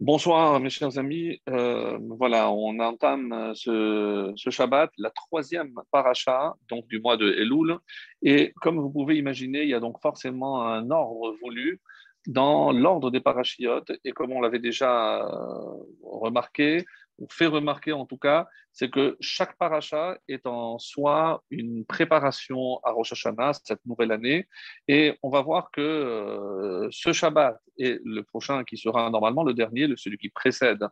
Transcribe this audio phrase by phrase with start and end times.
[0.00, 1.42] Bonsoir mes chers amis.
[1.50, 7.76] Euh, voilà, on entame ce, ce, Shabbat, la troisième paracha donc du mois de Elul.
[8.22, 11.82] Et comme vous pouvez imaginer, il y a donc forcément un ordre voulu
[12.26, 13.92] dans l'ordre des parachiotes.
[14.04, 16.86] Et comme on l'avait déjà euh, remarqué,
[17.28, 22.92] fait remarquer en tout cas, c'est que chaque paracha est en soi une préparation à
[22.92, 24.46] Rosh Hashanah, cette nouvelle année.
[24.88, 29.54] Et on va voir que euh, ce Shabbat et le prochain qui sera normalement le
[29.54, 30.86] dernier, celui qui précède,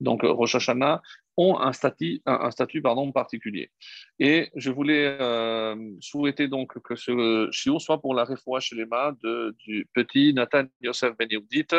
[0.00, 1.02] donc Rosh Hashanah,
[1.36, 3.70] ont un statut, un, statut pardon, particulier.
[4.18, 8.24] Et je voulais euh, souhaiter donc que ce shiur soit pour la
[8.60, 11.74] chez les de, du petit Nathan Yosef Ben Yehudit,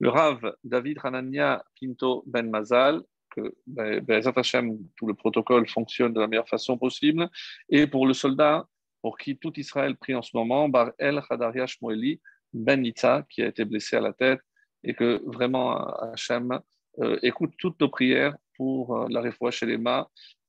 [0.00, 3.02] le Rav David Hanania Pinto Ben Mazal,
[3.34, 4.04] que ben,
[4.96, 7.28] tout le protocole fonctionne de la meilleure façon possible,
[7.68, 8.66] et pour le soldat
[9.02, 12.22] pour qui tout Israël prie en ce moment, Bar El Hadaria Shmueli
[12.54, 14.40] Ben Nitza, qui a été blessé à la tête,
[14.82, 16.58] et que vraiment Hachem
[17.00, 19.78] euh, écoute toutes nos prières pour euh, la réfoua chez les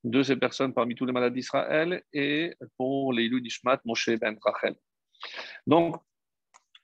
[0.05, 4.75] de ces personnes parmi tous les malades d'Israël et pour les Nishmat Moshe Ben Rachel.
[5.67, 5.97] Donc,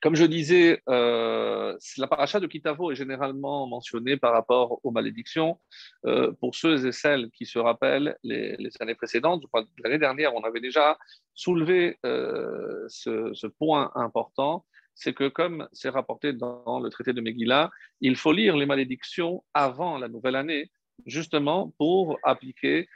[0.02, 5.59] comme je disais, euh, la paracha de Kitavo est généralement mentionnée par rapport aux malédictions.
[6.05, 9.43] Euh, pour ceux et celles qui se rappellent les, années précédentes,
[9.83, 10.97] l'année dernière, on avait déjà
[11.35, 17.69] soulevé euh, ce, point important, c'est que comme c'est rapporté dans le traité de Megillah,
[17.99, 20.71] il faut lire les malédictions avant la nouvelle année,
[21.05, 22.89] justement pour appliquer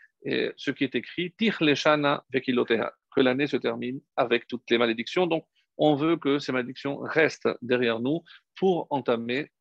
[0.57, 5.27] ce qui est écrit, Tir que l'année se termine avec toutes les malédictions.
[5.27, 5.45] Donc,
[5.77, 8.23] on veut que ces malédictions restent derrière nous
[8.57, 9.51] pour entamer,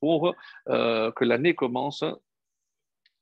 [0.00, 0.34] pour
[0.68, 2.04] euh, que l'année commence,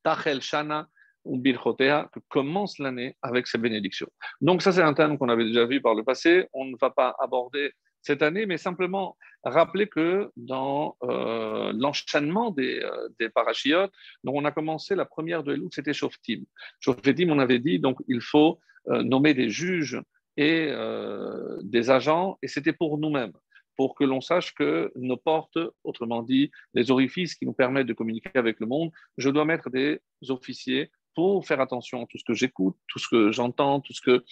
[0.03, 0.89] Tachel Shana
[1.25, 4.09] que commence l'année avec ces bénédictions.
[4.41, 6.47] Donc ça, c'est un thème qu'on avait déjà vu par le passé.
[6.55, 12.81] On ne va pas aborder cette année, mais simplement rappeler que dans euh, l'enchaînement des,
[12.81, 13.93] euh, parachiotes,
[14.25, 16.45] on a commencé la première de Elou, c'était Shoftim.
[16.81, 20.01] Shoftim, on avait dit, donc il faut nommer des juges
[20.39, 23.33] et euh, des agents, et c'était pour nous-mêmes,
[23.77, 27.93] pour que l'on sache que nos portes, autrement dit, les orifices qui nous permettent de
[27.93, 32.25] communiquer avec le monde, je dois mettre des officiers pour faire attention à tout ce
[32.25, 34.25] que j'écoute, tout ce que j'entends, tout ce que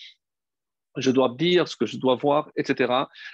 [0.96, 2.92] je dois dire, ce que je dois voir, etc.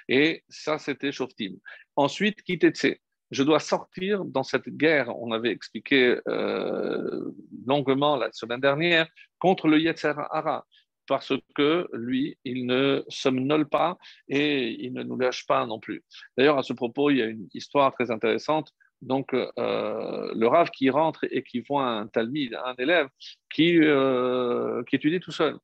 [0.08, 1.56] Et ça, c'était Shoftim.
[1.94, 2.86] Ensuite, Kitetse.
[3.30, 7.32] Je dois sortir dans cette guerre, on avait expliqué euh,
[7.66, 9.08] longuement la semaine dernière,
[9.38, 10.66] contre le Yetzer Hara
[11.06, 13.98] parce que lui, il ne somnole pas
[14.28, 16.02] et il ne nous lâche pas non plus.
[16.36, 18.72] D'ailleurs, à ce propos, il y a une histoire très intéressante.
[19.00, 23.08] Donc, euh, le Rav qui rentre et qui voit un talmide, un élève,
[23.52, 25.58] qui, euh, qui étudie tout seul.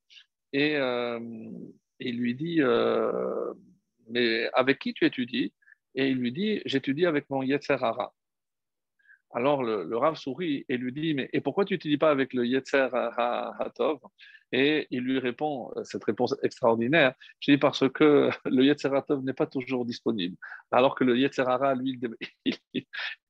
[0.52, 1.20] Et euh,
[2.00, 2.60] il lui dit
[4.08, 5.52] Mais avec qui tu étudies?
[5.94, 8.12] Et il lui dit J'étudie avec mon Yetzer Hara.
[9.32, 12.32] Alors le, le, Rav sourit et lui dit Mais et pourquoi tu n'étudies pas avec
[12.32, 13.98] le Yetzer Hatov
[14.52, 17.14] et il lui répond euh, cette réponse extraordinaire.
[17.40, 20.36] Je dis parce que le Yetzeratov n'est pas toujours disponible,
[20.70, 22.00] alors que le Yetzerara, lui,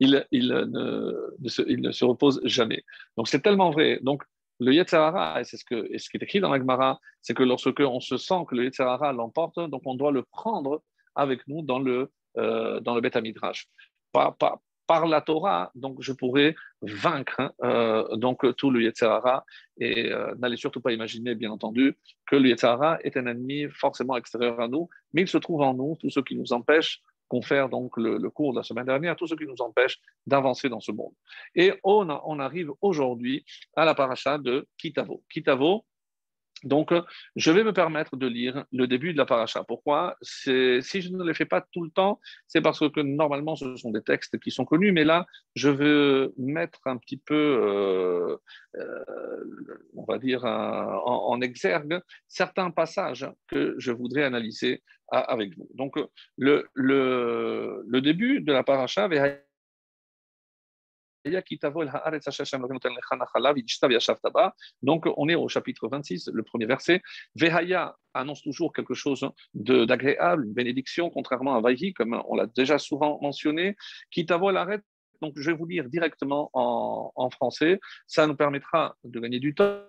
[0.01, 2.85] il, ne, se, ne, repose jamais.
[3.17, 3.99] Donc c'est tellement vrai.
[4.03, 4.23] Donc
[4.61, 7.43] le Yetzerara, et c'est ce, que, ce qui est écrit dans la Gemara, c'est que
[7.43, 10.83] lorsque on se sent que le Yetzerara l'emporte, donc on doit le prendre
[11.15, 13.67] avec nous dans le, euh, le Beth Midrash.
[14.13, 19.45] Pas, pas, par la Torah, donc je pourrais vaincre hein, euh, donc tout le Yetzirah
[19.79, 24.17] et euh, n'allez surtout pas imaginer, bien entendu, que le Yetzirah est un ennemi forcément
[24.17, 27.69] extérieur à nous, mais il se trouve en nous, tout ce qui nous empêche confère
[27.69, 30.93] donc le, cours de la semaine dernière, tout ce qui nous empêche d'avancer dans ce
[30.93, 31.13] monde.
[31.55, 33.45] Et on, on arrive aujourd'hui
[33.77, 35.23] à la paracha de Kitavo.
[35.31, 35.85] Kitavo,
[36.65, 36.93] donc,
[37.37, 39.65] je vais me permettre de lire le début de la paracha.
[39.65, 40.17] Pourquoi?
[40.23, 43.91] Si je ne le fais pas tout le temps, c'est parce que normalement, ce sont
[43.91, 48.37] des textes qui sont connus, mais là, je veux mettre un petit peu, euh,
[48.77, 49.05] euh,
[49.95, 55.69] on va dire, en, exergue certains passages que je voudrais analyser avec vous.
[55.75, 55.97] Donc,
[56.37, 59.09] le début de la paracha,
[64.83, 67.03] donc, on est au chapitre 26, le premier verset.
[67.35, 72.79] Vehaya annonce toujours quelque chose d'agréable, une bénédiction, contrairement à Vahi, comme on l'a déjà
[72.79, 73.77] souvent mentionné.
[75.21, 77.81] Donc, je vais vous lire directement en, en français.
[78.07, 79.81] Ça nous permettra de gagner du temps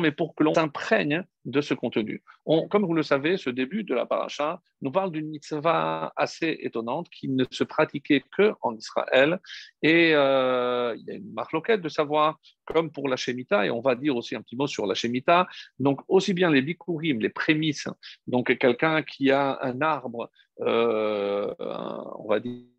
[0.00, 2.22] mais pour que l'on s'imprègne de ce contenu.
[2.70, 7.08] comme vous le savez, ce début de la paracha nous parle d'une mitzvah assez étonnante
[7.10, 9.40] qui ne se pratiquait que en Israël.
[9.82, 13.80] Et euh, il y a une marloquette de savoir, comme pour la Shemitah, et on
[13.80, 15.48] va dire aussi un petit mot sur la Shemitah,
[15.80, 17.88] donc aussi bien les bikurim, les prémices,
[18.28, 20.30] donc quelqu'un qui a un arbre,
[20.60, 22.71] euh, on va dire,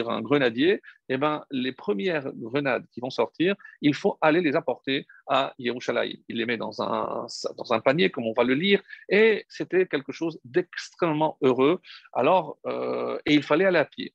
[0.00, 5.06] un grenadier, eh ben, les premières grenades qui vont sortir, il faut aller les apporter
[5.26, 6.18] à Yerushalayim.
[6.28, 9.86] Il les met dans un, dans un panier, comme on va le lire, et c'était
[9.86, 11.80] quelque chose d'extrêmement heureux.
[12.12, 14.14] Alors, euh, et il fallait aller à pied.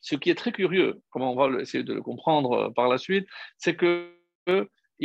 [0.00, 2.98] Ce qui est très curieux, comme on va essayer de le comprendre euh, par la
[2.98, 4.10] suite, c'est que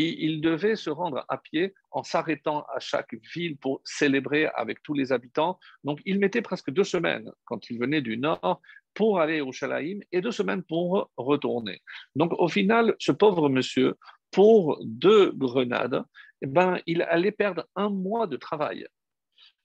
[0.04, 4.94] il devait se rendre à pied en s'arrêtant à chaque ville pour célébrer avec tous
[4.94, 5.60] les habitants.
[5.84, 8.62] Donc, il mettait presque deux semaines quand il venait du nord
[8.94, 11.82] pour aller au Shalaïm et deux semaines pour retourner.
[12.16, 13.96] Donc, au final, ce pauvre monsieur,
[14.32, 16.04] pour deux grenades,
[16.42, 18.88] eh ben, il allait perdre un mois de travail.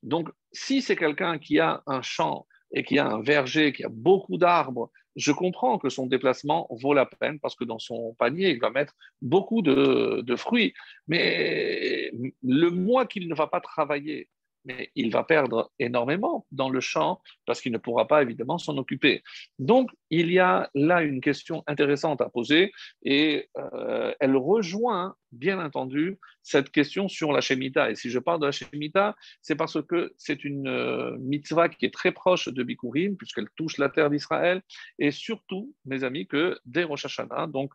[0.02, 3.88] Donc, si c'est quelqu'un qui a un champ et qui a un verger, qui a
[3.90, 8.50] beaucoup d'arbres, je comprends que son déplacement vaut la peine parce que dans son panier,
[8.50, 10.72] il va mettre beaucoup de, fruits.
[11.08, 12.10] Mais
[12.42, 14.28] le mois qu'il ne va pas travailler
[14.64, 18.76] mais il va perdre énormément dans le champ parce qu'il ne pourra pas évidemment s'en
[18.76, 19.22] occuper.
[19.58, 22.72] Donc, il y a là une question intéressante à poser
[23.02, 27.90] et euh, elle rejoint, bien entendu, cette question sur la Shemitah.
[27.90, 31.86] Et si je parle de la Shemitah, c'est parce que c'est une euh, mitzvah qui
[31.86, 34.62] est très proche de Bikurim, puisqu'elle touche la terre d'Israël,
[34.98, 37.72] et surtout, mes amis, que dès Rosh Hashanah, donc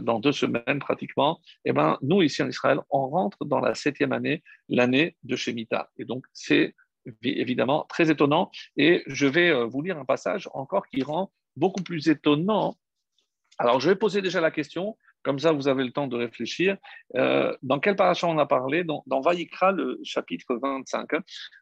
[0.00, 4.12] dans deux semaines pratiquement, eh ben, nous, ici en Israël, on rentre dans la septième
[4.12, 5.90] année, l'année de Shemitah.
[5.98, 6.74] Et donc, c'est
[7.22, 8.50] évidemment très étonnant.
[8.76, 12.76] Et je vais euh, vous lire un passage encore qui rend beaucoup plus étonnant.
[13.58, 16.76] Alors, je vais poser déjà la question, comme ça vous avez le temps de réfléchir.
[17.16, 18.84] Euh, dans quel parasha on a parlé?
[18.84, 21.08] Dans, Vaïkra, le chapitre 25.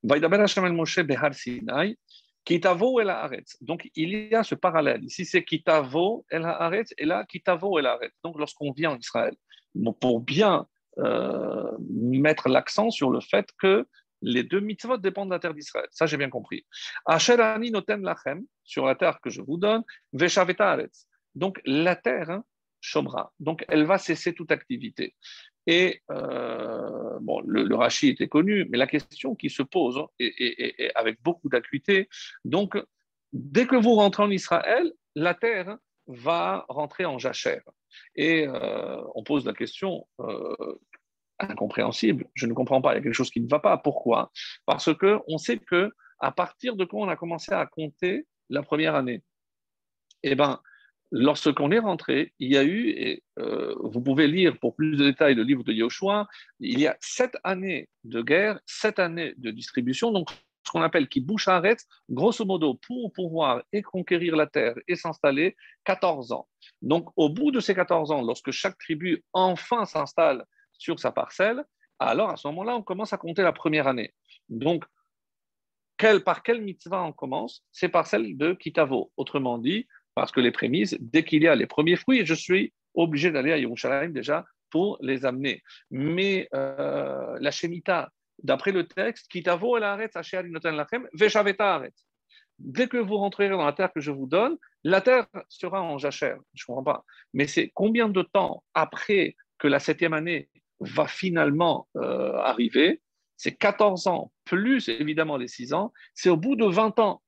[0.02, 1.96] Vaïdaber Hashem Moshe Behar Sinai.
[2.44, 3.56] Kitavo el Haaretz.
[3.60, 5.04] Donc, il y a ce parallèle.
[5.04, 8.14] Ici, c'est Kitavo el Haaretz et là, Kitavo el Haaretz.
[8.24, 9.34] Donc, lorsqu'on vient en Israël,
[10.00, 10.66] pour bien
[10.98, 13.86] euh, mettre l'accent sur le fait que
[14.22, 15.86] les deux mitzvot dépendent de la terre d'Israël.
[15.90, 16.66] Ça, j'ai bien compris.
[17.06, 19.82] Asherani noten lachem, sur la terre que je vous donne,
[20.12, 21.06] veshaveta Haaretz.
[21.34, 22.44] Donc, la terre, hein,
[22.80, 23.32] chômera.
[23.38, 25.14] Donc, elle va cesser toute activité.
[25.66, 30.90] Et euh, bon, le, le Rashi était connu, mais la question qui se pose, et,
[30.94, 32.08] avec beaucoup d'acuité,
[32.44, 32.76] donc,
[33.32, 35.76] dès que vous rentrez en Israël, la terre
[36.06, 37.62] va rentrer en jachère.
[38.16, 40.78] Et euh, on pose la question euh,
[41.38, 42.26] incompréhensible.
[42.34, 43.78] Je ne comprends pas, il y a quelque chose qui ne va pas.
[43.78, 44.30] Pourquoi?
[44.66, 48.94] Parce qu'on sait que à partir de quand on a commencé à compter la première
[48.94, 49.22] année,
[50.22, 50.60] eh ben,
[51.10, 55.04] lorsqu'on est rentré, il y a eu, et euh, vous pouvez lire pour plus de
[55.04, 56.28] détails le livre de Yoshua,
[56.60, 60.30] il y a sept années de guerre, sept années de distribution, donc
[60.66, 64.94] ce qu'on appelle qui bouche arrête, grosso modo, pour pouvoir et conquérir la terre et
[64.94, 66.48] s'installer, 14 ans.
[66.82, 71.64] Donc au bout de ces 14 ans, lorsque chaque tribu enfin s'installe sur sa parcelle,
[71.98, 74.14] alors à ce moment-là, on commence à compter la première année.
[74.48, 74.84] Donc,
[76.24, 77.62] par quelle mitzvah on commence?
[77.72, 79.12] C'est par celle de Kitavo.
[79.16, 82.72] Autrement dit, parce que les prémices, dès qu'il y a les premiers fruits, je suis
[82.94, 85.62] obligé d'aller à Yerushalayim déjà pour les amener.
[85.90, 88.10] Mais euh, la Shemitah,
[88.42, 90.48] d'après le texte, Kitavo el lachem,
[92.58, 95.98] Dès que vous rentrerez dans la terre que je vous donne, la terre sera en
[95.98, 96.38] jachère.
[96.54, 97.04] Je ne comprends pas.
[97.32, 100.48] Mais c'est combien de temps après que la septième année
[100.80, 103.00] va finalement euh, arriver?
[103.36, 105.92] C'est 14 ans, plus évidemment les 6 ans.
[106.12, 107.22] C'est au bout de 20 ans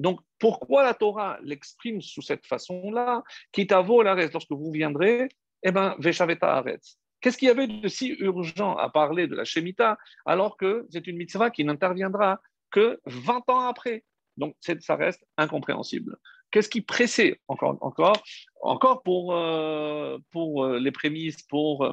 [0.00, 3.22] donc, pourquoi la Torah l'exprime sous cette façon-là
[3.52, 5.28] Kitavo la lorsque vous viendrez,
[5.62, 6.98] eh bien, Veshaveta Aretz.
[7.20, 11.06] Qu'est-ce qu'il y avait de si urgent à parler de la Shemitah alors que c'est
[11.06, 14.04] une mitzvah qui n'interviendra que 20 ans après?
[14.38, 16.16] Donc, ça reste incompréhensible.
[16.50, 18.22] Qu'est-ce qui pressait encore, encore,
[18.62, 21.92] encore pour, euh, pour euh, les prémices, pour euh,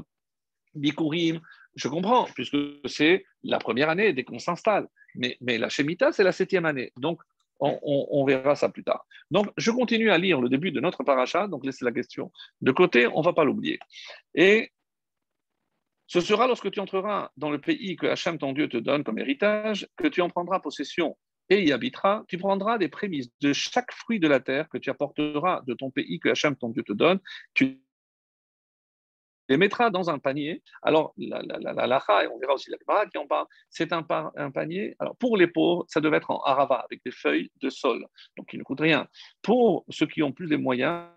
[0.75, 1.41] Bikurim?
[1.75, 4.88] Je comprends, puisque c'est la première année dès qu'on s'installe.
[5.15, 6.93] Mais, mais la Shemitah, c'est la septième année.
[6.95, 7.21] Donc,
[7.59, 9.05] on, verra ça plus tard.
[9.31, 12.71] Donc, je continue à lire le début de notre paracha, donc laissez la question de
[12.71, 13.79] côté, on ne va pas l'oublier.
[14.35, 14.71] Et
[16.07, 19.19] ce sera lorsque tu entreras dans le pays que Hachem, ton Dieu, te donne comme
[19.19, 21.17] héritage, que tu en prendras possession
[21.49, 24.89] et y habiteras, tu prendras des prémices de chaque fruit de la terre que tu
[24.89, 27.19] apporteras de ton pays que Hachem, ton Dieu, te donne.
[27.53, 27.81] Tu
[29.49, 30.61] les mettra dans un panier.
[30.81, 34.51] Alors, la, la, et on verra aussi la Gemara qui en parle, c'est un, un,
[34.51, 34.95] panier.
[34.99, 38.05] Alors, pour les pauvres, ça devait être en arava, avec des feuilles de sol,
[38.37, 39.07] donc qui ne coûtent rien.
[39.41, 41.07] Pour ceux qui ont plus de moyens,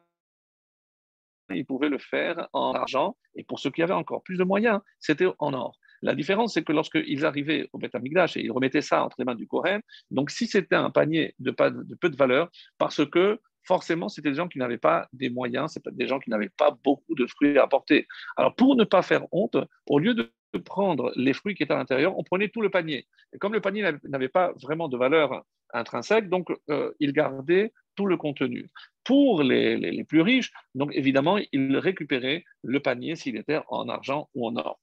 [1.50, 4.80] ils pouvaient le faire en argent, et pour ceux qui avaient encore plus de moyens,
[4.99, 5.76] c'était en or.
[6.02, 9.25] La différence, c'est que lorsqu'ils arrivaient au Beth Amikdash et ils remettaient ça entre les
[9.25, 13.40] mains du Kohen, donc si c'était un panier de, de peu de valeur, parce que
[13.64, 16.76] forcément, c'était des gens qui n'avaient pas des moyens, c'est des gens qui n'avaient pas
[16.85, 18.07] beaucoup de fruits à apporter.
[18.37, 21.76] Alors, pour ne pas faire honte, au lieu de prendre les fruits qui étaient à
[21.76, 23.07] l'intérieur, on prenait tout le panier.
[23.33, 28.07] Et comme le panier n'avait pas vraiment de valeur intrinsèque, donc euh, il gardait tout
[28.07, 28.69] le contenu.
[29.05, 34.47] Pour les, plus riches, donc évidemment, ils récupéraient le panier s'il était en argent ou
[34.47, 34.81] en or.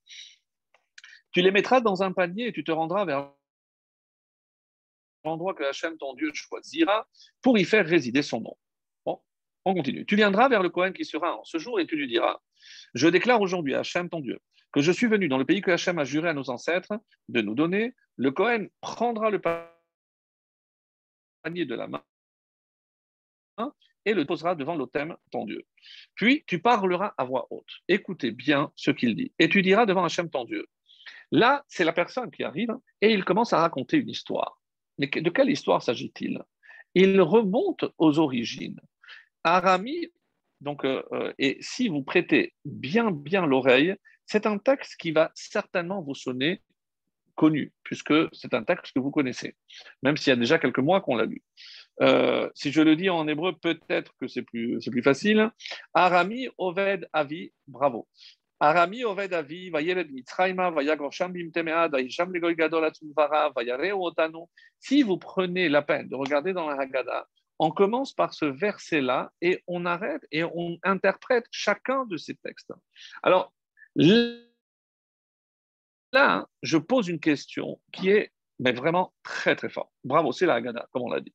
[1.31, 3.31] Tu les mettras dans un panier et tu te rendras vers
[5.23, 7.07] l'endroit que Hachem, ton Dieu, choisira
[7.41, 8.57] pour y faire résider son nom.
[9.67, 10.05] On continue.
[10.05, 12.39] Tu viendras vers le Cohen qui sera en ce jour et tu lui diras
[12.93, 14.39] Je déclare aujourd'hui à Hachem, ton Dieu,
[14.71, 16.93] que je suis venu dans le pays que Hachem a juré à nos ancêtres
[17.27, 17.93] de nous donner.
[18.15, 19.41] Le Cohen prendra le
[21.43, 22.01] panier de la main
[24.05, 25.65] et le posera devant l'autel, ton Dieu.
[26.15, 27.81] Puis tu parleras à voix haute.
[27.89, 29.33] Écoutez bien ce qu'il dit.
[29.37, 30.65] Et tu diras devant Hachem, ton Dieu.
[31.31, 34.61] Là, c'est la personne qui arrive et il commence à raconter une histoire.
[34.97, 36.41] Mais de quelle histoire s'agit-il?
[36.95, 38.79] Il remonte aux origines.
[39.55, 40.09] Arami,
[40.61, 45.31] donc, euh, euh, et si vous prêtez bien, bien l'oreille, c'est un texte qui va
[45.35, 46.61] certainement vous sonner
[47.35, 49.55] connu, puisque c'est un texte que vous connaissez,
[50.01, 51.43] même s'il y a déjà quelques mois qu'on l'a lu.
[52.01, 55.51] Euh, si je le dis en hébreu, peut-être que c'est plus, facile.
[55.93, 58.07] Arami Oved Avi, bravo.
[58.59, 64.49] Arami Oved Avi, Vayeled Mitzrayma, Vayagor Shambim Temead, Vayisham Legoy Gadol Atzumvara, Vayareo Otano.
[64.79, 67.27] Si vous prenez la peine de regarder dans la Haggadah,
[67.59, 72.73] on commence par ce verset-là et on arrête et on interprète chacun de ces textes.
[73.23, 73.53] Alors,
[76.11, 79.91] là, je pose une question qui est mais vraiment très très forte.
[80.03, 81.33] Bravo, c'est la Haggadah, comme on l'a dit.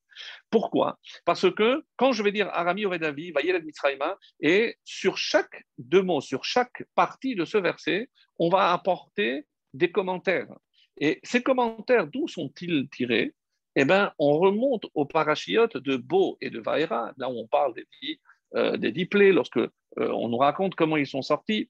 [0.49, 0.99] Pourquoi?
[1.25, 6.21] Parce que quand je vais dire Arami Oredavi, Vayeled Mitzrayma, et sur chaque deux mots,
[6.21, 10.53] sur chaque partie de ce verset, on va apporter des commentaires.
[10.97, 13.33] Et ces commentaires, d'où sont-ils tirés?
[13.75, 17.73] Eh bien, on remonte aux parachiotes de Bo et de Vaera, là où on parle
[17.73, 18.19] des dix,
[18.55, 21.69] euh, des dix plaies, lorsque euh, on nous raconte comment ils sont sortis.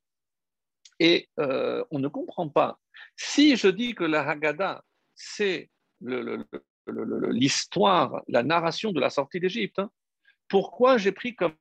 [0.99, 2.79] Et euh, on ne comprend pas.
[3.15, 4.83] Si je dis que la Haggadah,
[5.15, 5.69] c'est
[6.01, 9.89] l'histoire, la narration de la sortie d'Égypte, hein,
[10.49, 11.55] pourquoi j'ai pris comme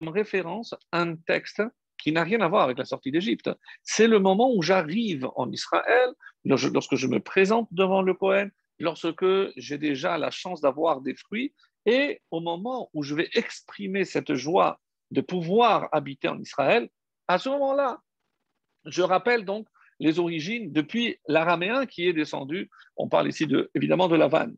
[0.00, 1.62] référence un texte
[1.98, 3.50] qui n'a rien à voir avec la sortie d'Égypte.
[3.82, 6.10] C'est le moment où j'arrive en Israël,
[6.44, 8.48] lorsque je me présente devant le Cohen,
[8.78, 9.24] lorsque
[9.56, 11.54] j'ai déjà la chance d'avoir des fruits,
[11.86, 16.88] et au moment où je vais exprimer cette joie de pouvoir habiter en Israël,
[17.28, 18.00] à ce moment-là,
[18.86, 19.66] je rappelle donc
[20.00, 22.70] les origines depuis l'araméen qui est descendu.
[22.96, 24.56] On parle ici de, évidemment de la vanne.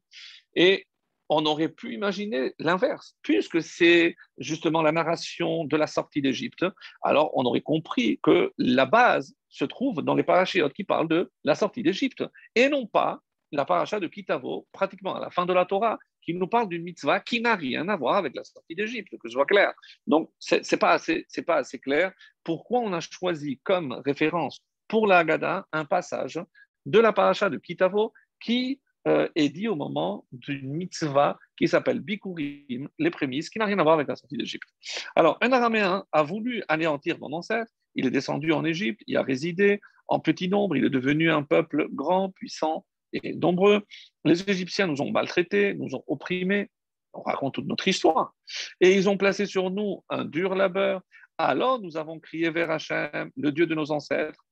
[0.55, 0.87] Et
[1.29, 6.65] on aurait pu imaginer l'inverse, puisque c'est justement la narration de la sortie d'Égypte.
[7.03, 11.31] Alors on aurait compris que la base se trouve dans les parachiotes qui parlent de
[11.45, 13.21] la sortie d'Égypte, et non pas
[13.53, 16.83] la paracha de Kitavo, pratiquement à la fin de la Torah, qui nous parle d'une
[16.83, 19.73] mitzvah qui n'a rien à voir avec la sortie d'Égypte, que je vois clair.
[20.07, 22.13] Donc, ce n'est pas, assez, pas assez clair.
[22.43, 26.41] Pourquoi on a choisi comme référence pour la Haggadah un passage
[26.85, 32.01] de la paracha de Kitavo qui euh, est dit au moment d'une mitzvah qui s'appelle
[32.01, 34.69] Bikurim, les prémices, qui n'a rien à voir avec la sortie d'Égypte.
[35.15, 39.23] Alors, un Araméen a voulu anéantir mon ancêtre, il est descendu en Égypte, il a
[39.23, 43.83] résidé en petit nombre, il est devenu un peuple grand, puissant et nombreux.
[44.25, 46.71] Les Égyptiens nous ont maltraités, nous ont opprimés,
[47.13, 48.35] on raconte toute notre histoire,
[48.81, 51.03] et ils ont placé sur nous un dur labeur.
[51.39, 54.46] Alors nous avons crié vers Hachem, le Dieu de nos ancêtres,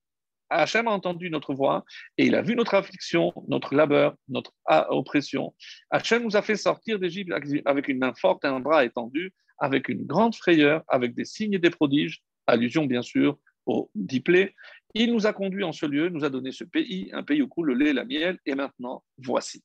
[0.50, 1.84] Hachem a entendu notre voix
[2.18, 4.52] et il a vu notre affliction, notre labeur, notre
[4.88, 5.54] oppression.
[5.90, 7.32] Hachem nous a fait sortir d'Égypte
[7.64, 11.54] avec une main forte et un bras étendu, avec une grande frayeur, avec des signes
[11.54, 14.54] et des prodiges, allusion bien sûr au diplé.
[14.94, 17.48] Il nous a conduits en ce lieu, nous a donné ce pays, un pays où
[17.48, 19.64] coule le lait la miel, et maintenant, voici.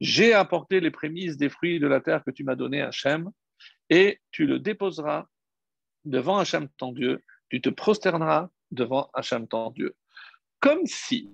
[0.00, 3.30] J'ai apporté les prémices des fruits de la terre que tu m'as donné, Hachem,
[3.90, 5.26] et tu le déposeras
[6.04, 9.96] devant Hachem ton Dieu, tu te prosterneras devant Hachem ton Dieu.
[10.60, 11.30] Comme si,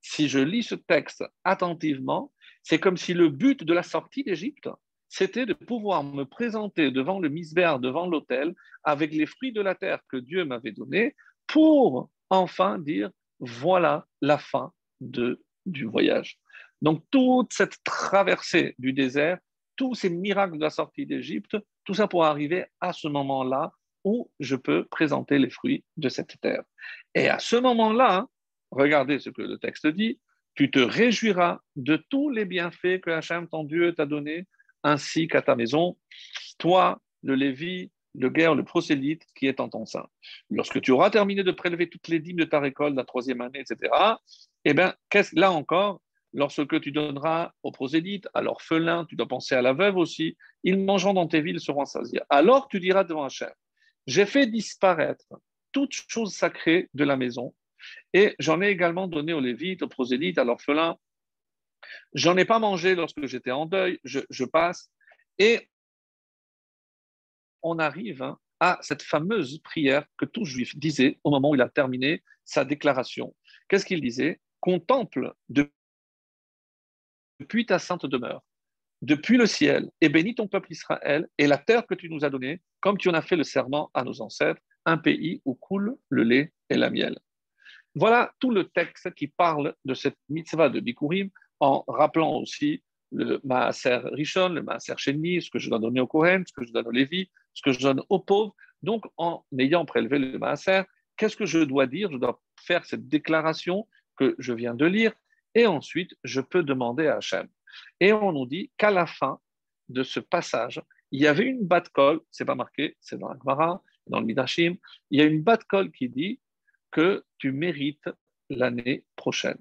[0.00, 4.68] si je lis ce texte attentivement, c'est comme si le but de la sortie d'Égypte,
[5.08, 9.74] c'était de pouvoir me présenter devant le misbère, devant l'autel, avec les fruits de la
[9.74, 11.14] terre que Dieu m'avait donnés,
[11.46, 16.38] pour enfin dire, voilà la fin du voyage.
[16.82, 19.38] Donc toute cette traversée du désert,
[19.76, 23.72] tous ces miracles de la sortie d'Égypte, tout ça pour arriver à ce moment-là
[24.06, 26.62] où je peux présenter les fruits de cette terre.
[27.16, 28.28] Et à ce moment-là,
[28.70, 30.20] regardez ce que le texte dit,
[30.54, 34.46] tu te réjouiras de tous les bienfaits que Hachem, ton Dieu, t'a donnés,
[34.84, 35.98] ainsi qu'à ta maison,
[36.56, 40.06] toi, le Lévi, le guerre, le prosélyte qui est en ton sein.
[40.50, 43.58] Lorsque tu auras terminé de prélever toutes les dîmes de ta récolte, la troisième année,
[43.58, 43.92] etc.,
[44.64, 44.94] eh bien,
[45.32, 46.00] là encore,
[46.32, 50.78] lorsque tu donneras aux prosélytes, à l'orphelin, tu dois penser à la veuve aussi, ils
[50.78, 52.20] mangeront dans tes villes, seront assasiés.
[52.30, 53.50] Alors tu diras devant Hachem,
[54.06, 55.26] j'ai fait disparaître
[55.72, 57.54] toute chose sacrée de la maison
[58.12, 60.96] et j'en ai également donné aux Lévites, aux prosélytes, à l'orphelin,
[62.14, 64.90] J'en ai pas mangé lorsque j'étais en deuil, je, passe.
[65.38, 65.68] Et
[67.62, 71.60] on arrive hein, à cette fameuse prière que tout juif disait au moment où il
[71.60, 73.34] a terminé sa déclaration.
[73.68, 74.40] Qu'est-ce qu'il disait?
[74.60, 78.42] Contemple depuis ta sainte demeure,
[79.02, 82.30] depuis le ciel, et bénis ton peuple Israël et la terre que tu nous as
[82.30, 85.96] donnée, comme tu en as fait le serment à nos ancêtres, un pays où coule
[86.08, 87.18] le lait et la miel.
[87.94, 93.40] Voilà tout le texte qui parle de cette mitzvah de Bikurim, en rappelant aussi le
[93.44, 96.72] Maaser Rishon, le Maaser Sheni, ce que je dois donner au Kohen, ce que je
[96.72, 98.54] donne au Lévi, ce que je donne aux pauvres.
[98.82, 100.82] Donc, en ayant prélevé le Maaser,
[101.16, 102.10] qu'est-ce que je dois dire?
[102.12, 105.12] Je dois faire cette déclaration que je viens de lire,
[105.54, 107.48] et ensuite, je peux demander à Hachem.
[108.00, 109.40] Et on nous dit qu'à la fin
[109.88, 113.38] de ce passage, il y avait une batte colle, c'est pas marqué, c'est dans la
[113.38, 114.76] Gemara, dans le Midashim,
[115.10, 116.40] il y a une batte colle qui dit
[116.90, 118.08] que tu mérites
[118.50, 119.58] l'année prochaine.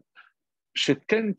[0.74, 1.34] C'est-à-dire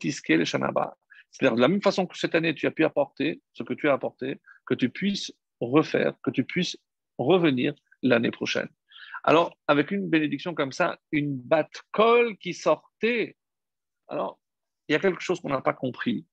[1.55, 3.93] de la même façon que cette année, tu as pu apporter ce que tu as
[3.93, 6.77] apporté, que tu puisses refaire, que tu puisses
[7.17, 8.69] revenir l'année prochaine.
[9.23, 13.35] Alors, avec une bénédiction comme ça, une batte colle qui sortait,
[14.07, 14.39] alors
[14.87, 16.25] il y a quelque chose qu'on n'a pas compris,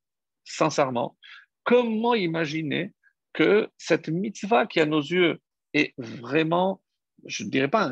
[0.44, 1.16] sincèrement.
[1.64, 2.92] Comment imaginer
[3.32, 5.40] que cette mitzvah qui, à nos yeux,
[5.72, 6.82] est vraiment,
[7.26, 7.90] je ne dirais pas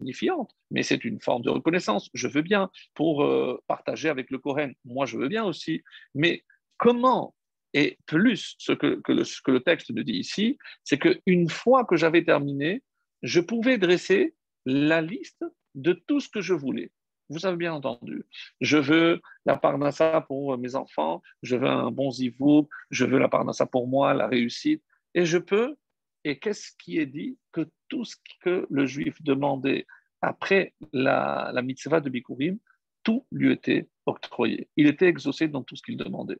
[0.00, 2.10] insignifiante, mais c'est une forme de reconnaissance.
[2.14, 4.74] Je veux bien pour euh, partager avec le Kohen.
[4.84, 5.82] Moi, je veux bien aussi.
[6.14, 6.44] Mais
[6.78, 7.34] comment
[7.74, 11.84] et plus, ce que, le, ce que le texte nous dit ici, c'est qu'une fois
[11.84, 12.82] que j'avais terminé,
[13.22, 14.34] je pouvais dresser
[14.66, 16.90] la liste de tout ce que je voulais.
[17.32, 18.26] Vous avez bien entendu.
[18.60, 23.28] Je veux la parnassa pour mes enfants, je veux un bon zivou, je veux la
[23.28, 24.82] parnassa pour moi, la réussite.
[25.14, 25.76] Et je peux,
[26.24, 27.38] et qu'est-ce qui est dit?
[27.50, 29.86] Que tout ce que le juif demandait
[30.20, 32.58] après la, la mitzvah de Bikurim,
[33.02, 34.68] tout lui était octroyé.
[34.76, 36.38] Il était exaucé dans tout ce qu'il demandait.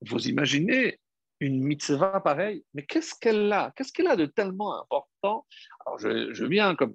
[0.00, 0.98] Vous imaginez
[1.38, 3.72] une mitzvah pareille, mais qu'est-ce qu'elle a?
[3.76, 5.46] Qu'est-ce qu'elle a de tellement important?
[5.86, 6.94] Alors je, je viens comme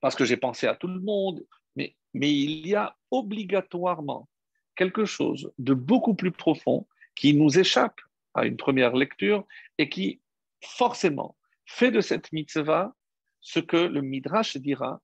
[0.00, 1.44] parce que j'ai pensé à tout le monde,
[2.14, 4.28] mais, il y a obligatoirement
[4.76, 8.00] quelque chose de beaucoup plus profond qui nous échappe
[8.34, 9.46] à une première lecture
[9.78, 10.20] et qui
[10.62, 12.94] forcément fait de cette mitzvah
[13.40, 15.00] ce que le Midrash dira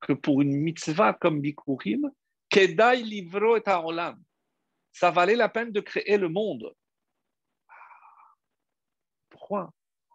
[0.00, 2.10] que pour une mitzvah comme Bikurim,
[2.48, 4.20] Kedai livro et olam
[4.92, 6.74] ça valait la peine de créer le monde.
[9.28, 9.72] Pourquoi?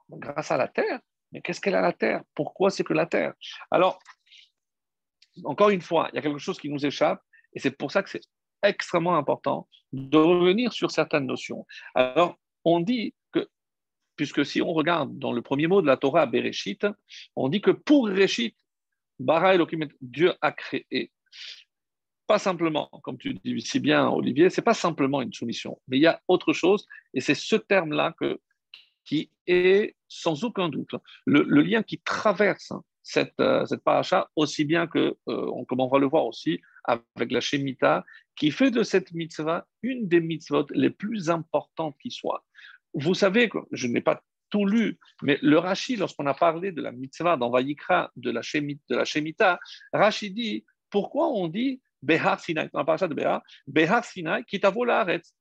[0.10, 1.00] Grâce à la terre?
[1.32, 2.24] Mais qu'est-ce qu'elle a la terre?
[2.34, 3.34] Pourquoi c'est que la terre?
[3.72, 4.00] Alors,
[5.44, 7.22] encore une fois, il y a quelque chose qui nous échappe
[7.54, 8.22] et c'est pour ça que c'est
[8.64, 11.66] extrêmement important de revenir sur certaines notions.
[11.94, 13.48] Alors, on dit que,
[14.16, 16.86] puisque si on regarde dans le premier mot de la Torah, Bereshit,
[17.36, 18.56] on dit que pour Reshit,
[19.20, 19.56] Bara
[20.02, 21.12] Dieu a créé
[22.28, 26.02] pas simplement, comme tu dis si bien, Olivier, c'est pas simplement une soumission, mais il
[26.02, 28.16] y a autre chose, et c'est ce terme-là
[29.04, 30.96] qui est sans aucun doute
[31.26, 32.74] le, lien qui traverse
[33.06, 37.32] cette, euh, cette paracha, aussi bien que, euh, comme on va le voir aussi, avec
[37.32, 38.04] la Shemitah,
[38.36, 42.44] qui fait de cette mitzvah une des mitzvot les plus importantes qui soit.
[42.96, 46.92] Vous savez je n'ai pas tout lu, mais le Rashi, lorsqu'on a parlé de la
[46.92, 49.60] mitzvah dans Vayikra, de la Shemitah,
[49.94, 54.60] Rashi dit pourquoi on dit Behar Sinai, dans la paracha de Behar, Behar Sinai, qui.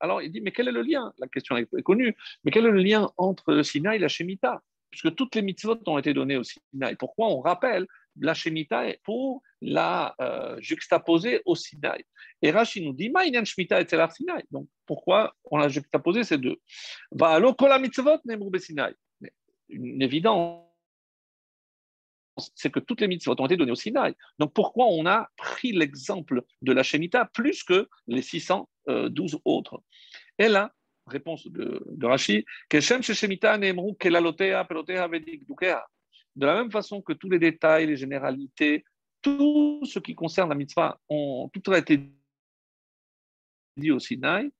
[0.00, 1.12] Alors il dit, mais quel est le lien?
[1.18, 4.62] La question est connue, mais quel est le lien entre le Sinai et la Shemitah?
[4.94, 6.94] Puisque toutes les mitzvot ont été données au Sinai.
[6.96, 7.84] Pourquoi on rappelle
[8.20, 12.06] la Shemitah pour la euh, juxtaposer au Sinai
[12.42, 14.44] Et Rashi nous dit, Ma'inyan Shemitah et Sinai.
[14.52, 16.60] Donc pourquoi on a juxtaposé ces deux?
[17.10, 18.20] Va alors, la mitzvot
[18.60, 18.94] Sinai.
[19.68, 20.60] Une évidence
[22.54, 24.14] c'est que toutes les mitzvot ont été données au Sinaï.
[24.38, 29.82] Donc pourquoi on a pris l'exemple de la Shemitah plus que les 612 autres?
[30.38, 30.72] Et là,
[31.06, 32.44] réponse de, de Rashi,
[36.36, 38.84] de la même façon que tous les détails, les généralités,
[39.22, 42.00] tout ce qui concerne la mitzvah, ont, tout a été
[43.76, 44.50] dit au Sinaï,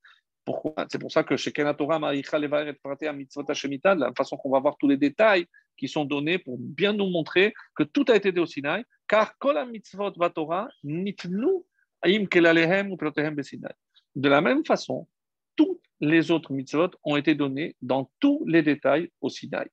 [0.45, 0.87] pourquoi?
[0.91, 4.51] C'est pour ça que chez Kenatora, Maricha Levaer et Mitzvot Hashemita, de la façon qu'on
[4.51, 8.17] va voir tous les détails qui sont donnés pour bien nous montrer que tout a
[8.17, 11.65] été dit au Sinaï, car Kol Mitzvot Vatora nitnu
[12.05, 13.73] aim kelalehem ou protehem besinai.
[14.15, 15.09] De la même façon,
[15.57, 19.69] toutes les autres mitzvot ont été donnés dans tous les détails au Sinaï.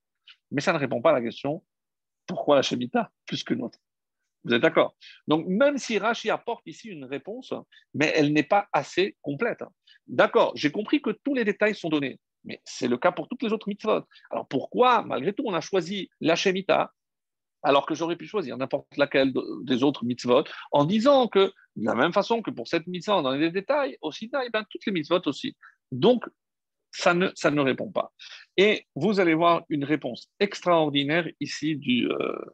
[0.50, 1.62] Mais ça ne répond pas à la question
[2.26, 3.78] pourquoi la Shemitah plus que notre
[4.44, 4.96] vous êtes d'accord?
[5.28, 7.54] Donc, même si Rashi apporte ici une réponse,
[7.94, 9.62] mais elle n'est pas assez complète.
[10.08, 13.42] D'accord, j'ai compris que tous les détails sont donnés, mais c'est le cas pour toutes
[13.44, 14.02] les autres mitzvot.
[14.30, 16.92] Alors pourquoi, malgré tout, on a choisi la Shemitah
[17.62, 20.42] alors que j'aurais pu choisir n'importe laquelle des autres mitzvot,
[20.72, 24.28] en disant que, de la même façon que pour cette mitzvah, dans les détails, aussi,
[24.44, 25.56] eh ben, toutes les mitzvot aussi.
[25.92, 26.24] Donc,
[26.90, 28.12] ça ne, répond pas.
[28.56, 32.44] Et vous allez voir une réponse extraordinaire ici du, euh,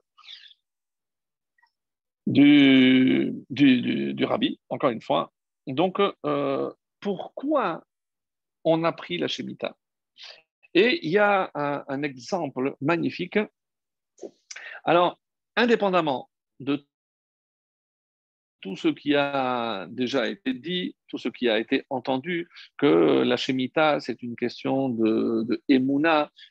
[4.27, 5.33] rabbi, encore une fois.
[5.66, 7.85] Donc, euh, pourquoi
[8.64, 9.77] on a pris la Shemitah?
[10.74, 13.38] Et il y a un exemple magnifique
[14.85, 15.20] alors,
[15.57, 16.87] indépendamment de
[18.61, 23.37] tout ce qui a déjà été dit, tout ce qui a été entendu, que la
[23.37, 25.62] Shemitah, c'est une question de, de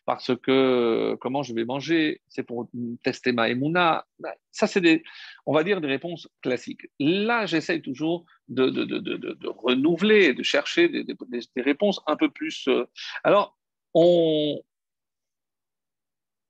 [0.05, 2.69] parce que comment je vais manger, c'est pour
[3.03, 4.05] tester ma Emouna.
[4.19, 5.03] Ben, ça, c'est des,
[5.45, 6.87] on va dire, des réponses classiques.
[6.99, 12.67] Là, j'essaye toujours de, de, de, renouveler, de chercher des, des, réponses un peu plus.
[12.67, 12.85] Euh,
[13.23, 13.57] alors,
[13.93, 14.61] on,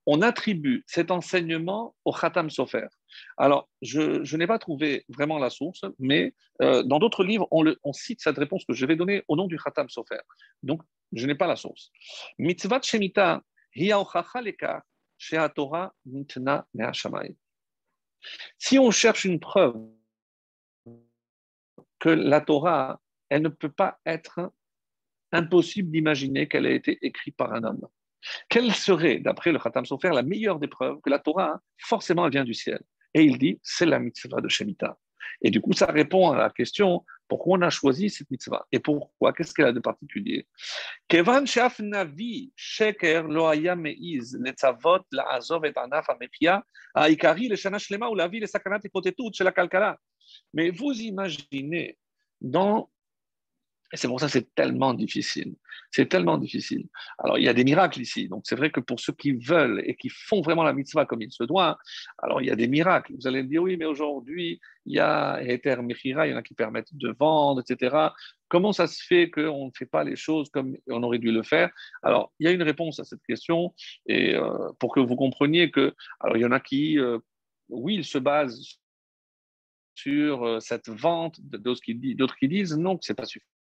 [0.08, 2.88] on attribue cet enseignement au Khatam Sofer.
[3.36, 8.22] Alors, je, n'ai pas trouvé vraiment la source, mais euh, dans d'autres livres, on, cite
[8.22, 10.22] cette réponse que je vais donner au nom du Khatam Sofer.
[10.63, 11.91] Donc, je n'ai pas la source.
[12.39, 13.41] Mitzvat Shemita,
[15.54, 16.67] Torah mitna
[18.58, 19.76] Si on cherche une preuve
[22.00, 24.54] que la Torah, elle ne peut pas être
[25.34, 27.88] impossible d'imaginer qu'elle a été écrite par un homme.
[28.49, 32.32] Quelle serait, d'après le Khatam Sofer, la meilleure des preuves que la Torah, forcément, elle
[32.32, 32.80] vient du ciel?
[33.13, 34.97] Et il dit, c'est la mitzvah de Shemitah.
[35.41, 38.65] Et du coup, ça répond à la question pourquoi on a choisi cette mitzvah?
[38.71, 40.47] Et pourquoi, qu'est-ce qu'elle a de particulier?
[50.53, 51.97] Mais vous imaginez
[52.39, 52.89] dans
[53.93, 55.56] c'est pour ça que c'est tellement difficile.
[55.91, 56.88] C'est tellement difficile.
[57.19, 58.28] Alors, il y a des miracles ici.
[58.28, 61.21] Donc, c'est vrai que pour ceux qui veulent et qui font vraiment la mitzvah comme
[61.21, 61.78] il se doit,
[62.17, 63.13] alors il y a des miracles.
[63.17, 66.38] Vous allez me dire, oui, mais aujourd'hui, il y a Ether Mechira, il y en
[66.38, 67.95] a qui permettent de vendre, etc.
[68.50, 71.43] Comment ça se fait qu'on ne fait pas les choses comme on aurait dû le
[71.43, 71.69] faire?
[72.04, 73.73] Alors, il y a une réponse à cette question.
[74.06, 77.19] Et euh, pour que vous compreniez que, alors, il y en a qui, euh,
[77.69, 78.80] oui, ils se basent
[79.95, 81.97] sur euh, cette vente, d'autres qui,
[82.39, 83.57] qui disent non, que ce n'est pas suffisant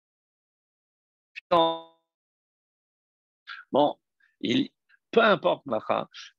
[3.72, 3.96] Bon,
[4.42, 4.70] il,
[5.12, 5.64] peu importe,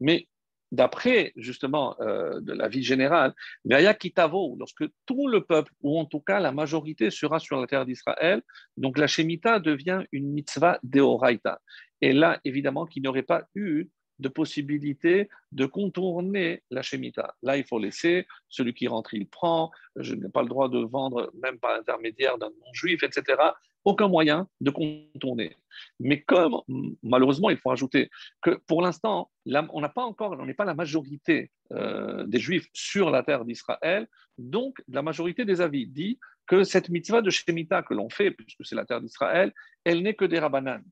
[0.01, 0.29] mais
[0.73, 3.33] d'après justement euh, de la vie générale,
[3.65, 8.43] lorsque tout le peuple, ou en tout cas la majorité sera sur la terre d'Israël,
[8.77, 11.61] donc la Shemitah devient une mitzvah deoraita.
[12.01, 17.35] Et là, évidemment, qu'il n'y aurait pas eu de possibilité de contourner la Shemitah.
[17.43, 20.79] Là, il faut laisser, celui qui rentre, il prend, je n'ai pas le droit de
[20.79, 23.37] vendre, même par intermédiaire d'un non-juif, etc
[23.85, 25.57] aucun moyen de contourner.
[26.01, 26.61] Mais comme,
[27.03, 30.75] malheureusement, il faut ajouter que pour l'instant, on n'a pas encore, on n'est pas la
[30.75, 36.65] majorité euh, des Juifs sur la terre d'Israël, donc la majorité des avis dit que
[36.65, 39.53] cette mitzvah de Shemitah que l'on fait, puisque c'est la terre d'Israël,
[39.85, 40.83] elle n'est que des rabanan,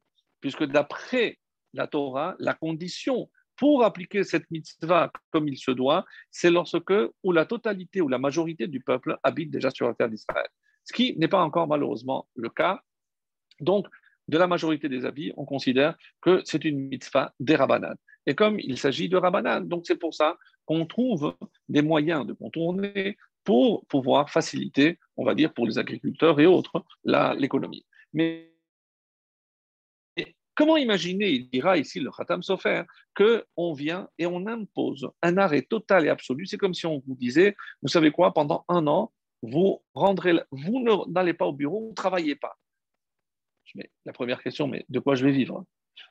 [0.41, 1.39] puisque d'après
[1.75, 7.33] la Torah, la condition pour appliquer cette mitzvah comme il se doit, c'est lorsque ou
[7.33, 10.49] la totalité ou la majorité du peuple habite déjà sur la terre d'Israël
[10.85, 12.83] ce qui n'est pas encore malheureusement le cas.
[13.61, 13.87] Donc,
[14.29, 17.97] de la majorité des avis, on considère que c'est une mitzvah des rabanan.
[18.27, 21.35] Et comme il s'agit de rabanan, donc c'est pour ça qu'on trouve
[21.69, 26.85] des moyens de contourner pour pouvoir faciliter, on va dire, pour les agriculteurs et autres,
[27.05, 27.85] l'économie.
[30.63, 32.85] Comment imaginer, il dira ici le Khatam Sofer,
[33.17, 36.47] qu'on vient et on impose un arrêt total et absolu?
[36.47, 41.47] C'est comme si on vous disait, vous savez quoi, pendant un an, vous n'allez pas
[41.47, 42.57] au bureau, vous ne travaillez pas.
[43.75, 45.65] Mais la première question, mais de quoi je vais vivre?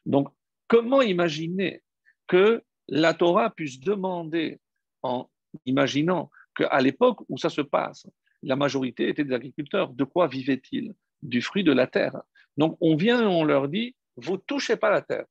[0.05, 0.27] Donc,
[0.67, 1.81] comment imaginer
[2.27, 4.59] que la Torah puisse demander,
[5.01, 5.29] en
[5.65, 8.05] imaginant qu'à l'époque où ça se passe,
[8.43, 10.93] la majorité était des agriculteurs, de quoi vivaient-ils?
[11.21, 12.21] Du fruit de la terre.
[12.57, 15.25] Donc, on vient et on leur dit, vous touchez pas la terre.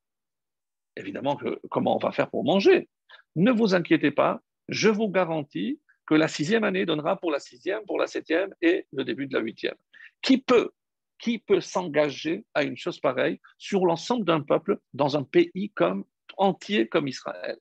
[0.96, 2.88] Évidemment, que, comment on va faire pour manger?
[3.36, 7.84] Ne vous inquiétez pas, je vous garantis que la sixième année donnera pour la sixième,
[7.86, 9.76] pour la septième et le début de la huitième.
[10.22, 10.70] Qui peut,
[11.18, 16.04] qui peut s'engager à une chose pareille sur l'ensemble d'un peuple dans un pays comme,
[16.36, 17.58] entier comme Israël?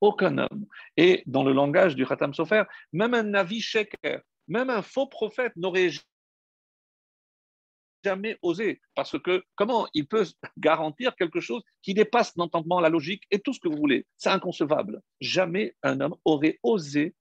[0.00, 0.66] Aucun homme.
[0.96, 5.52] Et dans le langage du Khatam Sofer, même un Navi Sheker, même un faux prophète
[5.56, 5.90] n'aurait
[8.04, 8.80] jamais osé.
[8.94, 10.24] Parce que comment il peut
[10.58, 14.06] garantir quelque chose qui dépasse l'entendement, la logique et tout ce que vous voulez?
[14.16, 15.00] C'est inconcevable.
[15.20, 17.14] Jamais un homme aurait osé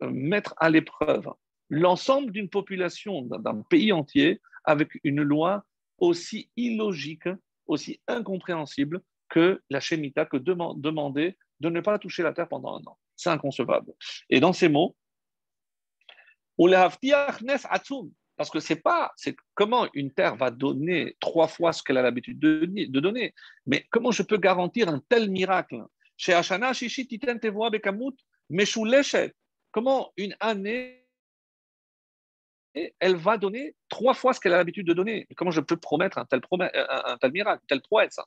[0.00, 1.28] mettre à l'épreuve
[1.68, 5.64] l'ensemble d'une population, d'un pays entier, avec une loi
[5.98, 7.28] aussi illogique,
[7.66, 12.82] aussi incompréhensible que la Shemitah, que demander de ne pas toucher la terre pendant un
[12.86, 12.98] an.
[13.16, 13.92] c'est inconcevable.
[14.28, 14.96] Et dans ces mots,
[18.40, 22.02] parce que c'est pas, c'est comment une terre va donner trois fois ce qu'elle a
[22.02, 23.34] l'habitude de, de, donner,
[23.66, 25.84] mais comment je peux garantir un tel miracle?
[26.16, 26.72] Chez Hashana,
[29.72, 31.06] Comment une année,
[32.98, 35.26] elle va donner trois fois ce qu'elle a l'habitude de donner?
[35.36, 38.18] Comment je peux promettre un tel, un, tel miracle, une telle prouesse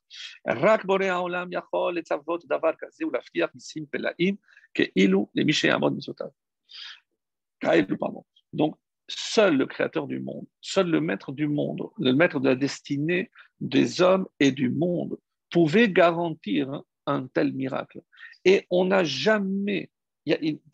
[8.54, 8.78] Donc,
[9.16, 13.30] seul le créateur du monde, seul le maître du monde, le maître de la destinée
[13.60, 15.18] des hommes et du monde
[15.50, 18.02] pouvait garantir un tel miracle.
[18.46, 19.90] Et on n'a jamais,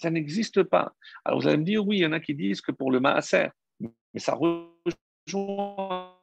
[0.01, 0.95] ça n'existe pas.
[1.25, 2.99] Alors vous allez me dire, oui, il y en a qui disent que pour le
[2.99, 3.47] maaser,
[3.79, 6.15] mais ça rejoint.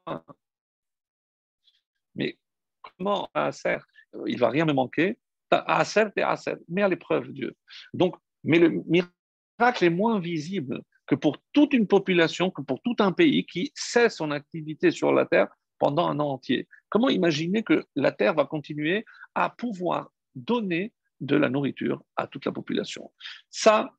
[2.14, 2.38] Mais
[2.82, 3.78] comment maaser
[4.26, 5.18] Il va rien me manquer?
[5.50, 7.54] Maaser, c'est maaser, mais à l'épreuve Dieu.
[7.92, 12.96] Donc, mais le miracle est moins visible que pour toute une population, que pour tout
[12.98, 16.68] un pays qui cesse son activité sur la terre pendant un an entier.
[16.88, 22.44] Comment imaginer que la terre va continuer à pouvoir donner de la nourriture à toute
[22.44, 23.12] la population?
[23.50, 23.90] Ça,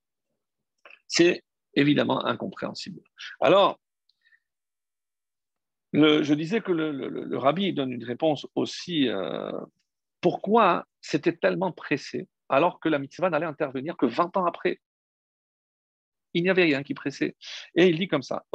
[1.08, 1.44] c'est
[1.74, 3.02] évidemment incompréhensible.
[3.40, 3.80] Alors,
[5.94, 9.08] je disais que le, rabbi donne une réponse aussi.
[9.08, 9.52] Euh,
[10.22, 14.80] pourquoi c'était tellement pressé alors que la mitzvah n'allait intervenir que 20 ans après?
[16.38, 17.36] il n'y avait rien qui pressait.
[17.76, 18.46] Et il dit comme ça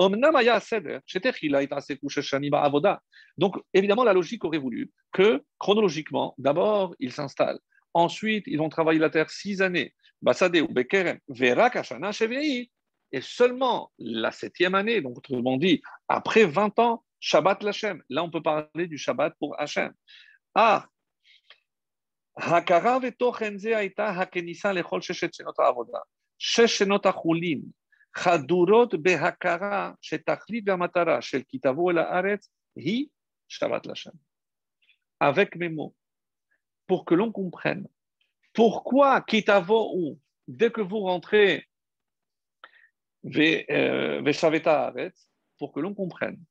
[3.38, 7.58] Donc, évidemment, la logique aurait voulu que, chronologiquement, d'abord, il s'installe.
[7.94, 9.94] Ensuite, ils ont travaillé la terre six années.
[13.14, 18.02] Et seulement la septième année, donc autrement dit, après 20 ans, Shabbat l'Hachem.
[18.08, 19.92] Là, on peut parler du Shabbat pour Hachem.
[20.54, 20.86] Ah,
[22.36, 23.00] Hakara
[23.96, 26.02] hakenisa avoda.
[35.20, 35.94] Avec mes mots,
[36.88, 37.86] pour que l'on comprenne.
[38.54, 41.64] Pourquoi Kitavo ou, dès que vous rentrez
[43.24, 45.28] euh, Veshaveta Haaretz,
[45.58, 46.42] pour que l'on comprenne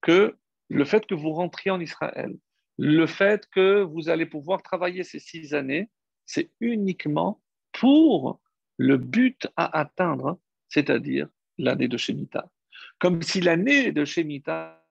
[0.00, 0.36] que
[0.68, 2.36] le fait que vous rentriez en Israël,
[2.78, 5.88] le fait que vous allez pouvoir travailler ces six années,
[6.26, 7.40] c'est uniquement
[7.70, 8.40] pour
[8.80, 10.40] le but à atteindre,
[10.70, 12.50] c'est-à-dire l'année de Shemitah.
[12.98, 14.82] Comme si l'année de Shemitah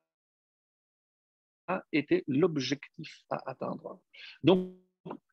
[1.91, 3.99] était l'objectif à atteindre.
[4.43, 4.75] Donc,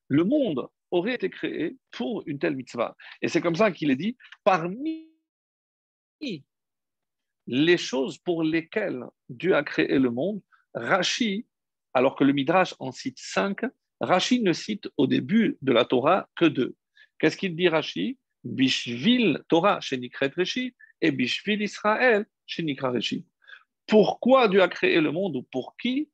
[0.09, 2.97] le monde aurait été créé pour une telle mitzvah.
[3.21, 5.11] Et c'est comme ça qu'il est dit, parmi
[7.47, 10.41] les choses pour lesquelles Dieu a créé le monde,
[10.73, 11.47] Rashi,
[11.93, 13.61] alors que le Midrash en cite cinq,
[14.01, 16.75] Rashi ne cite au début de la Torah que deux.
[17.19, 18.19] Qu'est-ce qu'il dit Rashi?
[18.47, 23.27] Bishvil Torah Shenikret Reshi et Bishvil Israël Shenikra Reshi.
[23.87, 26.09] Pourquoi Dieu a créé le monde ou pour qui?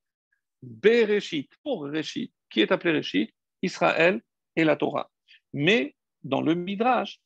[0.63, 2.33] Bereshit, pour Reshi.
[2.51, 4.21] Qui est appelé Reshi Israël
[4.57, 5.11] et la Torah.
[5.53, 7.21] Mais dans le Midrash,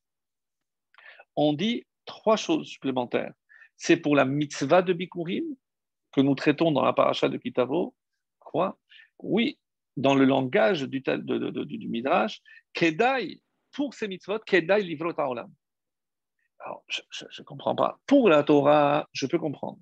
[1.35, 3.33] on dit trois choses supplémentaires.
[3.77, 5.45] C'est pour la mitzvah de Bikurim
[6.13, 7.95] que nous traitons dans la paracha de Kitavo.
[8.39, 8.79] Quoi?
[9.19, 9.59] Oui,
[9.97, 12.41] dans le langage du, du Midrash,
[12.73, 13.41] Kedai
[13.77, 15.53] pour ces mitzvot, Kedai livrot haolam.
[16.61, 17.03] Alors, je
[17.39, 18.01] ne comprends pas.
[18.07, 19.79] Pour la Torah, je peux comprendre.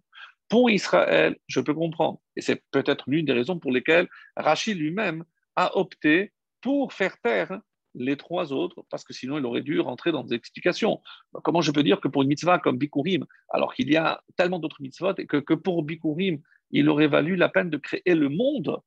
[0.48, 2.20] Pour Israël, je peux comprendre.
[2.36, 7.60] Et c'est peut-être l'une des raisons pour lesquelles Rachid lui-même a opté pour faire taire
[7.94, 11.00] les trois autres, parce que sinon il aurait dû rentrer dans des explications.
[11.44, 14.58] Comment je peux dire que pour une mitzvah comme Bikurim, alors qu'il y a tellement
[14.58, 18.82] d'autres mitzvot, et que, pour Bikurim, il aurait valu la peine de créer le monde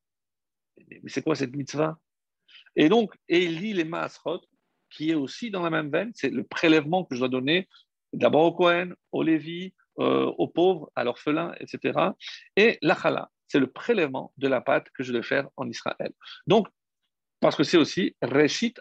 [0.90, 1.98] Mais c'est quoi cette mitzvah?
[2.76, 4.40] Et donc, et il lit les Maasrot,
[4.90, 7.68] qui est aussi dans la même veine, c'est le prélèvement que je dois donner
[8.12, 11.98] d'abord au Kohen, au Lévi, euh, aux pauvres, à l'orphelin, etc.
[12.56, 16.12] Et l'achala, c'est le prélèvement de la pâte que je dois faire en Israël.
[16.46, 16.68] Donc,
[17.40, 18.80] parce que c'est aussi Reshit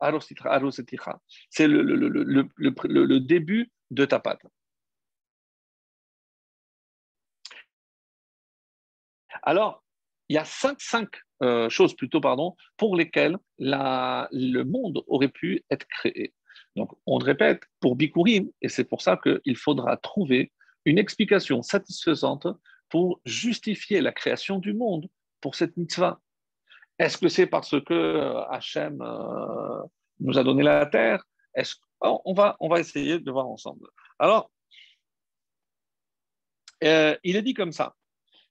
[0.00, 1.20] Aroseticha.
[1.50, 4.42] C'est le, début de ta pâte.
[9.42, 9.81] Alors,
[10.32, 11.10] il y a cinq, cinq
[11.42, 16.32] euh, choses plutôt, pardon, pour lesquelles la, le monde aurait pu être créé.
[16.74, 20.50] Donc, on le répète, pour Bikurim, et c'est pour ça qu'il faudra trouver
[20.86, 22.46] une explication satisfaisante
[22.88, 25.06] pour justifier la création du monde
[25.42, 26.18] pour cette mitzvah.
[26.98, 29.82] Est-ce que c'est parce que euh, Hachem euh,
[30.20, 31.22] nous a donné la terre?
[31.54, 31.74] Est-ce...
[32.00, 33.86] on, va, on va essayer de voir ensemble.
[34.18, 34.50] Alors,
[36.80, 37.94] il est dit comme ça.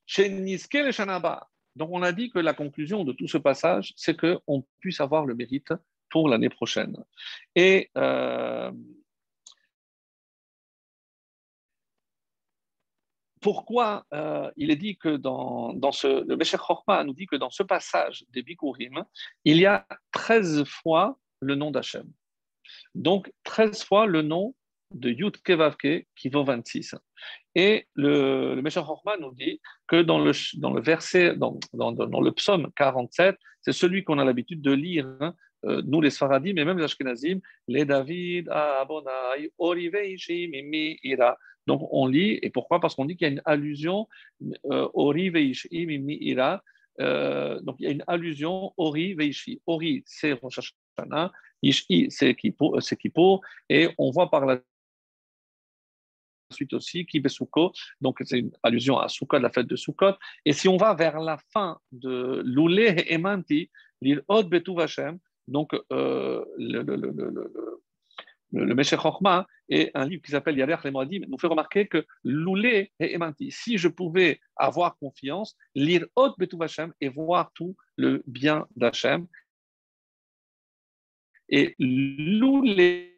[0.05, 3.93] Chez Niske le Shanaba, donc on a dit que la conclusion de tout ce passage,
[3.95, 5.73] c'est qu'on puisse avoir le mérite
[6.09, 6.97] pour l'année prochaine.
[7.55, 8.71] Et euh,
[13.39, 17.35] pourquoi euh, il est dit que dans, dans ce, le Meshech Chorma nous dit que
[17.35, 19.03] dans ce passage des Bikurim,
[19.45, 22.09] il y a 13 fois le nom d'Hachem.
[22.95, 24.53] Donc 13 fois le nom
[24.93, 26.95] de Yud Kevavke qui vaut 26.
[27.55, 28.85] Et le, le Meshach
[29.19, 33.73] nous dit que dans le, dans le verset, dans, dans, dans le psaume 47, c'est
[33.73, 37.39] celui qu'on a l'habitude de lire, hein, euh, nous les Sfaradim et même les Ashkenazim,
[37.67, 41.37] les David, Abonai, Oriveishi, Mimi, Ira.
[41.67, 42.79] Donc on lit, et pourquoi?
[42.79, 44.07] Parce qu'on dit qu'il y a une allusion,
[44.71, 46.63] euh, Oriveishi, Mimi, Ira.
[46.99, 49.61] Euh, donc il y a une allusion, Ori, Veishi.
[49.65, 50.59] Ori, c'est Rosh
[50.97, 54.59] Hashanah, Ishi, c'est Kippour, et on voit par la
[56.61, 60.15] suite aussi, Kibesuko, donc c'est une allusion à Sukkot, la fête de Sukkot.
[60.45, 63.69] Et si on va vers la fin de Loulé et Emanti,
[64.01, 67.51] l'île Od Betu Vashem, donc euh, le, le, le, le
[68.53, 73.15] le est un livre qui s'appelle Yadech les Moadim, nous fait remarquer que Loulé et
[73.15, 78.67] Emanti, si je pouvais avoir confiance, lire Od Betu Vashem et voir tout le bien
[78.75, 79.25] d'Hachem.
[81.47, 83.11] Et Loulé,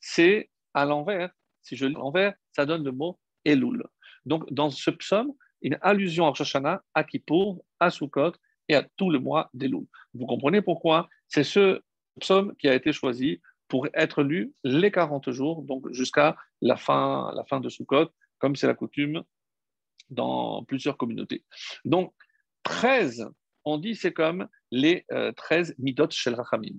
[0.00, 1.30] c'est à l'envers,
[1.62, 3.84] si je l'envers, ça donne le mot Elul.
[4.26, 6.56] Donc, dans ce psaume, une allusion à Rosh
[6.94, 8.32] à Kippour, à Sukkot
[8.68, 9.86] et à tout le mois d'Elul.
[10.14, 11.08] Vous comprenez pourquoi?
[11.28, 11.80] C'est ce
[12.20, 17.32] psaume qui a été choisi pour être lu les 40 jours, donc jusqu'à la fin,
[17.34, 19.22] la fin de Sukkot, comme c'est la coutume
[20.08, 21.44] dans plusieurs communautés.
[21.84, 22.12] Donc,
[22.64, 23.28] 13,
[23.64, 25.04] on dit c'est comme les
[25.36, 26.76] 13 euh, midot shel rachamim.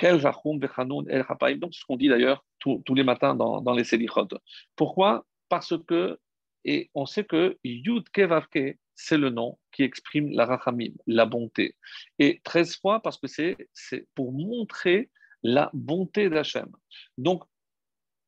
[0.00, 4.28] Vechanoun el Donc, ce qu'on dit d'ailleurs tous les matins dans, dans les Selichot.
[4.74, 5.24] Pourquoi?
[5.48, 6.18] Parce que,
[6.64, 11.76] et on sait que Yud Kevavke, c'est le nom qui exprime la rachamim, la bonté.
[12.18, 15.10] Et 13 fois parce que c'est pour montrer
[15.42, 16.68] la bonté d'Hachem.
[17.18, 17.44] Donc,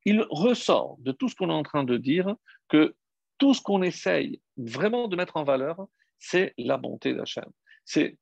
[0.05, 2.35] il ressort de tout ce qu'on est en train de dire
[2.69, 2.95] que
[3.37, 5.87] tout ce qu'on essaye vraiment de mettre en valeur,
[6.19, 7.49] c'est la bonté d'Hachem.
[7.83, 8.17] C'est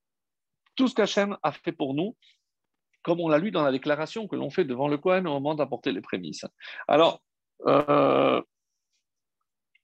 [0.75, 2.15] tout ce qu'Hachem a fait pour nous
[3.06, 5.54] comme on l'a lu dans la déclaration que l'on fait devant le Cohen au moment
[5.54, 6.44] d'apporter les prémices.
[6.86, 7.20] Alors,
[7.66, 8.40] euh,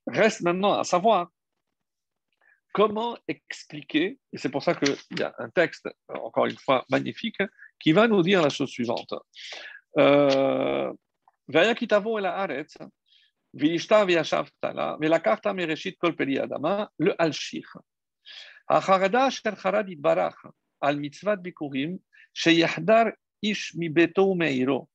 [0.07, 1.29] reste maintenant à savoir
[2.73, 7.39] comment expliquer, et c'est pour ça qu'il y a un texte, encore une fois, magnifique,
[7.81, 9.15] qui va nous dire la chose suivante.
[9.99, 10.93] Euh,
[16.99, 17.81] le al-shir.
[18.71, 20.47] החרדה אשר חרד יתברך
[20.81, 21.99] על מצוות ביקורים
[22.34, 24.90] Sheyahdar ish mi beto meiro.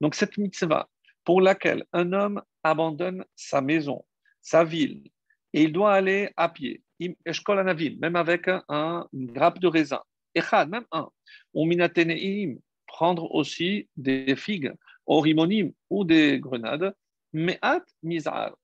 [0.00, 0.88] Donc cette mitzvah
[1.24, 4.04] pour laquelle un homme abandonne sa maison,
[4.40, 5.10] sa ville,
[5.52, 9.66] et il doit aller à pied, im eshkol anavim, même avec un, une grappe de
[9.66, 10.02] raisin,
[10.34, 11.10] echad, même un,
[11.52, 14.72] ou minateneim, prendre aussi des figues,
[15.06, 16.94] orimonim ou des grenades,
[17.32, 18.56] me'at mizar,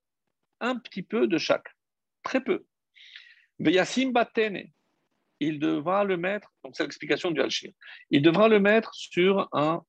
[0.60, 1.68] un petit peu de chaque,
[2.22, 2.64] très peu.
[3.58, 4.70] Veyasim batene,
[5.40, 7.72] il devra le mettre, donc c'est l'explication du Alchir,
[8.10, 9.82] il devra le mettre sur un,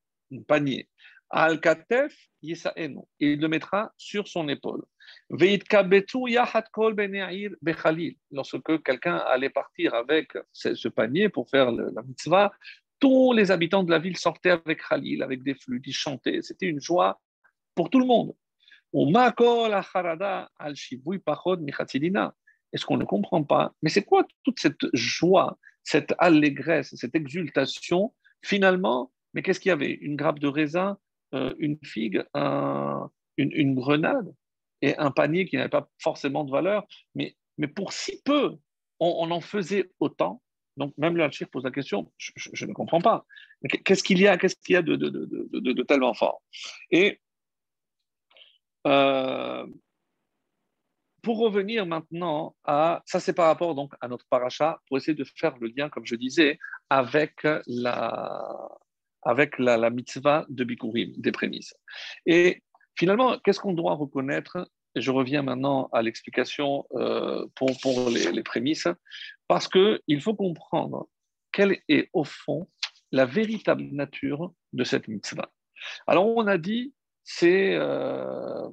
[0.47, 0.89] panier.
[1.29, 2.57] Al-Katef il
[3.19, 4.83] le mettra sur son épaule.
[8.31, 12.51] Lorsque quelqu'un allait partir avec ce panier pour faire la mitzvah,
[12.99, 16.41] tous les habitants de la ville sortaient avec Khalil, avec des flûtes, ils chantaient.
[16.41, 17.21] C'était une joie
[17.75, 18.33] pour tout le monde.
[22.73, 23.73] Est-ce qu'on ne comprend pas?
[23.81, 28.13] Mais c'est quoi toute cette joie, cette allégresse, cette exultation?
[28.43, 29.93] Finalement, mais qu'est-ce qu'il y avait?
[29.93, 30.97] Une grappe de raisin,
[31.33, 32.23] euh, une figue,
[33.37, 34.33] une, grenade
[34.81, 36.85] et un panier qui n'avait pas forcément de valeur.
[37.15, 38.55] Mais, mais pour si peu,
[38.99, 40.41] on, en faisait autant.
[40.75, 43.25] Donc même le Hachir pose la question, je, ne comprends pas.
[43.83, 46.41] Qu'est-ce qu'il y a, qu'est-ce qu'il y a de, tellement fort?
[46.91, 47.19] Et
[48.85, 49.65] euh,
[51.27, 55.25] pour revenir maintenant à, ça c'est par rapport donc à notre paracha, pour essayer de
[55.25, 56.57] faire le lien, comme je disais,
[56.89, 58.69] avec la,
[59.23, 61.75] avec la, mitzvah de Bikurim, des prémices.
[62.25, 62.63] Et
[62.97, 64.71] finalement, qu'est-ce qu'on doit reconnaître?
[64.95, 68.87] Je reviens maintenant à l'explication euh, pour, pour les, les, prémices,
[69.49, 71.09] parce qu'il faut comprendre
[71.51, 72.69] quelle est au fond
[73.11, 75.51] la véritable nature de cette mitzvah.
[76.07, 76.93] Alors on a dit,
[77.25, 78.69] c'est euh,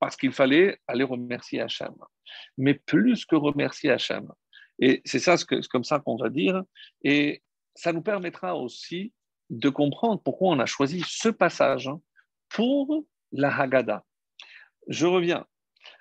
[0.00, 1.94] parce qu'il fallait aller remercier Hachem.
[2.58, 4.32] Mais plus que remercier Hachem.
[4.80, 6.62] Et c'est ça, c'est comme ça qu'on va dire.
[7.04, 7.42] Et
[7.74, 9.12] ça nous permettra aussi
[9.50, 11.90] de comprendre pourquoi on a choisi ce passage
[12.48, 14.04] pour la Haggadah.
[14.88, 15.46] Je reviens.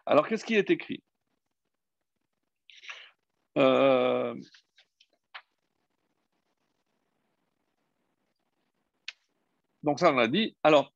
[0.06, 1.04] Alors, qu'est-ce qui est écrit?
[3.58, 4.34] Euh,
[9.84, 10.56] donc ça, on l'a dit.
[10.64, 10.94] Alors,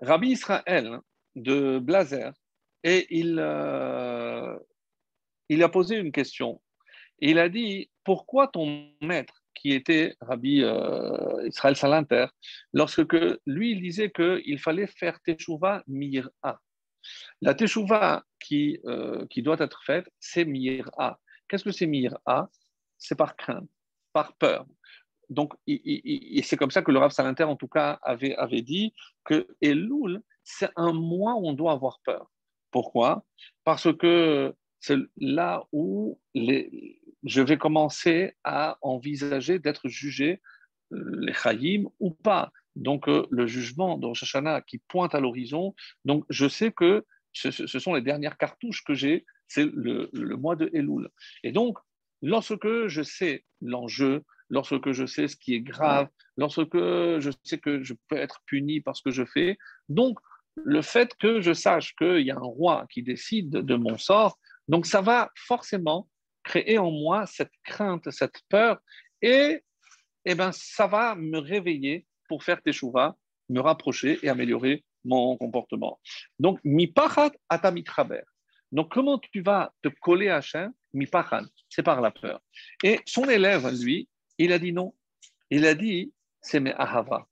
[0.00, 1.00] Rabbi Israël
[1.42, 2.32] de Blazer,
[2.84, 4.58] et il, euh,
[5.48, 6.60] il a posé une question.
[7.20, 12.26] Il a dit, pourquoi ton maître, qui était Rabbi euh, Israël Salinter,
[12.72, 13.16] lorsque
[13.46, 16.60] lui, il disait qu'il fallait faire Teshuvah Mir'a.
[17.40, 21.18] La Teshuvah qui, euh, qui doit être faite, c'est Mir'a.
[21.48, 22.48] Qu'est-ce que c'est Mir'a?
[22.98, 23.68] C'est par crainte,
[24.12, 24.66] par peur.
[25.30, 30.22] Donc, c'est comme ça que le Rav Salinter, en tout cas, avait, dit que Elul,
[30.44, 32.30] c'est un mois où on doit avoir peur.
[32.70, 33.24] Pourquoi?
[33.64, 40.40] Parce que c'est là où les, je vais commencer à envisager d'être jugé,
[40.92, 42.52] euh, les chayim ou pas.
[42.76, 45.74] Donc, euh, le jugement de Rosh Hashanah qui pointe à l'horizon.
[46.04, 50.56] Donc, je sais que ce, sont les dernières cartouches que j'ai, c'est le, le, mois
[50.56, 51.08] de Elul.
[51.42, 51.78] Et donc,
[52.22, 57.82] lorsque je sais l'enjeu, lorsque je sais ce qui est grave, lorsque je sais que
[57.82, 59.58] je peux être puni parce que je fais,
[59.88, 60.18] donc
[60.64, 64.38] le fait que je sache qu'il y a un roi qui décide de mon sort,
[64.66, 66.08] donc ça va forcément
[66.44, 68.78] créer en moi cette crainte, cette peur,
[69.22, 69.62] et,
[70.24, 73.16] eh ben, ça va me réveiller pour faire teshuva,
[73.48, 75.98] me rapprocher et améliorer mon comportement.
[76.38, 78.22] Donc, mi pachat atamitraber.
[78.72, 82.40] Donc, comment tu vas te coller à Hachem Mi pachat, c'est par la peur.
[82.82, 84.08] Et son élève, lui,
[84.38, 84.94] il a dit non.
[85.50, 87.26] Il a dit, c'est mes ahava,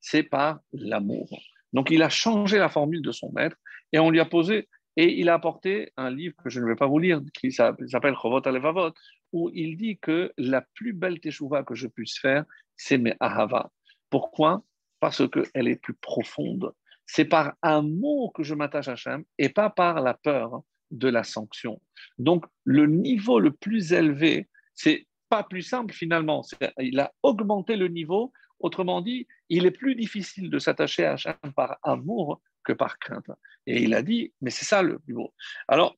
[0.00, 1.28] c'est par l'amour.
[1.72, 3.56] Donc, il a changé la formule de son maître
[3.92, 6.76] et on lui a posé, et il a apporté un livre que je ne vais
[6.76, 8.92] pas vous lire, qui s'appelle Chovot Alevavot,
[9.32, 12.44] où il dit que la plus belle teshuva que je puisse faire,
[12.76, 13.70] c'est mes ahava.
[14.10, 14.62] Pourquoi?
[15.00, 16.72] Parce qu'elle est plus profonde.
[17.06, 20.62] C'est par amour que je m'attache à Hachem et pas par la peur
[20.92, 21.82] de la sanction.
[22.18, 26.42] Donc, le niveau le plus élevé, c'est pas plus simple finalement.
[26.78, 28.32] Il a augmenté le niveau.
[28.60, 33.30] Autrement dit, il est plus difficile de s'attacher à Hachem par amour que par crainte.
[33.66, 35.34] Et il a dit, mais c'est ça le beau.
[35.66, 35.96] Alors,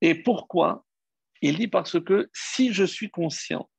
[0.00, 0.84] et pourquoi?
[1.40, 3.70] Il dit parce que si je suis conscient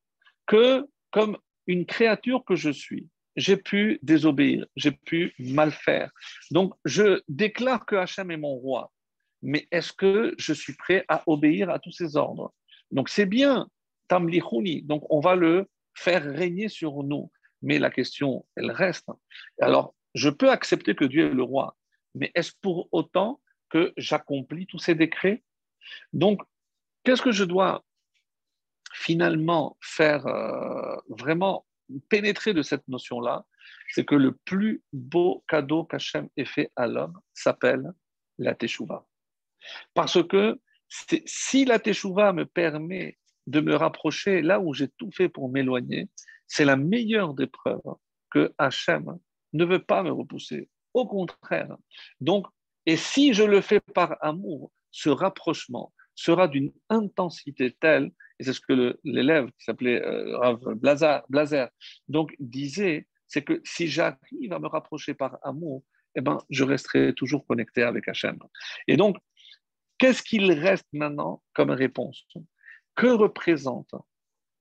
[0.46, 6.12] que, comme une créature que je suis, j'ai pu désobéir, j'ai pu mal faire.
[6.52, 8.92] Donc, je déclare que Hachem est mon roi.
[9.42, 12.54] Mais est-ce que je suis prêt à obéir à tous ses ordres?
[12.92, 13.68] Donc, c'est bien,
[14.08, 14.84] Tamlichuni.
[14.84, 17.32] Donc, on va le faire régner sur nous.
[17.62, 19.08] Mais la question, elle reste.
[19.60, 21.76] Alors, je peux accepter que Dieu est le roi,
[22.14, 25.44] mais est-ce pour autant que j'accomplis tous ces décrets?
[26.14, 26.42] Donc,
[27.04, 27.84] qu'est-ce que je dois
[28.94, 31.66] finalement faire euh, vraiment
[32.10, 33.46] pénétrer de cette notion-là
[33.90, 37.92] C'est que le plus beau cadeau qu'Hachem ait fait à l'homme s'appelle
[38.38, 39.06] la Teshuvah.
[39.94, 43.18] Parce que si la Teshuvah me permet
[43.48, 46.10] de me rapprocher là où j'ai tout fait pour m'éloigner,
[46.48, 47.96] c'est la meilleure des preuves
[48.30, 49.18] que Hachem
[49.54, 50.70] ne veut pas me repousser.
[50.94, 51.76] Au contraire.
[52.20, 52.48] Donc,
[52.86, 58.54] et si je le fais par amour, ce rapprochement sera d'une intensité telle, et c'est
[58.54, 60.60] ce que l'élève qui s'appelait euh, Rav
[61.30, 61.70] Blazer,
[62.08, 65.84] donc disait, c'est que si j'arrive à me rapprocher par amour,
[66.16, 68.38] eh ben, je resterai toujours connecté avec Hachem.
[68.88, 69.18] Et donc,
[69.98, 72.26] qu'est-ce qu'il reste maintenant comme réponse?
[72.96, 73.94] Que représente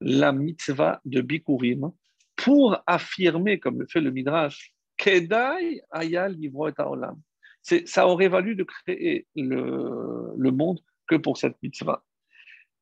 [0.01, 1.91] la mitzvah de Bikurim
[2.35, 7.21] pour affirmer, comme le fait le Midrash, Kedai Ayal et Aolam.
[7.61, 12.03] Ça aurait valu de créer le, le monde que pour cette mitzvah.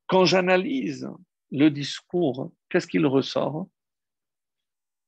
[0.06, 1.08] Quand j'analyse
[1.50, 3.68] le discours, qu'est-ce qu'il ressort?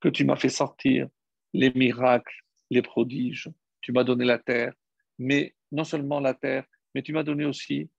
[0.00, 1.08] Que tu m'as fait sortir
[1.52, 3.50] les miracles, les prodiges,
[3.80, 4.74] tu m'as donné la terre,
[5.18, 6.64] mais non seulement la terre,
[6.94, 7.90] mais tu m'as donné aussi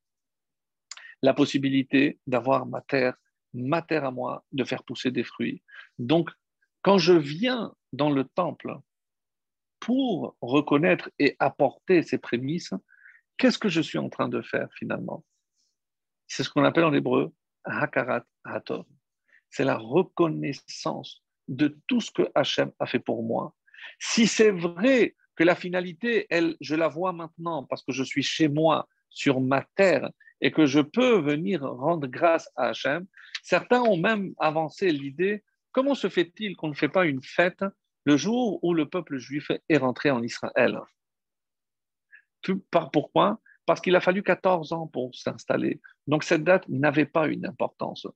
[1.22, 3.16] la possibilité d'avoir ma terre,
[3.54, 5.64] ma terre à moi, de faire pousser des fruits.
[5.98, 6.30] Donc,
[6.82, 8.78] quand je viens dans le temple
[9.80, 12.74] pour reconnaître et apporter ces prémices,
[13.38, 15.24] qu'est-ce que je suis en train de faire finalement?
[16.28, 17.34] C'est ce qu'on appelle en hébreu
[17.64, 18.86] hakarat hatov.
[19.50, 23.56] C'est la reconnaissance de tout ce que Hachem a fait pour moi.
[24.00, 28.24] Si c'est vrai que la finalité, elle, je la vois maintenant parce que je suis
[28.24, 30.10] chez moi, sur ma terre,
[30.42, 33.08] et que je peux venir rendre grâce à Hachem,
[33.42, 35.44] certains ont même avancé l'idée
[35.78, 37.64] comment se fait-il qu'on ne fait pas une fête
[38.04, 40.80] le jour où le peuple juif est rentré en Israël?
[42.92, 45.82] Pourquoi Parce qu'il a fallu 14 ans pour s'installer.
[46.08, 48.08] Donc cette date n'avait pas une importance.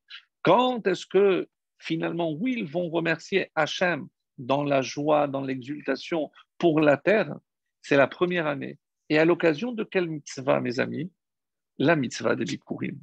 [0.42, 4.08] Quand est-ce que finalement, oui, ils vont remercier Hachem
[4.38, 7.36] dans la joie, dans l'exultation pour la terre?
[7.82, 8.78] C'est la première année.
[9.10, 11.12] Et à l'occasion de quelle mitzvah, mes amis?
[11.78, 13.00] La mitzvah de Bikurim.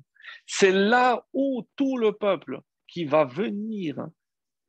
[0.47, 4.09] C'est là où tout le peuple qui va venir,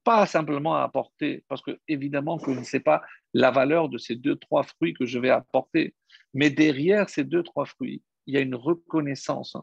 [0.04, 3.02] pas simplement apporter, parce que évidemment que ne sais pas
[3.34, 5.96] la valeur de ces deux, trois fruits que je vais apporter,
[6.34, 9.56] mais derrière ces deux, trois fruits, il y a une reconnaissance.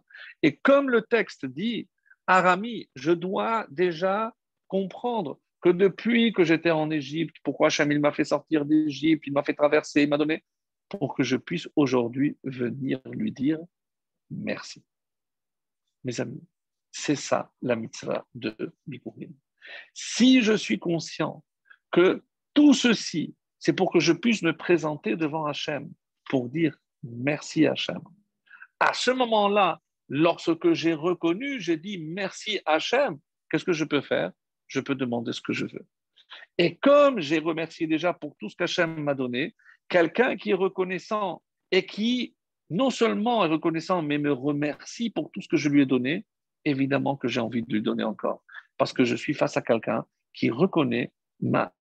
[0.42, 1.88] Et comme le texte dit,
[2.26, 4.34] Arami, je dois déjà
[4.68, 9.42] comprendre que depuis que j'étais en Égypte, pourquoi Hachem m'a fait sortir d'Égypte, il m'a
[9.42, 10.44] fait traverser, il m'a donné,
[10.88, 13.58] pour que je puisse aujourd'hui venir lui dire
[14.30, 14.84] merci.
[16.04, 16.42] Mes amis,
[16.92, 18.54] c'est ça la mitzvah de
[18.86, 19.34] Bikurim.
[19.92, 21.44] Si je suis conscient
[21.90, 22.22] que
[22.54, 23.34] tout ceci,
[23.66, 25.90] c'est pour que je puisse me présenter devant Hachem
[26.30, 28.00] pour dire merci Hachem.
[28.78, 33.18] À ce moment-là, lorsque j'ai reconnu, j'ai dit merci Hachem,
[33.50, 34.30] qu'est-ce que je peux faire?
[34.68, 35.84] Je peux demander ce que je veux.
[36.58, 39.56] Et comme j'ai remercié déjà pour tout ce qu'Hachem m'a donné,
[39.88, 41.42] quelqu'un qui est reconnaissant
[41.72, 42.36] et qui
[42.70, 46.24] non seulement est reconnaissant, mais me remercie pour tout ce que je lui ai donné,
[46.64, 48.44] évidemment que j'ai envie de lui donner encore.
[48.78, 51.10] Parce que je suis face à quelqu'un qui reconnaît
[51.40, 51.72] ma.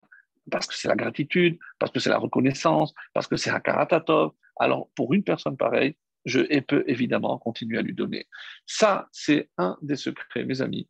[0.52, 4.32] Parce que c'est la gratitude, parce que c'est la reconnaissance, parce que c'est un karatatov.
[4.60, 8.28] Alors, pour une personne pareille, je peux évidemment continuer à lui donner.
[8.66, 10.88] Ça, c'est un des secrets, mes amis,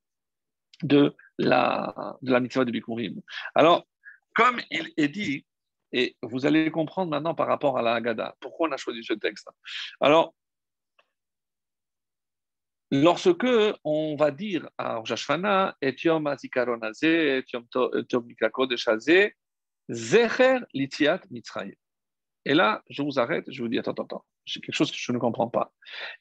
[0.83, 3.21] de la, de la mitzvah de Bikurim.
[3.53, 3.85] Alors,
[4.33, 5.45] comme il est dit,
[5.91, 9.13] et vous allez comprendre maintenant par rapport à la Haggadah, pourquoi on a choisi ce
[9.13, 9.47] texte.
[10.01, 10.35] Alors,
[12.91, 13.47] lorsque
[13.83, 18.87] on va dire à Rosh Hashanah, Etiom Azikaron Etiom Mikakodesh
[19.89, 21.75] Zecher Litiat Mitzrayim.
[22.45, 24.97] Et là, je vous arrête, je vous dis, attends, attends, attends, c'est quelque chose que
[24.99, 25.73] je ne comprends pas.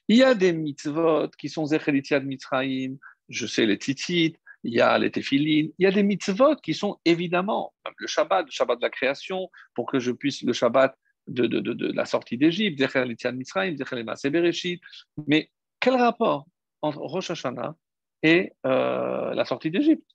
[0.09, 2.97] Il y a des mitzvot qui sont Zecher Litiat Mitzrayim,
[3.29, 6.73] je sais les titites, il y a les téphilines, il y a des mitzvot qui
[6.73, 10.97] sont évidemment, le Shabbat, le Shabbat de la création, pour que je puisse, le Shabbat
[11.27, 12.83] de, de, de, la sortie d'Égypte,
[15.27, 15.51] mais
[15.81, 16.47] quel rapport
[16.83, 17.77] entre Rosh Hashanah
[18.23, 20.11] et euh, la sortie d'Égypte?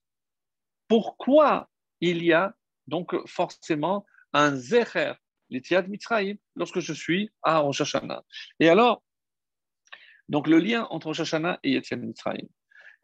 [0.87, 1.69] Pourquoi
[2.01, 2.55] il y a
[2.89, 5.13] donc forcément un Zecher,
[5.49, 7.81] l'Etiad Mitzrayim, lorsque je suis à Rosh
[8.59, 9.03] Et alors,
[10.27, 11.33] donc le lien entre Rosh
[11.63, 12.47] et Etiad Mitzrayim.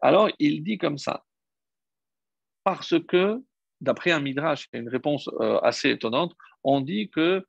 [0.00, 1.24] Alors, il dit comme ça
[2.64, 3.42] parce que,
[3.80, 6.34] d'après un midrash, une réponse euh, assez étonnante,
[6.64, 7.46] on dit que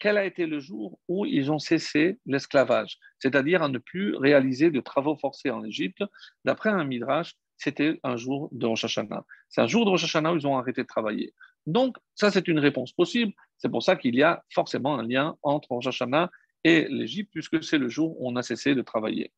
[0.00, 4.70] quel a été le jour où ils ont cessé l'esclavage, c'est-à-dire à ne plus réaliser
[4.70, 6.02] de travaux forcés en Égypte.
[6.44, 9.24] D'après un midrash, c'était un jour de Rosh Hashanah.
[9.48, 11.34] C'est un jour de Rosh Hashanah où ils ont arrêté de travailler.
[11.66, 13.32] Donc, ça, c'est une réponse possible.
[13.58, 16.30] C'est pour ça qu'il y a forcément un lien entre Rosh Hashanah
[16.64, 19.32] et l'Égypte, puisque c'est le jour où on a cessé de travailler.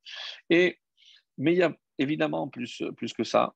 [0.51, 0.79] Et,
[1.39, 3.55] mais il y a évidemment plus, plus que ça.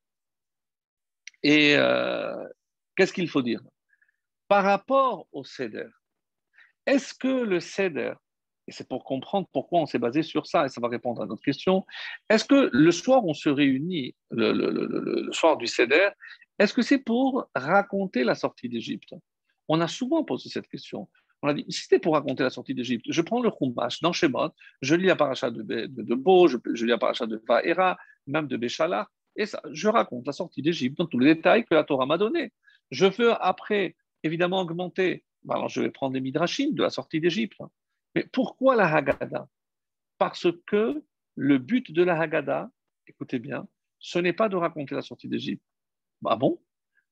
[1.43, 2.49] Et euh,
[2.97, 3.63] qu'est-ce qu'il faut dire?
[4.49, 5.89] Par rapport au CEDER,
[6.87, 8.15] est-ce que le CEDER,
[8.73, 11.43] c'est pour comprendre pourquoi on s'est basé sur ça, et ça va répondre à notre
[11.43, 11.85] question,
[12.29, 16.11] est-ce que le soir on se réunit, le, soir du CEDER,
[16.59, 19.14] est-ce que c'est pour raconter la sortie d'Égypte?
[19.68, 21.09] On a souvent posé cette question.
[21.43, 24.12] On a dit, si c'était pour raconter la sortie d'Égypte, je prends le Chumash dans
[24.12, 24.51] Shemot,
[24.83, 27.97] je lis la paracha de, de, Bo, je, lis la paracha de Vaera,
[28.27, 31.75] même de Béchalar, et ça, je raconte la sortie d'Égypte dans tous les détails que
[31.75, 32.53] la Torah m'a donné.
[32.91, 35.25] Je veux après, évidemment, augmenter.
[35.45, 37.59] Ben alors, je vais prendre des midrashim de la sortie d'Égypte.
[38.15, 39.49] Mais pourquoi la Haggadah?
[40.19, 41.03] Parce que
[41.37, 42.71] le but de la Haggadah,
[43.07, 43.67] écoutez bien,
[43.99, 45.63] ce n'est pas de raconter la sortie d'Égypte.
[46.25, 46.61] Ah bon?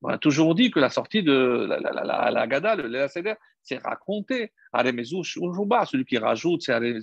[0.00, 3.78] On a toujours dit que la sortie de la, la, Haggadah, le Léa Seder, c'est
[3.78, 4.52] raconter.
[4.72, 7.00] Celui qui rajoute, c'est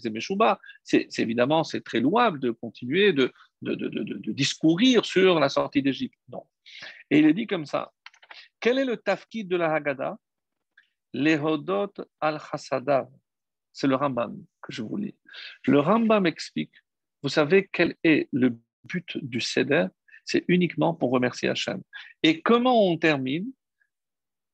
[0.84, 6.18] C'est évidemment, c'est très louable de continuer de, discourir sur la sortie d'Égypte.
[6.30, 6.46] Non.
[7.10, 7.92] Et il est dit comme ça.
[8.60, 10.18] Quel est le tafkid de la Haggadah?
[11.14, 13.10] L'Ehodot al-Hassadav.
[13.76, 15.18] C'est le Rambam que je vous lis.
[15.66, 16.72] Le Rambam explique,
[17.22, 19.88] vous savez quel est le but du Seder?
[20.24, 21.82] C'est uniquement pour remercier Hachem.
[22.24, 23.52] Et comment on termine?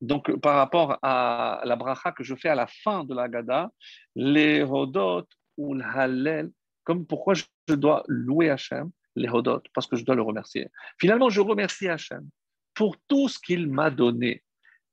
[0.02, 3.70] Donc, par rapport à la bracha que je fais à la fin de la Gada,
[4.16, 6.50] les hodot ou le hallel,
[6.84, 7.46] comme pourquoi je
[7.76, 9.30] dois louer Hachem, les
[9.76, 10.68] parce que je dois le remercier.
[11.00, 12.28] Finalement, je remercie Hachem
[12.74, 14.44] pour tout ce qu'il m'a donné.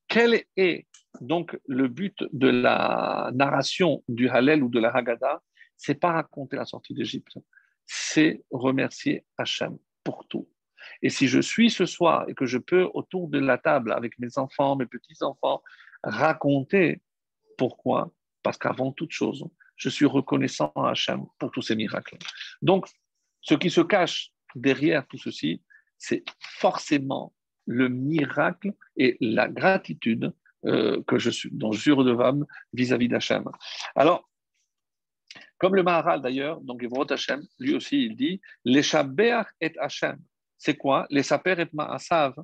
[0.08, 0.86] Quel est
[1.20, 5.42] donc le but de la narration du Hallel ou de la Haggadah?
[5.76, 7.38] C'est pas raconter la sortie d'Égypte,
[7.86, 10.48] c'est remercier Hachem pour tout.
[11.02, 14.18] Et si je suis ce soir et que je peux, autour de la table, avec
[14.18, 15.62] mes enfants, mes petits-enfants,
[16.02, 17.02] raconter
[17.56, 19.44] pourquoi, parce qu'avant toute chose,
[19.76, 22.18] je suis reconnaissant à Hachem pour tous ces miracles.
[22.62, 22.86] Donc,
[23.40, 25.62] ce qui se cache derrière tout ceci,
[25.98, 27.34] c'est forcément
[27.68, 30.32] le miracle et la gratitude
[30.64, 33.44] euh, que je suis, dont je suis redevable vis-à-vis d'Hachem.
[33.94, 34.28] Alors,
[35.58, 40.18] Comme le Maharal d'ailleurs, donc Evrot Hashem, lui aussi il dit Les Shaber et Hashem.
[40.56, 41.06] C'est quoi?
[41.10, 42.34] Les Saper et Maasav.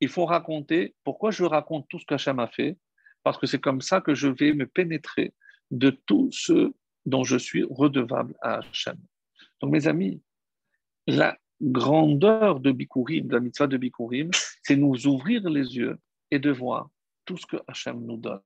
[0.00, 2.78] Il faut raconter pourquoi je raconte tout ce qu'Hachem a fait,
[3.22, 5.34] parce que c'est comme ça que je vais me pénétrer
[5.70, 6.72] de tout ce
[7.04, 8.98] dont je suis redevable à Hachem.
[9.60, 10.22] Donc, mes amis,
[11.06, 14.30] la grandeur de Bikurim, de la mitzvah de Bikurim,
[14.62, 15.98] c'est nous ouvrir les yeux
[16.30, 16.88] et de voir
[17.24, 18.40] tout ce que Hachem nous donne.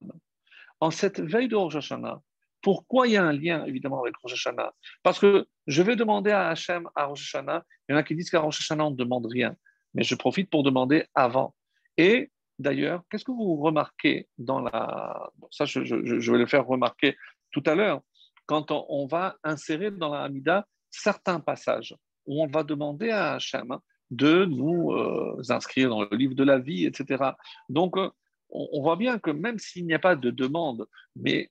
[0.81, 2.21] En cette veille de Rosh Hashanah,
[2.61, 4.73] pourquoi il y a un lien évidemment avec Rosh Hashanah?
[5.03, 8.14] Parce que je vais demander à Hachem à Rosh Hashanah, il y en a qui
[8.14, 9.57] disent qu'à Rosh on ne demande rien,
[9.95, 11.55] mais je profite pour demander avant.
[11.97, 15.31] Et d'ailleurs, qu'est-ce que vous remarquez dans la.
[15.51, 17.17] ça, je, vais le faire remarquer
[17.53, 18.03] tout à l'heure,
[18.45, 21.95] quand on, va insérer dans la Hamida certains passages
[22.27, 23.79] où on va demander à Hachem
[24.11, 27.31] de nous euh, inscrire dans le livre de la vie, etc.
[27.68, 28.09] Donc, euh,
[28.51, 31.51] on, voit bien que même s'il n'y a pas de demande, mais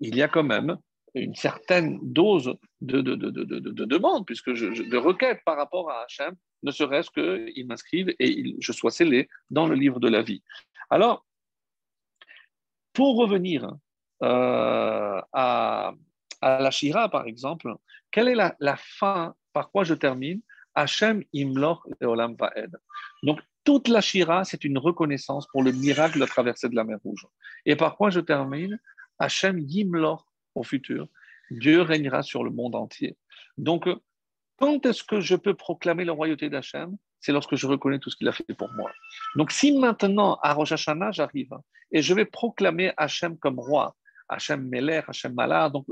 [0.00, 0.78] il y a quand même
[1.14, 6.04] une certaine dose de, de, de, de demande, puisque je, de requête par rapport à
[6.04, 10.42] Hachem, ne serait-ce qu'il m'inscrive et je sois scellé dans le livre de la vie.
[10.88, 11.26] Alors,
[12.92, 13.70] pour revenir
[14.22, 15.94] euh, à,
[16.40, 17.74] à, la Shira, par exemple,
[18.10, 20.40] quelle est la, la fin, par quoi je termine?
[20.74, 22.76] Hachem imlor leolam va'ed.
[23.22, 26.84] Donc, toute la Shira, c'est une reconnaissance pour le miracle de la traversée de la
[26.84, 27.26] mer Rouge.
[27.66, 28.78] Et par quoi je termine?
[29.18, 31.08] Hachem yimlor au futur.
[31.50, 33.16] Dieu régnera sur le monde entier.
[33.58, 33.88] Donc,
[34.56, 36.96] quand est-ce que je peux proclamer la royauté d'Hachem?
[37.20, 38.90] C'est lorsque je reconnais tout ce qu'il a fait pour moi.
[39.36, 40.72] Donc, si maintenant, à Rosh
[41.10, 41.50] j'arrive
[41.92, 43.94] et je vais proclamer Hachem comme roi,
[44.28, 45.86] Hachem Meler, Hachem Malar, donc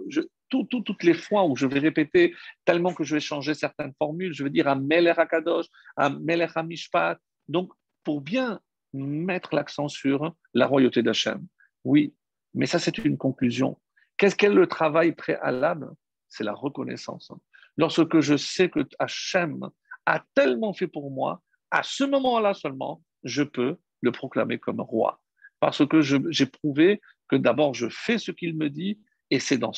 [0.49, 2.35] toutes les fois où je vais répéter
[2.65, 6.49] tellement que je vais changer certaines formules, je vais dire à Meler Akadosh, à Meler
[6.65, 7.19] Mishpat.
[7.49, 7.73] Donc,
[8.05, 8.61] pour bien
[8.93, 11.47] mettre l'accent sur la royauté d'Hachem.
[11.85, 12.15] Oui,
[12.55, 13.79] mais ça, c'est une conclusion.
[14.17, 15.91] Qu'est-ce qu'est le travail préalable?
[16.29, 17.31] C'est la reconnaissance.
[17.77, 19.69] Lorsque je sais que Hachem
[20.07, 25.21] a tellement fait pour moi, à ce moment-là seulement, je peux le proclamer comme roi.
[25.61, 29.73] Parce que j'ai prouvé que d'abord je fais ce qu'il me dit, et c'est dans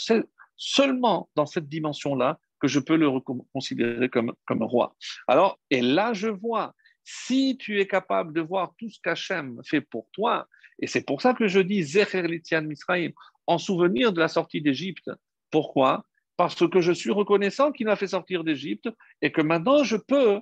[0.61, 3.09] seulement dans cette dimension-là que je peux le
[3.53, 4.95] considérer comme, roi.
[5.27, 9.81] Alors, et là je vois, si tu es capable de voir tout ce qu'Hachem fait
[9.81, 10.47] pour toi,
[10.79, 13.11] et c'est pour ça que je dis Zecher Litian Misraim,
[13.47, 15.11] en souvenir de la sortie d'Égypte.
[15.51, 16.05] Pourquoi?
[16.37, 18.89] Parce que je suis reconnaissant qu'il m'a fait sortir d'Égypte
[19.23, 20.41] et que maintenant je peux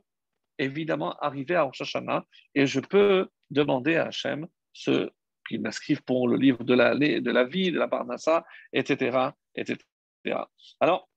[0.58, 5.10] évidemment arriver à Rosh Hashanah et je peux demander à Hachem ce
[5.48, 9.30] qu'il m'inscrive pour le livre de la, de la vie, de la Parnassa, etc.
[9.54, 9.78] etc.
[10.80, 11.08] Alors,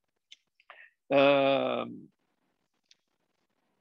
[1.12, 1.86] euh,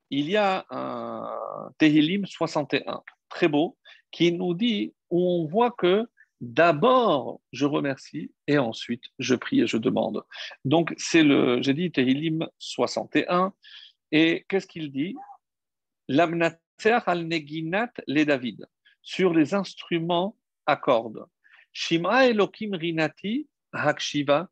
[0.09, 3.77] il y a un Tehilim 61, très beau,
[4.11, 6.07] qui nous dit, où on voit que
[6.41, 10.23] D'abord, je remercie et ensuite, je prie et je demande.
[10.65, 13.53] Donc, c'est le, j'ai dit Tehilim 61.
[14.11, 15.15] Et qu'est-ce qu'il dit?
[16.07, 18.65] L'amnater al-neginat les David,
[19.03, 21.25] sur les instruments à cordes.
[21.73, 24.49] Shima Elokim rinati hakshiva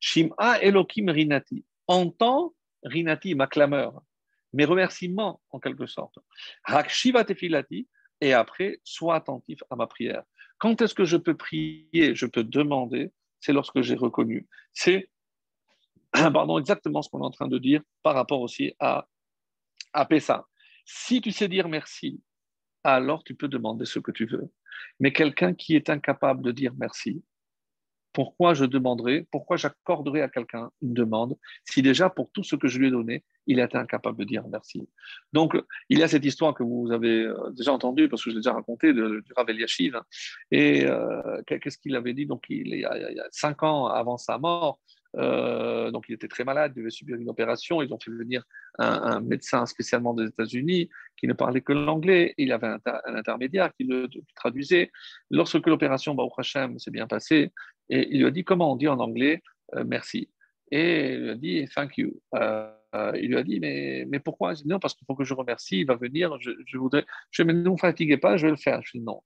[0.00, 1.64] Shima Elokim rinati.
[1.86, 4.02] Entends rinati, ma clameur,
[4.52, 6.18] mes remerciements en quelque sorte.
[6.64, 7.88] Hakshiva tefilati.
[8.22, 10.22] Et après, sois attentif à ma prière.
[10.58, 14.48] Quand est-ce que je peux prier, je peux demander C'est lorsque j'ai reconnu.
[14.72, 15.10] C'est
[16.32, 19.06] pardon, exactement ce qu'on est en train de dire par rapport aussi à,
[19.92, 20.46] à Pessa.
[20.84, 22.22] Si tu sais dire merci,
[22.84, 24.50] alors tu peux demander ce que tu veux.
[25.00, 27.22] Mais quelqu'un qui est incapable de dire merci,
[28.16, 31.36] pourquoi je demanderai, pourquoi j'accorderai à quelqu'un une demande
[31.66, 34.42] si déjà pour tout ce que je lui ai donné, il été incapable de dire
[34.48, 34.88] merci.
[35.34, 35.54] Donc,
[35.90, 38.40] il y a cette histoire que vous avez euh, déjà entendue, parce que je l'ai
[38.40, 40.00] déjà raconté, du Rav Eliashiv.
[40.50, 42.24] Et euh, qu'est-ce qu'il avait dit?
[42.24, 44.80] Donc, il, y a, cinq ans avant sa mort,
[45.16, 47.82] euh, donc il était très malade, il devait subir une opération.
[47.82, 48.42] Ils ont fait venir
[48.78, 52.34] un, médecin spécialement des États-Unis qui ne parlait que l'anglais.
[52.38, 54.90] Il avait un, intermédiaire qui le traduisait.
[55.30, 57.52] Lorsque l'opération Baruch Hashem s'est bien passée,
[57.88, 59.42] et il lui a dit comment on dit en anglais
[59.74, 60.30] euh, merci.
[60.70, 62.20] Et il lui a dit thank you.
[62.34, 62.72] Euh,
[63.14, 64.54] il lui a dit mais, mais pourquoi?
[64.54, 67.04] Dit, Non, parce qu'il faut que je remercie, il va venir, je, je voudrais.
[67.30, 68.80] Je ne vous fatiguez pas, je vais le faire.
[68.82, 69.22] Je dis non.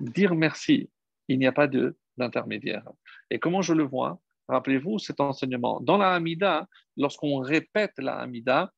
[0.00, 0.90] Dire merci,
[1.28, 1.68] il n'y a pas
[2.16, 2.88] d'intermédiaire.
[3.30, 4.20] Et comment je le vois?
[4.48, 5.80] Rappelez-vous cet enseignement.
[5.80, 8.72] Dans la Hamida, lorsqu'on répète la Hamida,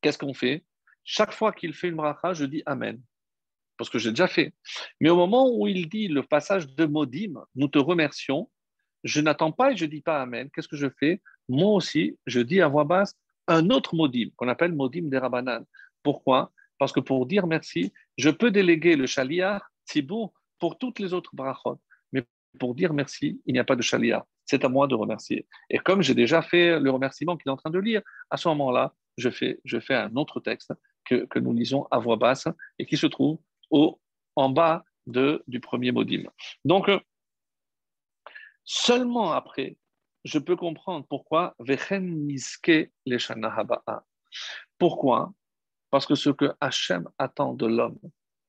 [0.00, 0.64] qu'est-ce qu'on fait?
[1.04, 3.00] Chaque fois qu'il fait une bracha, je dis Amen
[3.76, 4.52] parce que j'ai déjà fait.
[5.00, 8.50] Mais au moment où il dit le passage de Modim, nous te remercions,
[9.02, 10.48] je n'attends pas et je ne dis pas Amen.
[10.54, 11.20] Qu'est-ce que je fais?
[11.48, 13.14] Moi aussi, je dis à voix basse
[13.46, 15.64] un autre Modim, qu'on appelle Modim des Rabanan.
[16.02, 16.52] Pourquoi?
[16.78, 21.30] Parce que pour dire merci, je peux déléguer le Shaliar, Tzibour, pour toutes les autres
[21.34, 21.80] brachot.
[22.12, 22.24] Mais
[22.58, 24.24] pour dire merci, il n'y a pas de Shaliar.
[24.46, 25.46] c'est à moi de remercier.
[25.70, 28.48] Et comme j'ai déjà fait le remerciement qu'il est en train de lire, à ce
[28.48, 30.72] moment-là, je fais, je fais un autre texte
[31.04, 32.48] que, que, nous lisons à voix basse
[32.78, 33.38] et qui se trouve
[33.70, 34.00] au,
[34.36, 36.24] en bas de, du premier modim.
[36.64, 36.90] Donc,
[38.64, 39.76] seulement après,
[40.24, 41.54] je peux comprendre pourquoi
[44.78, 45.32] Pourquoi?
[45.90, 47.98] Parce que ce que Hachem attend de l'homme,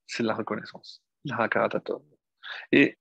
[0.06, 1.02] c'est la reconnaissance,
[2.72, 2.98] Et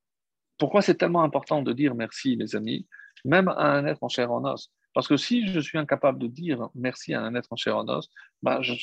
[0.58, 2.88] pourquoi c'est tellement important de dire merci, mes amis,
[3.24, 4.72] même à un être en chair en os.
[4.94, 7.88] Parce que si je suis incapable de dire merci à un être en chair en
[7.90, 8.10] os,
[8.42, 8.78] ben je ne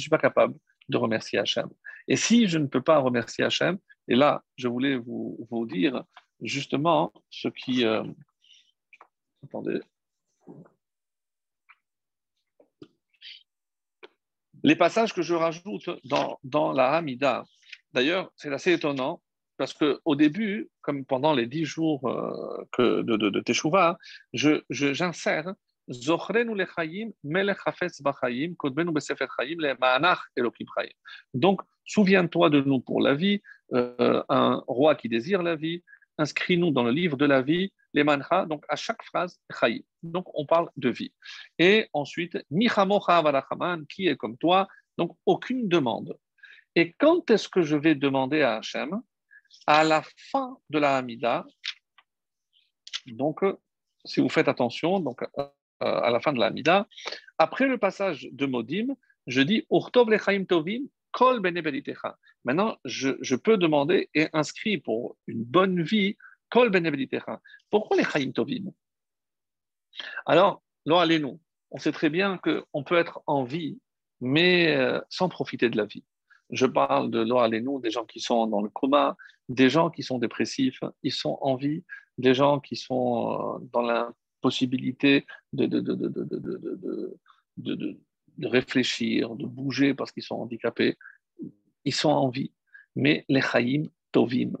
[0.00, 0.54] suis pas capable
[0.90, 1.68] de remercier Hachem.
[2.08, 3.78] Et si je ne peux pas remercier Hachem,
[4.08, 6.04] et là, je voulais vous, vous dire
[6.42, 7.84] justement ce qui.
[7.84, 8.04] Euh,
[9.44, 9.80] attendez.
[14.62, 17.44] Les passages que je rajoute dans, dans la Hamida,
[17.92, 19.22] d'ailleurs, c'est assez étonnant
[19.60, 23.98] parce qu'au début, comme pendant les dix jours euh, que de, de, Teshuvah,
[24.32, 25.52] je, j'insère
[31.34, 33.42] donc, souviens-toi de nous pour la vie,
[33.74, 35.82] euh, un roi qui désire la vie,
[36.16, 39.82] inscris-nous dans le livre de la vie, les mancha, donc à chaque phrase, chayim.
[40.04, 41.12] Donc, on parle de vie.
[41.58, 42.38] Et ensuite,
[43.88, 46.16] qui est comme toi, donc aucune demande.
[46.76, 49.00] Et quand est-ce que je vais demander à Hachem?
[49.66, 51.44] À la fin de la Hamida,
[53.06, 53.40] donc
[54.04, 55.48] si vous faites attention, donc euh,
[55.80, 56.86] à la fin de la
[57.38, 58.94] après le passage de Modim,
[59.26, 61.40] je dis Urtov lechaim tovim kol
[62.44, 66.16] Maintenant, je, peux demander et inscrire pour une bonne vie
[66.50, 66.70] kol
[67.70, 68.72] Pourquoi les chaim tovim?
[70.26, 71.40] Alors, là, allez-nous.
[71.70, 73.78] On sait très bien qu'on peut être en vie,
[74.20, 76.04] mais euh, sans profiter de la vie.
[76.50, 79.16] Je parle de Loa nous, des gens qui sont dans le coma,
[79.48, 81.84] des gens qui sont dépressifs, ils sont en vie,
[82.18, 83.82] des gens qui sont euh, dans
[84.40, 87.18] l'impossibilité de, de, de,
[87.56, 90.96] de, réfléchir, de bouger parce qu'ils sont handicapés.
[91.84, 92.52] Ils sont en vie.
[92.96, 94.52] Mais les chayim tovim.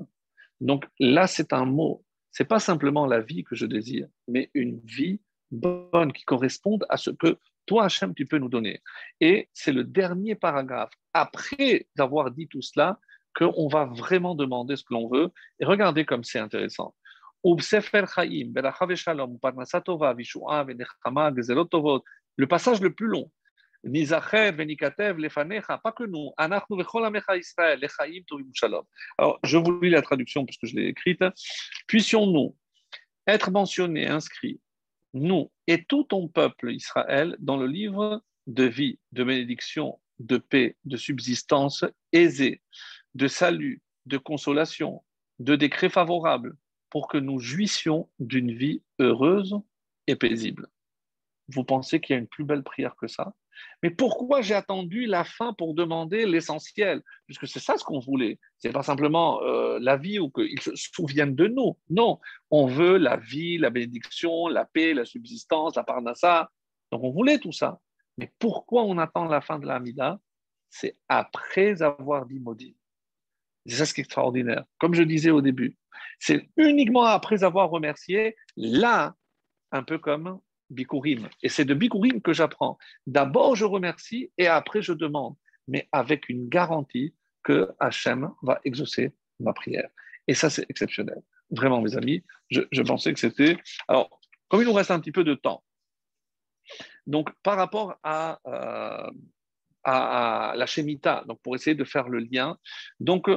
[0.60, 2.04] Donc là, c'est un mot.
[2.30, 5.20] C'est pas simplement la vie que je désire, mais une vie
[5.50, 8.80] bonne qui corresponde à ce que toi, Hachem, tu peux nous donner.
[9.20, 13.00] Et c'est le dernier paragraphe, après d'avoir dit tout cela,
[13.34, 15.30] qu'on va vraiment demander ce que l'on veut.
[15.58, 16.94] Et regardez comme c'est intéressant.
[22.36, 23.30] Le passage le plus long.
[23.82, 23.88] Pas
[25.92, 26.32] que nous.
[29.18, 31.24] Alors, je vous lis la traduction puisque je l'ai écrite.
[31.86, 32.56] Puissions-nous
[33.26, 34.60] être mentionnés, inscrits
[35.14, 40.76] nous et tout ton peuple Israël dans le livre de vie, de bénédiction, de paix,
[40.84, 42.62] de subsistance aisée,
[43.14, 45.02] de salut, de consolation,
[45.38, 46.56] de décrets favorables,
[46.90, 49.58] pour que nous jouissions d'une vie heureuse
[50.06, 50.68] et paisible.
[51.48, 53.34] Vous pensez qu'il y a une plus belle prière que ça?
[53.82, 57.02] Mais pourquoi j'ai attendu la fin pour demander l'essentiel?
[57.26, 58.38] Puisque c'est ça ce qu'on voulait.
[58.58, 61.76] Ce n'est pas simplement euh, la vie ou qu'ils se souviennent de nous.
[61.88, 62.18] Non,
[62.50, 66.50] on veut la vie, la bénédiction, la paix, la subsistance, la parnassa.
[66.90, 67.80] Donc on voulait tout ça.
[68.18, 70.20] Mais pourquoi on attend la fin de l'Amida?
[70.68, 72.76] C'est après avoir dit maudit.
[73.66, 74.64] C'est ça ce qui est extraordinaire.
[74.78, 75.76] Comme je disais au début,
[76.18, 79.14] c'est uniquement après avoir remercié, là,
[79.72, 80.40] un peu comme
[80.70, 81.28] Bikurim.
[81.42, 82.78] Et c'est de Bikurim que j'apprends.
[83.06, 85.36] D'abord, je remercie et après, je demande,
[85.68, 89.88] mais avec une garantie que Hachem va exaucer ma prière.
[90.26, 91.20] Et ça, c'est exceptionnel.
[91.50, 93.56] Vraiment, mes amis, je, pensais que c'était.
[93.88, 95.64] Alors, comme il nous reste un petit peu de temps,
[97.06, 99.10] donc par rapport à, euh,
[99.82, 102.56] à, la Shemitah, donc pour essayer de faire le lien,
[103.00, 103.28] donc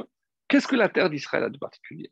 [0.48, 2.10] qu'est-ce que la terre d'Israël a de particulier?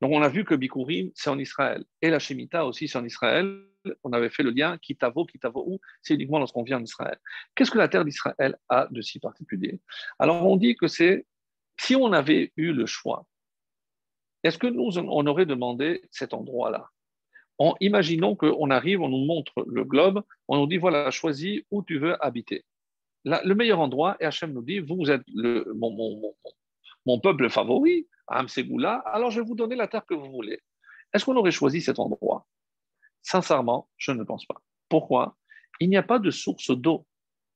[0.00, 3.04] Donc, on a vu que Bikurim, c'est en Israël, et la Shemitah aussi, c'est en
[3.04, 3.62] Israël.
[4.04, 7.18] On avait fait le lien Kitavo, Kitavo où, c'est uniquement lorsqu'on vient en Israël.
[7.54, 9.80] Qu'est-ce que la terre d'Israël a de si particulier?
[10.18, 11.24] Alors on dit que c'est,
[11.78, 13.26] si on avait eu le choix,
[14.42, 16.90] est-ce que nous, on aurait demandé cet endroit-là?
[17.58, 21.82] En, Imaginons qu'on arrive, on nous montre le globe, on nous dit, voilà, choisis où
[21.82, 22.64] tu veux habiter.
[23.24, 26.34] le meilleur endroit, et Hachem nous dit, vous êtes le, mon,
[27.20, 30.60] peuple favori, Amsegoula, alors je vais vous donner la terre que vous voulez.
[31.12, 32.46] Est-ce qu'on aurait choisi cet endroit?
[33.22, 34.60] Sincèrement, je ne pense pas.
[34.88, 35.36] Pourquoi?
[35.80, 37.06] Il n'y a pas de source d'eau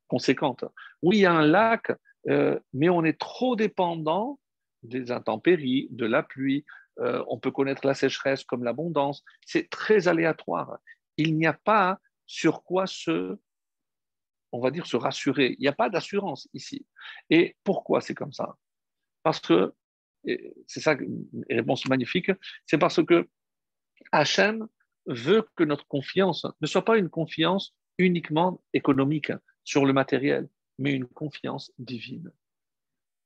[0.09, 0.64] conséquente.
[1.03, 1.92] Oui, il y a un lac,
[2.28, 4.38] euh, mais on est trop dépendant
[4.82, 6.64] des intempéries, de la pluie.
[6.98, 9.24] Euh, on peut connaître la sécheresse comme l'abondance.
[9.46, 10.78] C'est très aléatoire.
[11.16, 13.38] Il n'y a pas sur quoi se,
[14.53, 15.55] on va dire, se rassurer.
[15.59, 16.86] Il n'y a pas d'assurance ici.
[17.30, 18.57] Et pourquoi c'est comme ça?
[19.23, 19.73] Parce que,
[20.66, 22.31] c'est ça une réponse magnifique,
[22.66, 23.29] c'est parce que
[24.12, 24.66] Hachem
[25.07, 29.33] veut que notre confiance ne soit pas une confiance uniquement économique
[29.64, 30.49] sur le matériel,
[30.79, 32.33] mais une confiance divine.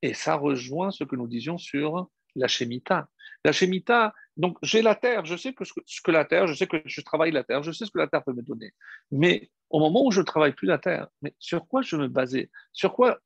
[0.03, 3.09] Et ça rejoint ce que nous disions sur la Shemitah.
[3.45, 6.67] La Shemitah, donc j'ai la terre, je sais que ce que la terre, je sais
[6.67, 8.73] que je travaille la terre, je sais ce que la terre peut me donner.
[9.11, 12.09] Mais au moment où je ne travaille plus la terre, mais sur quoi je me
[12.09, 13.21] basais Sur quoi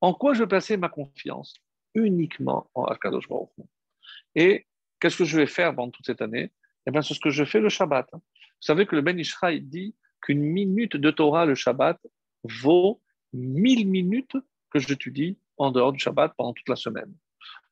[0.00, 1.54] En quoi je plaçais ma confiance?
[1.94, 3.50] Uniquement en Akadosh Baruch
[4.34, 4.66] Et
[5.00, 6.52] qu'est-ce que je vais faire pendant toute cette année?
[6.86, 8.08] Eh bien, c'est ce que je fais le Shabbat.
[8.12, 8.20] Vous
[8.60, 11.98] savez que le Ben Ishraï dit qu'une minute de Torah le Shabbat
[12.44, 13.00] vaut
[13.32, 14.36] mille minutes
[14.70, 17.12] que je j'étudie en dehors du Shabbat pendant toute la semaine.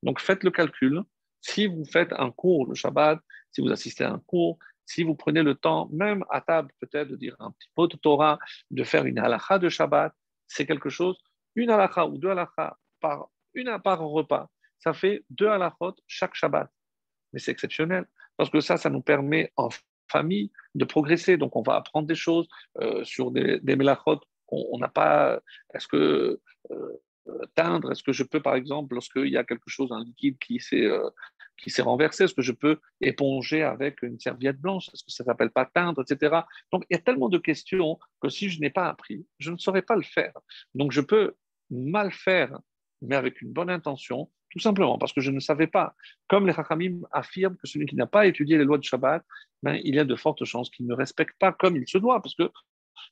[0.02, 1.02] Donc faites le calcul.
[1.40, 3.18] Si vous faites un cours le Shabbat,
[3.50, 7.08] si vous assistez à un cours, si vous prenez le temps, même à table peut-être,
[7.08, 8.38] de dire un petit peu de Torah,
[8.70, 10.14] de faire une halakha de Shabbat,
[10.46, 11.18] c'est quelque chose,
[11.54, 16.70] une halakha ou deux halakha par, une par repas, ça fait deux halakhot chaque Shabbat.
[17.32, 19.68] Mais c'est exceptionnel, parce que ça, ça nous permet en
[20.10, 21.36] famille de progresser.
[21.36, 22.48] Donc on va apprendre des choses
[22.78, 23.76] euh, sur des, des
[24.46, 25.40] qu'on n'a pas.
[25.74, 26.40] Est-ce que
[26.70, 26.98] euh,
[27.54, 30.60] teindre Est-ce que je peux, par exemple, lorsqu'il y a quelque chose, un liquide qui
[30.60, 31.08] s'est euh,
[31.56, 34.88] qui s'est renversé, est-ce que je peux éponger avec une serviette blanche?
[34.92, 36.40] Est-ce que ça ne s'appelle pas teindre, etc.
[36.72, 39.56] Donc, il y a tellement de questions que si je n'ai pas appris, je ne
[39.58, 40.32] saurais pas le faire.
[40.74, 41.34] Donc, je peux
[41.70, 42.58] mal faire,
[43.02, 45.94] mais avec une bonne intention, tout simplement parce que je ne savais pas.
[46.28, 49.24] Comme les Chachamim affirment que celui qui n'a pas étudié les lois de Shabbat,
[49.62, 52.20] ben, il y a de fortes chances qu'il ne respecte pas comme il se doit,
[52.20, 52.50] parce qu'il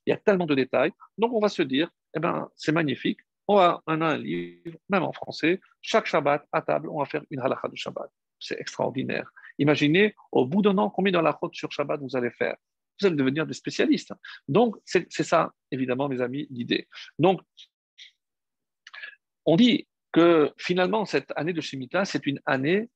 [0.06, 0.92] y a tellement de détails.
[1.18, 5.12] Donc, on va se dire, eh ben, c'est magnifique, on a, un livre, même en
[5.12, 8.10] français, chaque Shabbat, à table, on va faire une halakha de Shabbat.
[8.38, 9.32] C'est extraordinaire.
[9.58, 12.56] Imaginez, au bout d'un an, combien d'halakhot sur Shabbat vous allez faire?
[13.00, 14.12] Vous allez devenir des spécialistes.
[14.46, 16.86] Donc, c'est ça, évidemment, mes amis, l'idée.
[17.18, 17.40] Donc,
[19.46, 22.88] on dit que finalement, cette année de Shemitah, c'est une année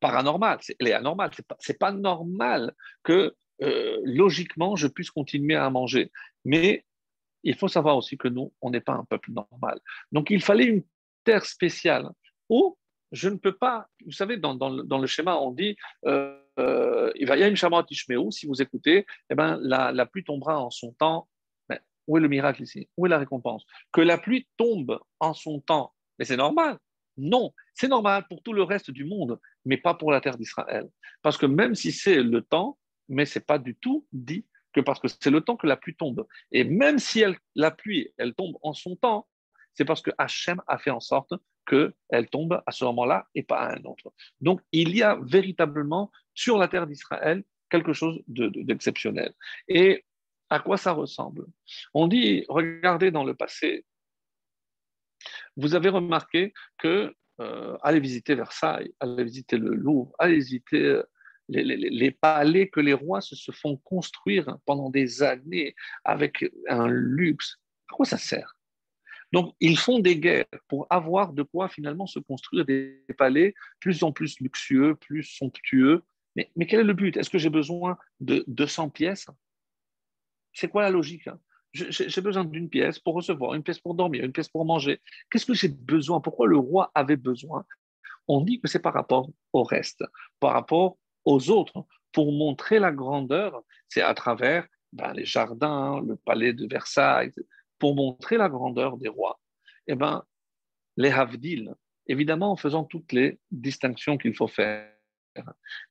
[0.00, 0.58] paranormale.
[0.78, 1.30] Elle est anormale.
[1.34, 6.10] Ce n'est pas, normal que, euh, logiquement, je puisse continuer à manger.
[6.44, 6.84] Mais
[7.42, 9.80] il faut savoir aussi que nous, on n'est pas un peuple normal.
[10.12, 10.84] Donc il fallait une
[11.24, 12.08] terre spéciale
[12.48, 12.76] où
[13.12, 17.36] je ne peux pas, vous savez, dans, le, schéma, on dit, euh, euh, il va
[17.36, 17.56] y a une
[17.90, 21.28] Ishmeou, si vous écoutez, eh ben, la, pluie tombera en son temps.
[22.08, 22.88] Où est le miracle ici?
[22.96, 23.64] Où est la récompense?
[23.92, 26.78] Que la pluie tombe en son temps, mais c'est normal.
[27.16, 30.88] Non, c'est normal pour tout le reste du monde, mais pas pour la terre d'Israël.
[31.22, 32.78] Parce que même si c'est le temps,
[33.08, 35.76] mais ce n'est pas du tout dit que parce que c'est le temps que la
[35.76, 36.26] pluie tombe.
[36.52, 39.26] Et même si la pluie, elle tombe en son temps,
[39.74, 41.34] c'est parce que Hachem a fait en sorte
[41.66, 44.12] qu'elle tombe à ce moment-là et pas à un autre.
[44.40, 49.34] Donc, il y a véritablement sur la terre d'Israël quelque chose d'exceptionnel.
[49.68, 50.04] et
[50.50, 51.46] à quoi ça ressemble?
[51.94, 53.84] On dit, regardez dans le passé,
[55.56, 61.02] vous avez remarqué que euh, allez visiter Versailles, allez visiter le Louvre, allez visiter euh,
[61.48, 65.74] les, palais que les rois se, font construire pendant des années
[66.04, 67.58] avec un luxe.
[67.90, 68.56] À quoi ça sert?
[69.32, 74.02] Donc, ils font des guerres pour avoir de quoi finalement se construire des palais plus
[74.02, 76.02] en plus luxueux, plus somptueux.
[76.34, 77.16] Mais, mais quel est le but?
[77.16, 79.26] Est-ce que j'ai besoin de 200 pièces?
[80.52, 81.38] C'est quoi la logique hein?
[81.72, 85.00] J'ai besoin d'une pièce pour recevoir, une pièce pour dormir, une pièce pour manger.
[85.30, 86.20] Qu'est-ce que j'ai besoin?
[86.20, 87.64] Pourquoi le roi avait besoin?
[88.26, 90.02] On dit que c'est par rapport au reste,
[90.40, 93.62] par rapport aux autres pour montrer la grandeur.
[93.88, 97.32] C'est à travers ben, les jardins, le palais de Versailles,
[97.78, 99.38] pour montrer la grandeur des rois.
[99.86, 100.24] Eh ben,
[100.96, 101.74] les Havdil,
[102.06, 104.90] évidemment en faisant toutes les distinctions qu'il faut faire.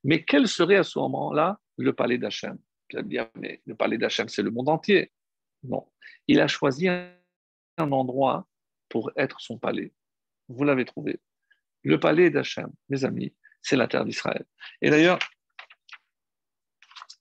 [0.04, 2.58] Mais quel serait à ce moment-là le palais d'Hachem?
[2.90, 5.12] Vous allez dire, mais le palais d'Hachem, c'est le monde entier.
[5.62, 5.86] Non.
[6.26, 7.12] Il a choisi un
[7.78, 8.46] endroit
[8.88, 9.92] pour être son palais.
[10.48, 11.20] Vous l'avez trouvé.
[11.82, 14.44] Le palais d'Hachem, mes amis, c'est la terre d'Israël.
[14.80, 15.18] Et d'ailleurs,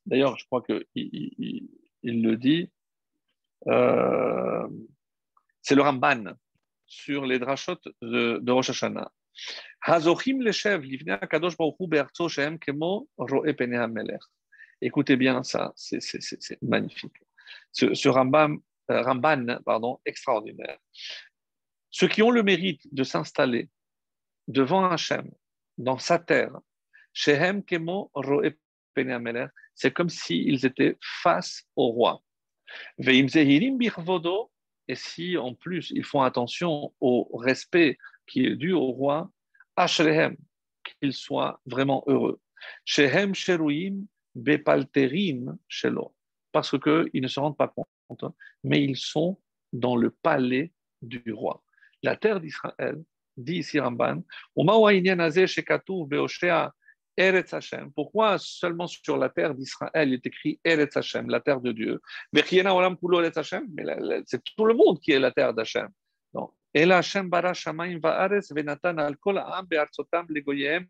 [0.06, 2.72] d'ailleurs, je crois qu'il il, le dit,
[3.68, 4.68] euh,
[5.62, 6.38] c'est le Ramban
[6.86, 9.12] sur les drachot de, Rosh Hashanah.
[14.82, 17.16] Écoutez bien ça, c'est magnifique.
[17.72, 20.78] Ce, ce euh, Ramban pardon, extraordinaire.
[21.90, 23.70] Ceux qui ont le mérite de s'installer
[24.48, 25.30] devant Hachem,
[25.78, 26.58] dans sa terre,
[27.14, 27.40] c'est
[29.94, 32.22] comme s'ils étaient face au roi.
[33.00, 37.98] Et si en plus ils font attention au respect
[38.28, 39.32] qui est dû au roi,
[39.76, 40.38] Ashrehem,
[40.84, 42.40] qu'ils soient vraiment heureux.
[44.38, 46.14] Bepalterim Shelo,
[46.52, 48.26] parce qu'ils ne se rendent pas compte,
[48.64, 49.40] mais ils sont
[49.74, 50.72] dans le palais
[51.02, 51.64] du roi.
[52.04, 53.04] La terre d'Israël,
[53.36, 54.24] dit ici Ramban,
[57.20, 57.92] Eretz Hashem.
[57.94, 62.00] Pourquoi seulement sur la terre d'Israël il est écrit Eretz Hashem, la terre de Dieu?
[62.32, 62.64] Mais c'est
[64.56, 65.90] tout le monde qui est la terre d'Hashem.
[66.74, 70.86] El Hashem bara shamayim va'aretz venatan al kol ha'am be'artzotam legoyem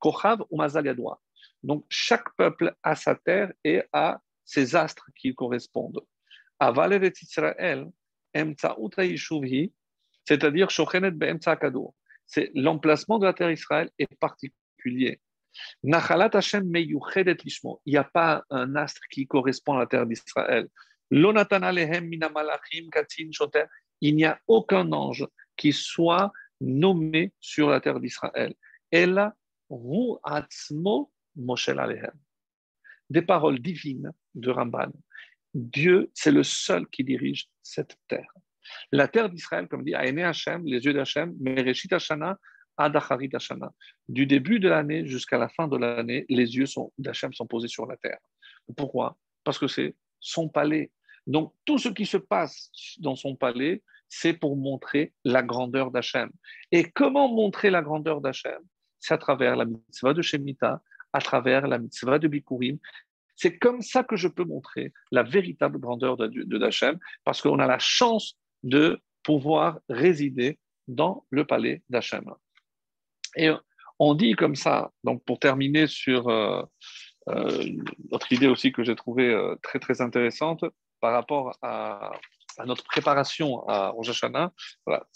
[0.00, 1.16] kochav u'mazal yadua.
[1.62, 6.00] Donc chaque peuple a sa terre et a ses astres qui correspondent.
[6.58, 7.88] Aval Eretz Israël,
[10.24, 11.58] c'est-à-dire shochenet be'emtsa.
[12.26, 15.20] C'est l'emplacement de la terre d'Israël est particulier.
[15.82, 17.82] Nachalat Hashem meyuchedet lishmo.
[17.84, 20.68] Il n'y a pas un astre qui correspond à la terre d'Israël.
[21.10, 23.64] Lonatan alehem minamalachim katzin shoter
[24.00, 28.54] il n'y a aucun ange qui soit nommé sur la terre d'Israël.
[28.90, 29.34] Ella
[29.68, 32.14] ru atzmo moshel alehem.
[33.10, 34.90] Des paroles divines de Ramban.
[35.54, 38.32] Dieu, c'est le seul qui dirige cette terre.
[38.90, 42.38] La terre d'Israël, comme dit Aene Hashem, les yeux d'Hachem, Mereshit Hashana,
[42.76, 43.72] Adacharit Hashana.
[44.08, 46.64] Du début de l'année jusqu'à la fin de l'année, les yeux
[46.98, 48.18] d'Hachem sont posés sur la terre.
[48.76, 49.18] Pourquoi?
[49.44, 50.90] Parce que c'est son palais.
[51.26, 56.30] Donc, tout ce qui se passe dans son palais, c'est pour montrer la grandeur d'Hachem.
[56.70, 58.60] Et comment montrer la grandeur d'Hachem?
[58.98, 62.78] C'est à travers la mitzvah de Shemitah, à travers la mitzvah de Bikurim.
[63.36, 66.94] C'est comme ça que je peux montrer la véritable grandeur de, de
[67.24, 70.58] parce qu'on a la chance de pouvoir résider
[70.88, 72.24] dans le palais d'Hachem.
[73.36, 73.50] Et
[73.98, 76.62] on dit comme ça, donc pour terminer sur euh,
[77.28, 77.64] euh,
[78.10, 80.64] notre idée aussi que j'ai trouvée euh, très très intéressante
[81.00, 82.12] par rapport à,
[82.66, 84.52] notre préparation à Rosh Hashanah,
[84.84, 85.06] voilà,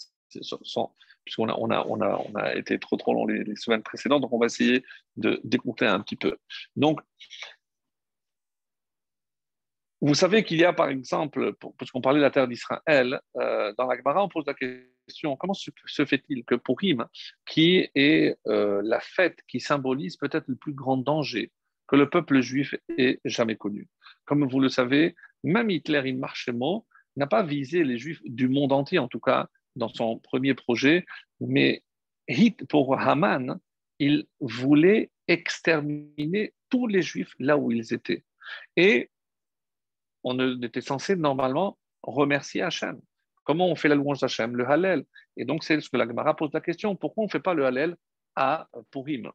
[1.27, 4.21] puisqu'on a, on a, on a, on a été trop trop long les, semaines précédentes,
[4.21, 4.83] donc on va essayer
[5.17, 6.37] de décompter un petit peu.
[6.77, 7.01] Donc,
[9.99, 13.87] vous savez qu'il y a par exemple, puisqu'on parlait de la terre d'Israël, euh, dans
[13.87, 17.05] la Gemara, on pose la question comment se, fait-il que Purim,
[17.45, 21.51] qui est euh, la fête qui symbolise peut-être le plus grand danger
[21.87, 23.89] que le peuple juif ait jamais connu?
[24.23, 26.85] Comme vous le savez, même Hitler, il marchait mot,
[27.17, 31.05] n'a pas visé les Juifs du monde entier, en tout cas dans son premier projet,
[31.39, 31.83] mais
[32.69, 33.59] pour Haman,
[33.99, 38.23] il voulait exterminer tous les Juifs là où ils étaient.
[38.75, 39.09] Et
[40.23, 42.99] on était censé normalement remercier Hachem.
[43.43, 44.57] Comment on fait la louange d'Hachem?
[44.57, 45.05] Le Hallel.
[45.37, 47.53] Et donc, c'est ce que la Gemara pose la question pourquoi on ne fait pas
[47.53, 47.95] le Hallel
[48.35, 49.31] à Purim?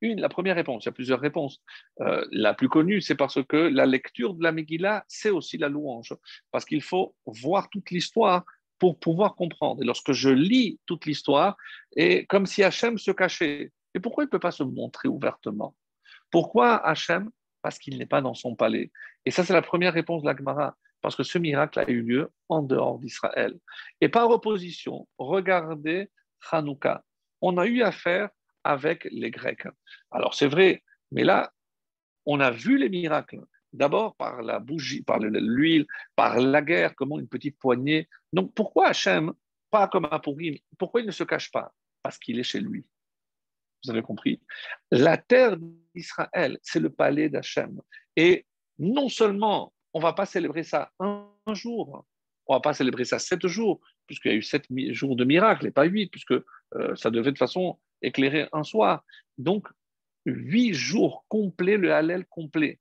[0.00, 1.60] Une, la première réponse, il y a plusieurs réponses.
[2.00, 5.68] Euh, la plus connue, c'est parce que la lecture de la Megillah, c'est aussi la
[5.68, 6.14] louange,
[6.50, 8.44] parce qu'il faut voir toute l'histoire
[8.78, 9.82] pour pouvoir comprendre.
[9.82, 11.56] Et lorsque je lis toute l'histoire,
[11.96, 13.72] et comme si Hachem se cachait.
[13.94, 15.74] Et pourquoi il ne peut pas se montrer ouvertement?
[16.30, 17.30] Pourquoi Hachem?
[17.60, 18.90] Parce qu'il n'est pas dans son palais.
[19.26, 22.02] Et ça, c'est la première réponse de la Gemara, parce que ce miracle a eu
[22.02, 23.58] lieu en dehors d'Israël.
[24.00, 26.08] Et par opposition, regardez
[26.50, 27.04] Hanouka.
[27.42, 28.30] On a eu affaire
[28.64, 29.66] avec les Grecs.
[30.10, 31.52] Alors c'est vrai, mais là,
[32.26, 33.40] on a vu les miracles.
[33.72, 35.86] D'abord par la bougie, par l'huile,
[36.16, 38.08] par la guerre, comment une petite poignée.
[38.32, 39.32] Donc pourquoi Hachem,
[39.70, 41.72] pas comme un Purim, pourquoi il ne se cache pas?
[42.02, 42.84] Parce qu'il est chez lui.
[43.84, 44.40] Vous avez compris?
[44.90, 45.56] La terre
[45.94, 47.80] d'Israël, c'est le palais d'Hachem.
[48.16, 48.44] Et
[48.78, 52.04] non seulement on ne va pas célébrer ça un jour,
[52.46, 55.24] on ne va pas célébrer ça sept jours, puisqu'il y a eu sept jours de
[55.24, 59.04] miracles et pas huit, puisque euh, ça devait de façon éclairer un soir.
[59.38, 59.68] Donc,
[60.26, 62.78] huit jours complets, le Hallel complet,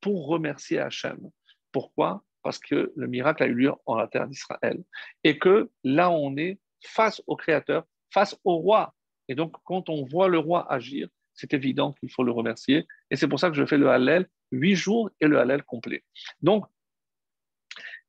[0.00, 1.30] pour remercier Hachem.
[1.70, 2.22] Pourquoi?
[2.42, 4.82] Parce que le miracle a eu lieu en la terre d'Israël.
[5.24, 8.94] Et que là, on est face au Créateur, face au roi.
[9.28, 12.86] Et donc, quand on voit le roi agir, c'est évident qu'il faut le remercier.
[13.10, 16.04] Et c'est pour ça que je fais le Hallel huit jours et le Hallel complet.
[16.42, 16.66] Donc,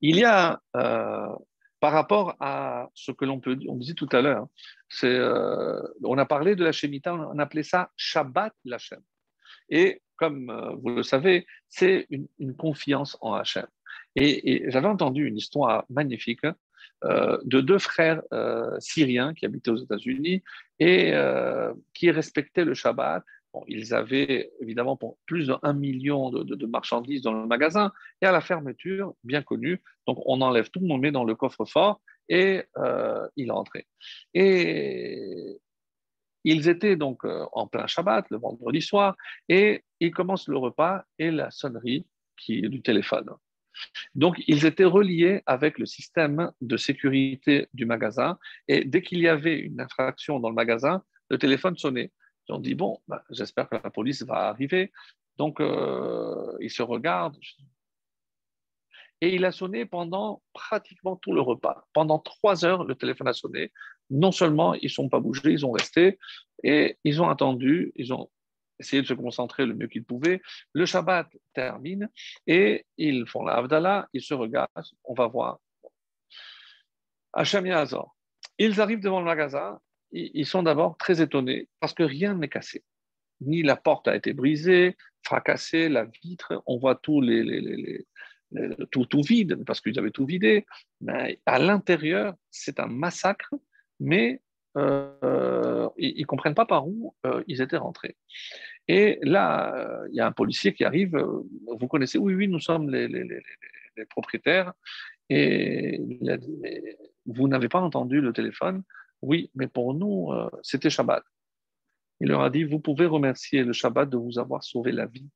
[0.02, 1.36] il y a euh,
[1.84, 4.48] par rapport à ce que l'on peut on disait tout à l'heure,
[5.04, 9.02] euh, on a parlé de la Shemitah, on appelait ça Shabbat Lachem.
[9.68, 13.68] Et comme euh, vous le savez, c'est une, confiance en Hachem.
[14.16, 16.46] Et, j'avais entendu une histoire magnifique
[17.04, 18.22] euh, de deux frères
[18.80, 20.42] syriens qui habitaient aux États-Unis
[20.80, 21.12] et
[21.94, 23.26] qui respectaient le Shabbat
[23.68, 27.92] ils avaient évidemment plus d'un million de, marchandises dans le magasin,
[28.22, 32.02] et à la fermeture, bien connu, donc on enlève tout, on met dans le coffre-fort,
[32.30, 33.86] et euh, il rentrait.
[34.34, 35.60] Et
[36.44, 39.16] ils étaient donc euh, en plein Shabbat, le vendredi soir,
[39.50, 42.06] et ils commencent le repas et la sonnerie
[42.38, 43.30] qui est du téléphone.
[44.14, 48.38] Donc, ils étaient reliés avec le système de sécurité du magasin,
[48.68, 52.12] et dès qu'il y avait une infraction dans le magasin, le téléphone sonnait.
[52.48, 54.92] Ils ont dit, bon, bah, j'espère que la police va arriver.
[55.38, 57.38] Donc, euh, ils se regardent.
[59.22, 61.88] Et il a sonné pendant pratiquement tout le repas.
[61.94, 63.72] Pendant trois heures, le téléphone a sonné.
[64.10, 66.20] non seulement ils ne sont pas bougés, ils ont resté
[66.62, 68.30] et ils ont attendu, ils ont
[68.80, 70.42] essayé de se concentrer le mieux qu'ils pouvaient.
[70.74, 72.10] Le Shabbat termine
[72.48, 74.70] et ils font la Havdalah, ils se regardent,
[75.06, 75.60] on va voir.
[77.32, 78.16] Hachem Yazor.
[78.60, 79.80] Ils arrivent devant le magasin,
[80.14, 82.84] ils sont d'abord très étonnés parce que rien n'est cassé.
[83.42, 88.06] Ni la porte a été brisée, fracassée, la vitre, on voit tout, les,
[88.92, 90.66] tout, tout vide parce qu'ils avaient tout vidé.
[91.02, 93.54] Mais à l'intérieur, c'est un massacre,
[94.00, 94.42] mais
[94.78, 98.16] euh, ils ne comprennent pas par où euh, ils étaient rentrés.
[98.88, 101.16] Et là, euh, il y a un policier qui arrive,
[101.68, 103.08] vous connaissez, oui, oui, nous sommes les,
[104.10, 104.74] propriétaires,
[105.30, 106.40] et il
[107.26, 108.84] vous n'avez pas entendu le téléphone
[109.24, 110.32] Oui, mais pour nous,
[110.64, 111.24] c'était Shabbat.
[112.20, 115.30] Il leur a dit, vous pouvez remercier le Shabbat de vous avoir sauvé la vie.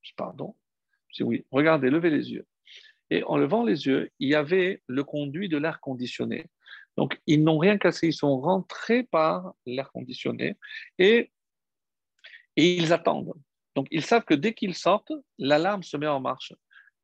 [0.00, 0.56] Je pardon?
[1.14, 2.46] Je oui, regardez, levez les yeux.
[3.10, 6.46] Et en levant les yeux, il y avait le conduit de l'air conditionné.
[6.96, 10.56] Donc, ils n'ont rien cassé, ils sont rentrés par l'air conditionné
[10.98, 11.30] et,
[12.56, 13.34] et ils attendent.
[13.74, 16.54] Donc, ils savent que dès qu'ils sortent, l'alarme se met en marche.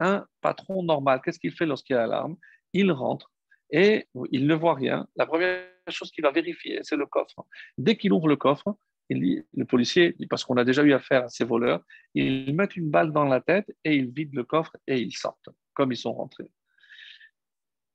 [0.00, 2.36] Un patron normal, qu'est-ce qu'il fait lorsqu'il y a l'alarme?
[2.72, 3.30] Il rentre
[3.74, 5.06] et il ne voit rien.
[5.16, 7.44] La première chose qu'il va vérifier, c'est le coffre.
[7.76, 8.76] Dès qu'il ouvre le coffre,
[9.10, 11.82] le policier, parce qu'on a déjà eu affaire à ces voleurs,
[12.14, 15.48] ils mettent une balle dans la tête et ils vident le coffre et ils sortent,
[15.72, 16.50] comme ils sont rentrés.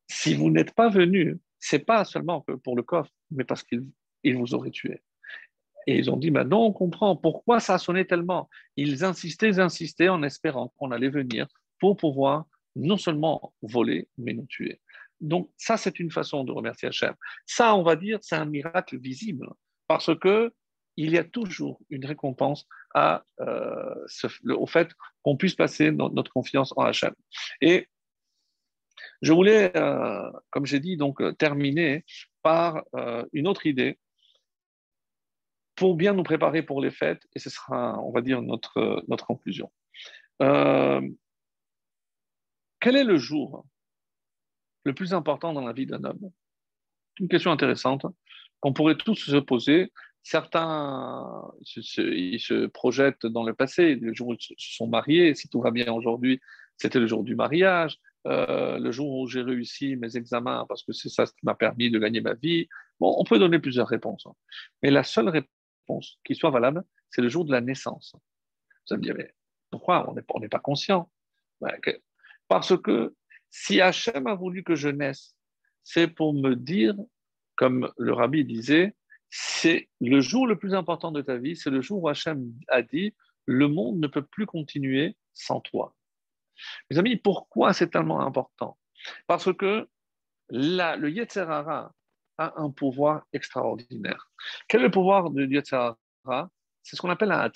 [0.08, 4.54] Si vous n'êtes pas venu c'est pas seulement pour le coffre, mais parce qu'ils vous
[4.54, 5.04] auraient tué.
[5.88, 8.50] Et ils ont dit, maintenant on comprend pourquoi ça sonné tellement.
[8.76, 11.48] Ils insistaient, insistaient en espérant qu'on allait venir
[11.80, 14.80] pour pouvoir non seulement voler, mais nous tuer.
[15.22, 17.14] Donc ça, c'est une façon de remercier Hachem.
[17.46, 19.50] Ça, on va dire, c'est un miracle visible,
[19.88, 20.52] parce que
[21.00, 22.68] il y a toujours une récompense
[22.98, 23.20] euh,
[24.50, 24.92] au fait
[25.22, 27.16] qu'on puisse passer notre confiance en Hachem.
[27.62, 27.88] Et
[29.22, 32.04] je voulais, euh, comme j'ai dit, donc terminer
[32.42, 33.98] par euh, une autre idée
[35.76, 39.72] pour bien nous préparer pour les fêtes, et ce sera, on va dire, notre conclusion.
[40.40, 41.16] quel
[42.96, 43.66] est le jour
[44.84, 46.32] le plus important dans la vie d'un homme
[47.20, 48.06] une question intéressante
[48.60, 49.92] qu'on pourrait tous se poser.
[50.24, 55.48] Certains ils se projettent dans le passé, le jour où ils se sont mariés, si
[55.50, 56.42] tout va bien aujourd'hui,
[56.78, 57.98] c'était le jour du mariage.
[58.28, 61.90] Euh, le jour où j'ai réussi mes examens, parce que c'est ça qui m'a permis
[61.90, 62.68] de gagner ma vie.
[63.00, 64.26] Bon, on peut donner plusieurs réponses.
[64.28, 64.34] Hein.
[64.84, 68.14] Mais la seule réponse qui soit valable, c'est le jour de la naissance.
[68.14, 69.34] Vous allez me dire, mais
[69.72, 71.10] pourquoi on n'est pas conscient?
[72.50, 73.16] Parce que
[73.50, 75.36] si Hachem a voulu que je naisse,
[75.84, 76.96] c'est pour me dire,
[77.56, 78.96] comme le rabbi disait,
[79.30, 82.82] c'est le jour le plus important de ta vie, c'est le jour où Hachem a
[82.82, 85.96] dit, le monde ne peut plus continuer sans toi.
[86.90, 88.78] Mes amis, pourquoi c'est tellement important?
[89.28, 89.88] Parce que
[90.50, 91.94] le Yetzerara
[92.38, 94.32] a un pouvoir extraordinaire.
[94.68, 95.98] Quel est le pouvoir du Yetzerara
[96.84, 97.52] c'est ce qu'on appelle la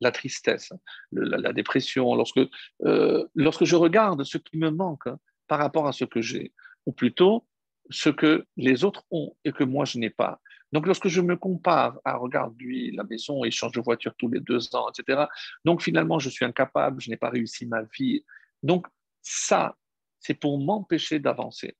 [0.00, 0.72] la tristesse,
[1.12, 2.14] la, dépression.
[2.14, 2.40] Lorsque,
[2.84, 5.08] euh, lorsque je regarde ce qui me manque
[5.46, 6.52] par rapport à ce que j'ai,
[6.84, 7.46] ou plutôt
[7.90, 10.40] ce que les autres ont et que moi je n'ai pas.
[10.72, 14.28] Donc, lorsque je me compare à, regarde lui, la maison, il change de voiture tous
[14.28, 15.26] les deux ans, etc.
[15.64, 18.24] Donc, finalement, je suis incapable, je n'ai pas réussi ma vie.
[18.62, 18.86] Donc,
[19.22, 19.76] ça,
[20.20, 21.76] c'est pour m'empêcher d'avancer.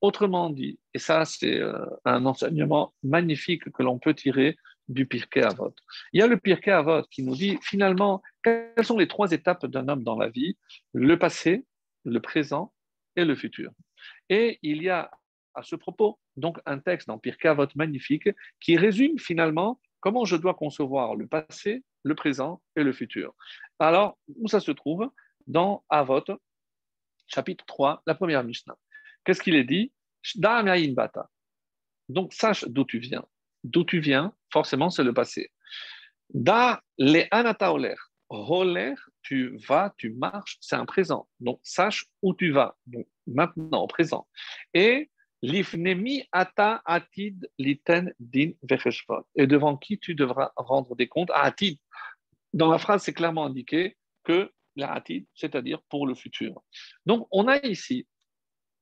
[0.00, 4.56] Autrement dit, et ça, c'est euh, un enseignement magnifique que l'on peut tirer
[4.88, 5.74] du Pirkei Avot.
[6.12, 9.66] Il y a le Pirkei Avot qui nous dit finalement quelles sont les trois étapes
[9.66, 10.56] d'un homme dans la vie
[10.92, 11.64] le passé,
[12.04, 12.72] le présent
[13.16, 13.72] et le futur.
[14.28, 15.10] Et il y a
[15.54, 18.28] à ce propos donc un texte dans Pirkei Avot magnifique
[18.60, 23.34] qui résume finalement comment je dois concevoir le passé, le présent et le futur.
[23.78, 25.10] Alors, où ça se trouve?
[25.46, 26.24] Dans Avot,
[27.26, 28.76] chapitre 3, la première Mishnah.
[29.24, 29.92] Qu'est-ce qu'il est dit?
[32.08, 33.24] Donc, sache d'où tu viens.
[33.64, 35.50] D'où tu viens, forcément, c'est le passé.
[36.30, 37.96] Da le anata oler.
[38.28, 41.28] Roler, tu vas, tu marches, c'est un présent.
[41.40, 42.76] Donc, sache où tu vas.
[43.26, 44.26] Maintenant, présent.
[44.72, 45.10] Et
[45.44, 49.26] L'ifnemi ata atid liten din vecheshvot.
[49.36, 51.30] Et devant qui tu devras rendre des comptes?
[51.34, 51.78] Atid.
[52.54, 56.62] Dans la phrase, c'est clairement indiqué que la atid, c'est-à-dire pour le futur.
[57.04, 58.06] Donc, on a ici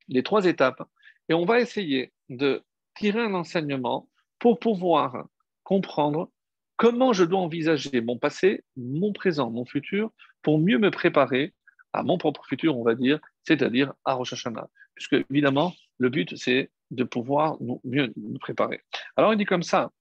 [0.07, 0.85] les trois étapes
[1.29, 2.63] et on va essayer de
[2.95, 4.09] tirer un enseignement
[4.43, 5.29] pour pouvoir
[5.63, 6.29] comprendre
[6.77, 10.11] comment je dois envisager mon passé, mon présent, mon futur,
[10.43, 11.55] pour mieux me préparer
[11.93, 14.69] à mon propre futur, on va dire, c'est-à-dire à Rosh Hashanah.
[14.97, 18.81] Puisque, évidemment, le but, c'est de pouvoir mieux nous préparer.
[19.15, 19.93] Alors, il dit comme ça,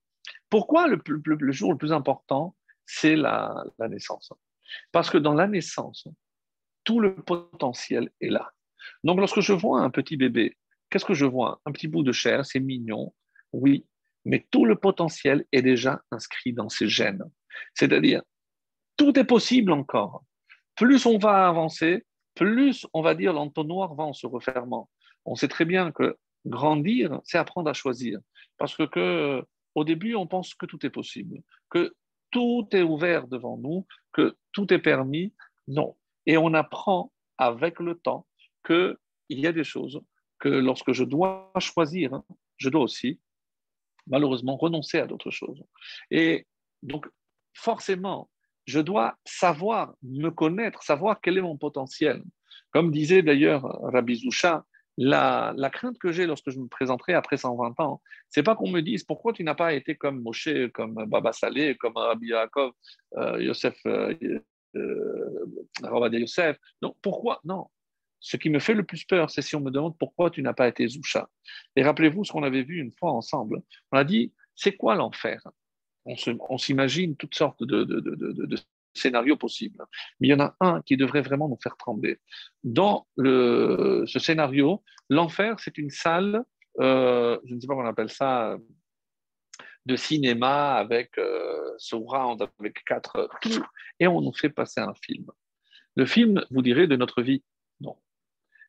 [0.50, 1.00] pourquoi le,
[1.52, 4.32] jour le plus important, c'est la, naissance?
[4.90, 6.08] Parce que dans la naissance,
[6.82, 8.50] tout le potentiel est là.
[9.04, 10.56] Donc, lorsque je vois un petit bébé,
[10.90, 11.60] qu'est-ce que je vois?
[11.64, 13.14] Un petit bout de chair, c'est mignon,
[13.52, 13.86] oui,
[14.24, 17.24] mais tout le potentiel est déjà inscrit dans ces gènes.
[17.74, 18.22] C'est-à-dire,
[18.96, 20.24] tout est possible encore.
[20.76, 22.04] Plus on va avancer,
[22.34, 24.88] plus on va dire l'entonnoir va en se refermant.
[25.24, 26.16] On sait très bien que
[26.46, 28.20] grandir, c'est apprendre à choisir.
[28.58, 29.44] Parce que,
[29.74, 31.94] au début, on pense que tout est possible, que
[32.30, 35.34] tout est ouvert devant nous, que tout est permis.
[35.68, 35.96] Non.
[36.26, 38.26] Et on apprend avec le temps
[38.64, 38.96] qu'il
[39.28, 40.00] y a des choses
[40.38, 42.20] que lorsque je dois choisir,
[42.56, 43.20] je dois aussi,
[44.06, 45.62] malheureusement, renoncer à d'autres choses.
[46.10, 46.46] Et
[46.82, 47.06] donc,
[47.54, 48.30] forcément,
[48.66, 52.22] je dois savoir me connaître, savoir quel est mon potentiel.
[52.70, 54.64] Comme disait d'ailleurs Rabbi Zoucha,
[54.98, 58.80] la, crainte que j'ai lorsque je me présenterai après 120 ans, c'est pas qu'on me
[58.80, 62.72] dise pourquoi tu n'as pas été comme Moshe, comme Baba Saleh, comme Rabbi Yaakov,
[63.16, 64.14] euh, Yosef, euh,
[64.76, 66.58] euh Yosef?
[66.82, 67.40] Non, pourquoi?
[67.44, 67.66] Non.
[68.22, 70.52] Ce qui me fait le plus peur, c'est si on me demande pourquoi tu n'as
[70.52, 71.28] pas été Zoucha.
[71.74, 73.62] Et rappelez-vous ce qu'on avait vu une fois ensemble.
[73.90, 75.42] On a dit, c'est quoi l'enfer?
[76.04, 78.56] On s'imagine toutes sortes de,
[78.94, 79.84] scénarios possibles.
[80.20, 82.20] Mais il y en a un qui devrait vraiment nous faire trembler.
[82.62, 86.44] Dans ce scénario, l'enfer, c'est une salle,
[86.80, 88.56] euh, je ne sais pas comment on appelle ça,
[89.84, 93.64] de cinéma avec euh, ce round, avec quatre tout,
[93.98, 95.26] et on nous fait passer un film.
[95.96, 97.42] Le film, vous direz, de notre vie.
[97.80, 97.96] Non.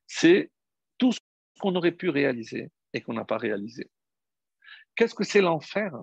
[0.07, 0.51] C'est
[0.97, 1.19] tout ce
[1.59, 3.89] qu'on aurait pu réaliser et qu'on n'a pas réalisé.
[4.95, 5.93] Qu'est-ce que c'est l'enfer?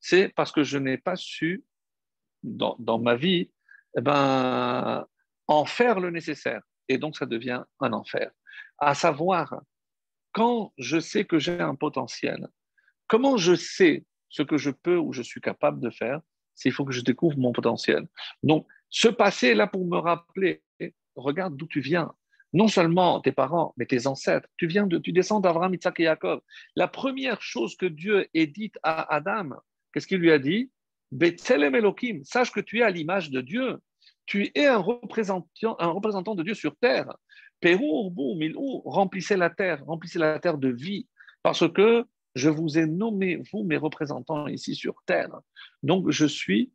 [0.00, 1.64] C'est parce que je n'ai pas su,
[2.42, 3.50] dans, ma vie,
[3.96, 5.06] eh ben,
[5.48, 6.62] en faire le nécessaire.
[6.88, 8.30] Et donc, ça devient un enfer.
[8.78, 9.62] À savoir,
[10.32, 12.46] quand je sais que j'ai un potentiel,
[13.08, 16.20] comment je sais ce que je peux ou je suis capable de faire
[16.54, 18.06] C'est il faut que je découvre mon potentiel?
[18.42, 20.62] Donc, ce passé est là pour me rappeler,
[21.16, 22.14] regarde d'où tu viens.
[22.52, 24.48] Non seulement tes parents, mais tes ancêtres.
[24.56, 26.40] Tu viens de, tu descends d'Abraham, Isaac et Jacob.
[26.74, 29.50] La première chose que Dieu ait dite à Adam,
[29.96, 30.70] Qu'est-ce qu'il lui a dit?
[31.10, 33.78] Betzelem Elohim, sache que tu es à l'image de Dieu.
[34.26, 37.16] Tu es un représentant, un représentant de Dieu sur terre.
[37.60, 38.12] Pérou,
[38.84, 41.08] remplissez la terre, remplissez la terre de vie,
[41.42, 42.04] parce que
[42.34, 45.40] je vous ai nommé, vous, mes représentants ici sur terre.
[45.82, 46.70] Donc, je suis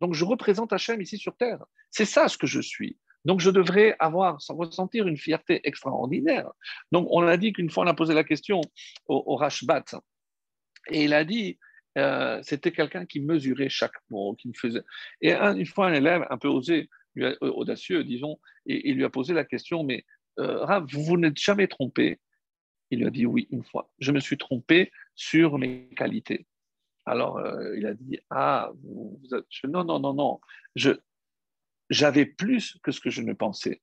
[0.00, 1.64] donc, je représente Hachem ici sur terre.
[1.90, 2.96] C'est ça ce que je suis.
[3.24, 6.50] Donc, je devrais avoir, ressentir une fierté extraordinaire.
[6.92, 8.60] Donc, on a dit qu'une fois, on a posé la question
[9.06, 9.84] au, Rashbat,
[10.90, 11.58] et il a dit,
[11.98, 14.82] euh, c'était quelqu'un qui mesurait chaque mot, qui faisait.
[15.20, 16.88] Et une fois, un élève un peu osé,
[17.40, 20.04] audacieux, disons, il lui a posé la question, mais
[20.38, 22.20] euh, Rav, vous n'êtes jamais trompé
[22.90, 23.90] Il lui a dit oui, une fois.
[23.98, 26.46] Je me suis trompé sur mes qualités.
[27.04, 28.72] Alors, euh, il a dit, ah,
[29.64, 30.40] non, non, non, non,
[30.74, 30.90] je,
[31.88, 33.80] j'avais plus que ce que je ne pensais.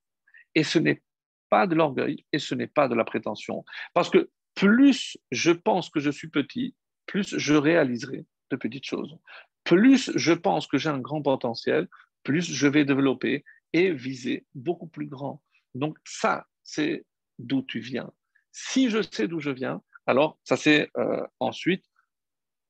[0.56, 1.02] Et ce n'est
[1.50, 3.64] pas de l'orgueil et ce n'est pas de la prétention.
[3.94, 6.76] Parce que plus je pense que je suis petit,
[7.06, 9.18] plus je réaliserai de petites choses.
[9.64, 11.88] Plus je pense que j'ai un grand potentiel,
[12.24, 15.42] plus je vais développer et viser beaucoup plus grand.
[15.74, 17.06] Donc ça, c'est
[17.40, 18.12] d'où tu viens.
[18.54, 21.84] Si je sais d'où je viens, alors ça c'est euh, ensuite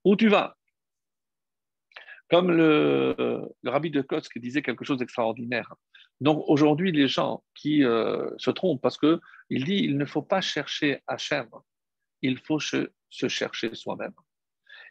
[0.05, 0.57] où tu vas.
[2.29, 5.75] Comme le, rabbi de Kotsk disait quelque chose d'extraordinaire.
[6.21, 9.19] Donc aujourd'hui, les gens qui euh, se trompent, parce qu'il
[9.49, 11.49] dit il ne faut pas chercher Hachem,
[12.21, 14.13] il faut se, chercher soi-même.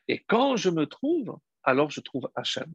[0.08, 2.72] Et quand je me trouve, alors je trouve Hachem.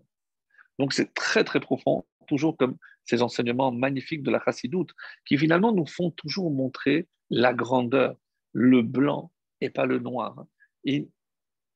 [0.79, 4.91] Donc c'est très très profond, toujours comme ces enseignements magnifiques de la chassidoute,
[5.25, 8.15] qui finalement nous font toujours montrer la grandeur,
[8.53, 9.31] le blanc
[9.61, 10.45] et pas le noir.
[10.83, 11.07] Et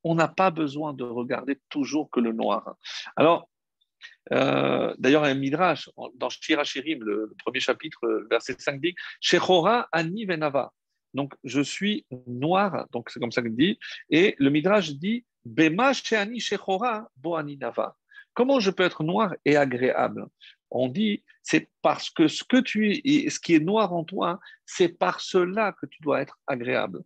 [0.03, 2.75] on n'a pas besoin de regarder toujours que le noir.
[3.15, 3.49] Alors,
[4.31, 8.95] euh, d'ailleurs, un midrash dans Shirachirim, le, le, premier chapitre, verset 5 dit
[9.91, 10.71] ani venava.
[11.13, 13.77] Donc, je suis noir, donc c'est comme ça qu'il dit.
[14.09, 17.97] Et le midrash dit Bema sheani shechora bo ani nava.
[18.33, 20.27] Comment je peux être noir et agréable?
[20.69, 24.87] On dit c'est parce que ce que tu ce qui est noir en toi, c'est
[24.87, 27.03] par cela que tu dois être agréable.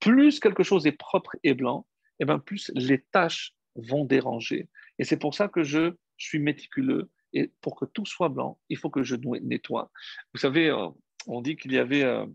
[0.00, 1.86] Plus quelque chose est propre et blanc,
[2.18, 4.68] et eh ben plus les tâches vont déranger.
[4.98, 7.08] Et c'est pour ça que je, suis méticuleux.
[7.32, 9.92] Et pour que tout soit blanc, il faut que je nettoie.
[10.34, 10.88] Vous savez, euh,
[11.28, 12.02] on dit qu'il y avait.
[12.02, 12.26] Euh,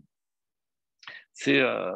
[1.34, 1.60] c'est.
[1.60, 1.92] Euh,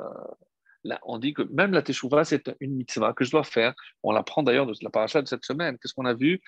[1.04, 3.72] on dit que même la teshuva, c'est une mitzvah que je dois faire.
[4.02, 5.78] On l'apprend d'ailleurs de la paracha de cette semaine.
[5.78, 6.42] Qu'est-ce qu'on a vu?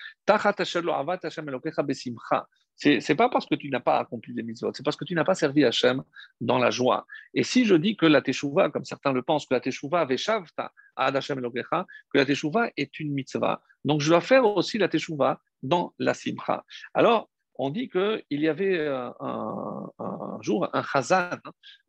[2.81, 5.23] C'est pas parce que tu n'as pas accompli les mitzvot, c'est parce que tu n'as
[5.23, 6.03] pas servi Hachem
[6.39, 7.05] dans la joie.
[7.35, 10.71] Et si je dis que la teshuva, comme certains le pensent, que la teshuva veshavta
[10.95, 15.39] ad Hashem que la teshuva est une mitzvah, donc je dois faire aussi la teshuva
[15.61, 16.65] dans la simcha.
[16.95, 21.37] Alors, on dit qu'il y avait euh, un, jour un chazan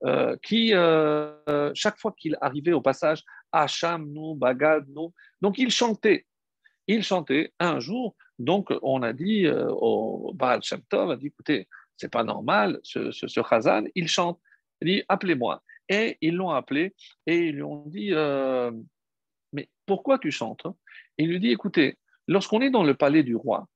[0.05, 5.70] euh, qui, euh, chaque fois qu'il arrivait au passage, Hacham, nous, Bagad, nous, donc il
[5.70, 6.27] chantait.
[6.86, 11.69] Il chantait un jour, donc on a dit au Baal Shem Tov, a dit écoutez,
[11.97, 13.27] c'est pas normal, ce, ce,
[13.94, 14.40] il chante.
[14.81, 15.62] Il dit appelez-moi.
[15.89, 16.94] Et ils l'ont appelé
[17.27, 18.12] et ils lui ont dit
[19.52, 20.66] mais pourquoi tu chantes?
[21.19, 21.98] Il lui dit écoutez,
[22.28, 23.69] lorsqu'on est dans le palais du roi,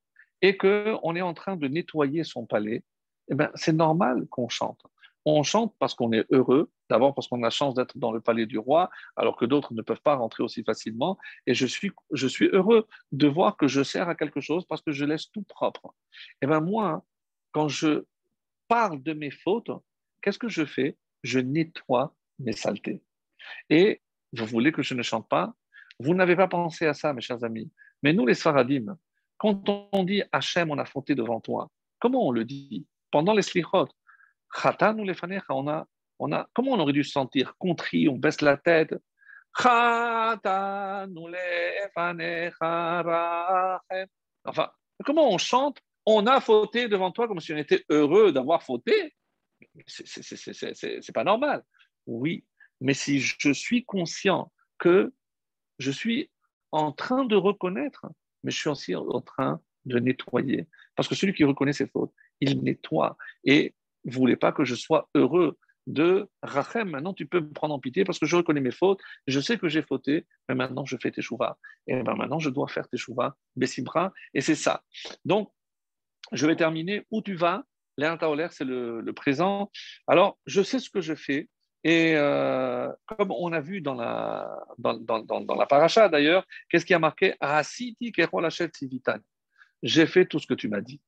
[0.42, 2.82] et qu'on est en train de nettoyer son palais,
[3.28, 4.80] eh ben, c'est normal qu'on chante.
[5.28, 8.20] On chante parce qu'on est heureux, d'abord parce qu'on a la chance d'être dans le
[8.20, 11.18] palais du roi, alors que d'autres ne peuvent pas rentrer aussi facilement.
[11.48, 14.82] Et je suis, je suis heureux de voir que je sers à quelque chose parce
[14.82, 15.92] que je laisse tout propre.
[16.40, 17.04] Et ben moi,
[17.50, 18.04] quand je
[18.68, 19.72] parle de mes fautes,
[20.22, 20.96] qu'est-ce que je fais?
[21.24, 23.02] Je nettoie mes saletés.
[23.68, 24.00] Et
[24.32, 25.54] vous voulez que je ne chante pas?
[25.98, 27.70] Vous n'avez pas pensé à ça, mes chers amis.
[28.04, 28.96] Mais nous, les Sfaradim,
[29.38, 32.86] quand on dit Hachem, on a fauté devant toi, comment on le dit?
[33.10, 33.88] Pendant les slichot,
[35.48, 35.86] on a,
[36.18, 37.56] on a, comment on aurait dû se sentir?
[37.58, 38.94] Contrit, on baisse la tête.
[44.44, 44.70] Enfin,
[45.04, 45.80] comment on chante?
[46.04, 49.14] On a fauté devant toi comme si on était heureux d'avoir fauté.
[49.86, 51.64] C'est pas normal.
[52.06, 52.44] Oui,
[52.80, 55.12] mais si je suis conscient que
[55.78, 56.30] je suis
[56.70, 58.06] en train de reconnaître
[58.46, 60.68] mais je suis aussi en train de nettoyer.
[60.94, 63.16] Parce que celui qui reconnaît ses fautes, il nettoie.
[63.44, 63.74] Et
[64.06, 66.90] vous voulez pas que je sois heureux de Rachem.
[66.90, 69.58] Maintenant, tu peux me prendre en pitié parce que je reconnais mes fautes, je sais
[69.58, 71.56] que j'ai fauté, mais maintenant je fais tes chouvas.
[71.86, 74.82] Et ben maintenant, je dois faire tes chouvas, Bessibra, et c'est ça.
[75.24, 75.50] Donc,
[76.32, 77.06] je vais terminer.
[77.10, 77.64] Où tu vas?
[77.98, 78.18] L'air
[78.50, 79.70] c'est le, présent.
[80.06, 81.48] Alors, je sais ce que je fais,
[81.82, 86.84] et euh, comme on a vu dans la, dans, dans, dans, la paracha d'ailleurs, qu'est-ce
[86.84, 87.34] qui a marqué?
[89.82, 91.00] J'ai fait tout ce que tu m'as dit.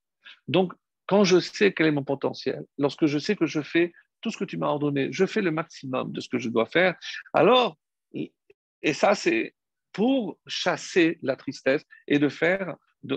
[0.46, 0.72] Donc,
[1.08, 4.38] quand je sais quel est mon potentiel, lorsque je sais que je fais tout ce
[4.38, 6.94] que tu m'as ordonné, je fais le maximum de ce que je dois faire,
[7.32, 7.76] alors,
[8.12, 9.54] et ça c'est
[9.92, 12.76] pour chasser la tristesse et de faire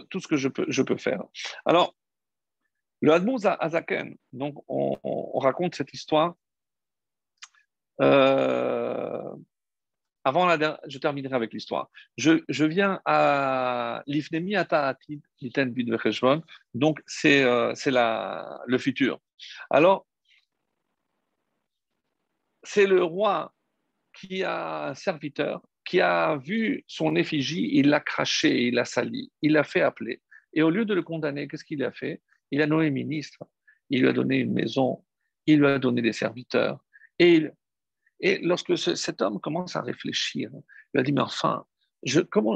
[0.09, 1.21] tout ce que je peux, faire.
[1.65, 1.95] Alors,
[3.01, 6.35] le Hadmouz Azaken, donc on, on raconte cette histoire
[8.01, 9.35] euh,
[10.23, 11.89] avant la je terminerai avec l'histoire.
[12.17, 15.73] Je, je, viens à l'Ifnemi Ata'atid, l'Iten
[16.73, 17.73] donc c'est euh,
[18.67, 19.19] le futur.
[19.69, 20.05] Alors,
[22.63, 23.53] c'est le roi
[24.13, 29.31] qui a un serviteur qui a vu son effigie, il l'a craché, il l'a sali,
[29.41, 30.21] il l'a fait appeler.
[30.53, 32.21] Et au lieu de le condamner, qu'est-ce qu'il a fait?
[32.51, 33.43] Il a nommé ministre,
[33.89, 35.03] il lui a donné une maison,
[35.47, 36.79] il lui a donné des serviteurs.
[37.19, 37.49] Et
[38.21, 40.51] et lorsque cet homme commence à réfléchir,
[40.93, 41.65] il a dit, mais enfin,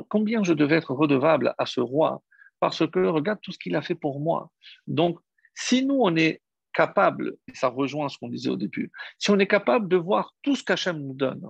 [0.09, 2.21] combien je devais être redevable à ce roi
[2.59, 4.51] Parce que regarde tout ce qu'il a fait pour moi.
[4.87, 5.19] Donc,
[5.55, 9.39] si nous, on est capable, et ça rejoint ce qu'on disait au début, si on
[9.39, 11.49] est capable de voir tout ce qu'Hachem nous donne,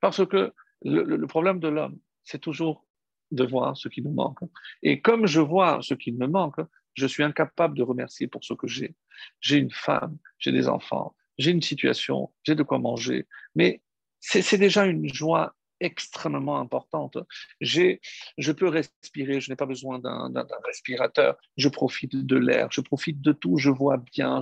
[0.00, 0.52] parce que
[0.82, 2.86] le, problème de l'homme, c'est toujours
[3.30, 4.38] de voir ce qui nous manque.
[4.82, 6.60] Et comme je vois ce qui me manque,
[6.94, 8.96] je suis incapable de remercier pour ce que j'ai.
[9.40, 13.26] J'ai une femme, j'ai des enfants, j'ai une situation, j'ai de quoi manger.
[13.54, 13.80] Mais
[14.20, 17.18] c'est déjà une joie extrêmement importante.
[17.60, 23.20] Je peux respirer, je n'ai pas besoin d'un respirateur, je profite de l'air, je profite
[23.20, 24.40] de tout, je vois bien.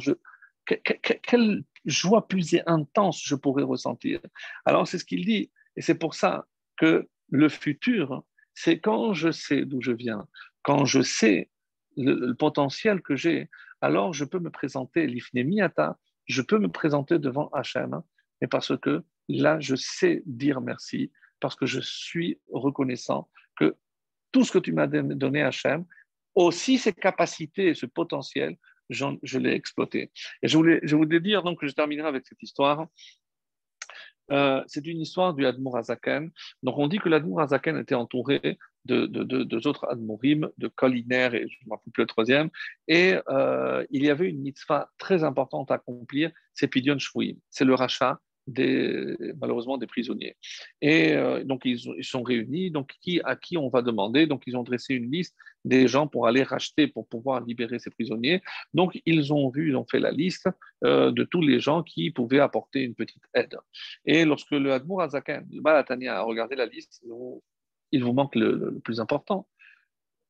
[0.64, 4.20] Quelle joie plus intense je pourrais ressentir.
[4.64, 6.46] Alors c'est ce qu'il dit, et c'est pour ça
[6.76, 8.24] que le futur,
[8.54, 10.26] c'est quand je sais d'où je viens,
[10.62, 11.50] quand je sais
[11.96, 13.48] le, potentiel que j'ai,
[13.80, 18.02] alors je peux me présenter l'ifnemiata je peux me présenter devant Hachem,
[18.40, 23.28] mais parce que là, je sais dire merci, parce que je suis reconnaissant
[23.58, 23.76] que
[24.32, 25.84] tout ce que tu m'as donné, Hachem,
[26.34, 28.56] aussi ses capacités et ce potentiel,
[28.90, 30.12] je l'ai exploité.
[30.42, 32.86] Et je voulais, je voulais dire, donc, que je terminerai avec cette histoire.
[34.32, 36.30] Euh, c'est une histoire du Admour Azaken.
[36.62, 41.48] Donc, on dit que l'Admour Azaken était entouré de, deux autres Admourim, de Koliner et
[41.48, 42.50] je ne me rappelle plus le troisième.
[42.88, 47.34] Et euh, il y avait une mitzvah très importante à accomplir, c'est Pidyon Shvuim.
[47.50, 50.36] C'est le rachat malheureusement des prisonniers.
[50.80, 54.56] Et euh, donc ils, sont réunis, donc qui, à qui on va demander, donc ils
[54.56, 58.42] ont dressé une liste des gens pour aller racheter, pour pouvoir libérer ces prisonniers.
[58.72, 60.48] Donc ils ont vu, ils ont fait la liste
[60.84, 63.56] euh, de tous les gens qui pouvaient apporter une petite aide.
[64.04, 67.02] Et lorsque le Admour Azaken, le Balatania a regardé la liste,
[67.92, 69.48] il vous manque le, plus important.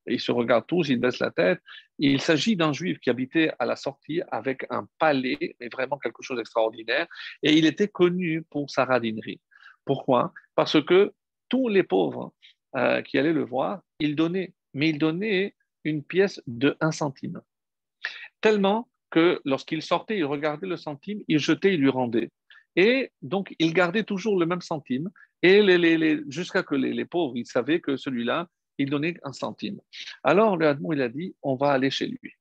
[0.07, 1.61] Ils se regardent tous, ils baissent la tête.
[1.99, 6.23] il s'agit d'un juif qui habitait à la sortie avec un palais, mais vraiment quelque
[6.23, 7.07] chose d'extraordinaire.
[7.43, 9.41] Et il était connu pour sa radinerie.
[9.85, 10.33] Pourquoi?
[10.55, 11.12] Parce que
[11.49, 12.33] tous les pauvres
[12.77, 15.55] euh, qui allaient le voir, il donnait, mais il donnait
[15.85, 17.41] une pièce de 1 centime.
[18.41, 22.31] Tellement que lorsqu'il sortait, il regardait le centime, il jetait, il lui rendait.
[22.74, 25.09] Et donc, il gardait toujours le même centime.
[25.43, 29.81] Et les, jusqu'à que les, pauvres, ils savaient que celui-là, il donnait un centime.
[30.23, 32.32] Alors, le Hadmon, il a dit, on va aller chez lui.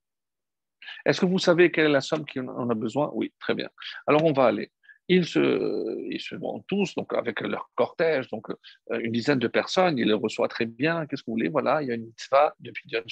[1.05, 3.11] Est-ce que vous savez quelle est la somme qu'on a besoin?
[3.13, 3.69] Oui, très bien.
[4.07, 4.71] Alors, on va aller.
[5.07, 9.47] Ils se, ils se vont tous, donc avec leur cortège, donc euh, une dizaine de
[9.47, 11.05] personnes, il les reçoit très bien.
[11.05, 11.49] Qu'est-ce que vous voulez?
[11.49, 13.03] Voilà, il y a une mitzvah depuis Dion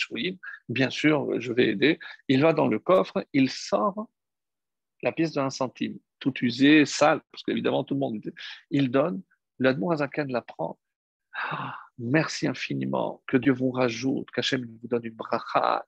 [0.69, 1.99] Bien sûr, je vais aider.
[2.27, 4.09] Il va dans le coffre, il sort
[5.03, 8.21] la pièce de 1 centime, tout usée, sale, parce qu'évidemment tout le monde
[8.71, 9.21] Il donne,
[9.59, 10.79] l'Admour Azaken la prend.
[11.35, 15.85] Ah, merci infiniment, que Dieu vous rajoute, qu'Hachem vous donne une brachat.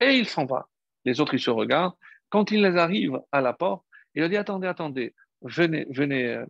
[0.00, 0.68] Et il s'en va.
[1.04, 1.94] Les autres, ils se regardent.
[2.30, 6.34] Quand il les arrive à la porte, il a dit Attendez, attendez, venez, venez.
[6.34, 6.46] Euh,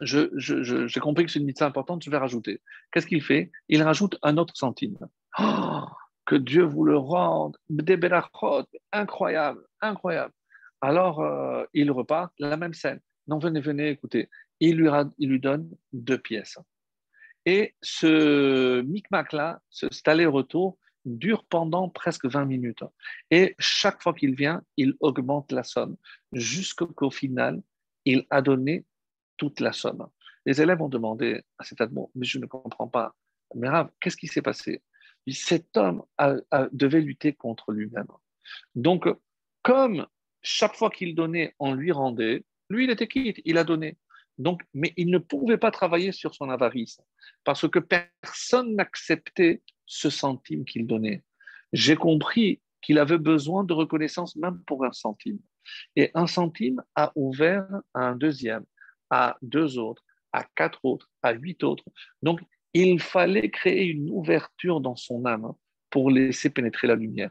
[0.00, 2.60] j'ai je, compris que c'est une mitzvah importante, je vais rajouter.
[2.92, 3.50] Qu'est-ce qu'il fait?
[3.68, 4.98] Il rajoute un autre centime.
[5.38, 5.84] Oh,
[6.26, 7.56] que Dieu vous le rende,
[8.92, 10.34] incroyable, incroyable.
[10.82, 13.00] Alors, euh, il repart, la même scène.
[13.26, 14.28] Non, venez, venez, écoutez.
[14.60, 14.88] Il lui,
[15.18, 16.58] il lui donne deux pièces.
[17.46, 22.82] Et ce micmac-là, cet aller-retour, dure pendant presque 20 minutes.
[23.30, 25.96] Et chaque fois qu'il vient, il augmente la somme,
[26.32, 27.62] jusqu'au final,
[28.04, 28.84] il a donné
[29.36, 30.08] toute la somme.
[30.44, 33.14] Les élèves ont demandé à cet admon, mais je ne comprends pas.
[33.54, 33.68] Mais
[34.00, 34.82] qu'est-ce qui s'est passé?
[35.28, 36.02] Cet homme
[36.72, 38.08] devait lutter contre lui-même.
[38.74, 39.06] Donc,
[39.62, 40.06] comme
[40.42, 43.96] chaque fois qu'il donnait, on lui rendait, lui, il était quitte, il a donné.
[44.38, 47.00] Donc, mais il ne pouvait pas travailler sur son avarice
[47.44, 51.22] parce que personne n'acceptait ce centime qu'il donnait.
[51.72, 55.38] J'ai compris qu'il avait besoin de reconnaissance même pour un centime.
[55.96, 58.64] Et un centime a ouvert un deuxième,
[59.10, 60.02] à deux autres,
[60.32, 61.84] à quatre autres, à huit autres.
[62.22, 62.40] Donc,
[62.74, 65.52] il fallait créer une ouverture dans son âme
[65.90, 67.30] pour laisser pénétrer la lumière.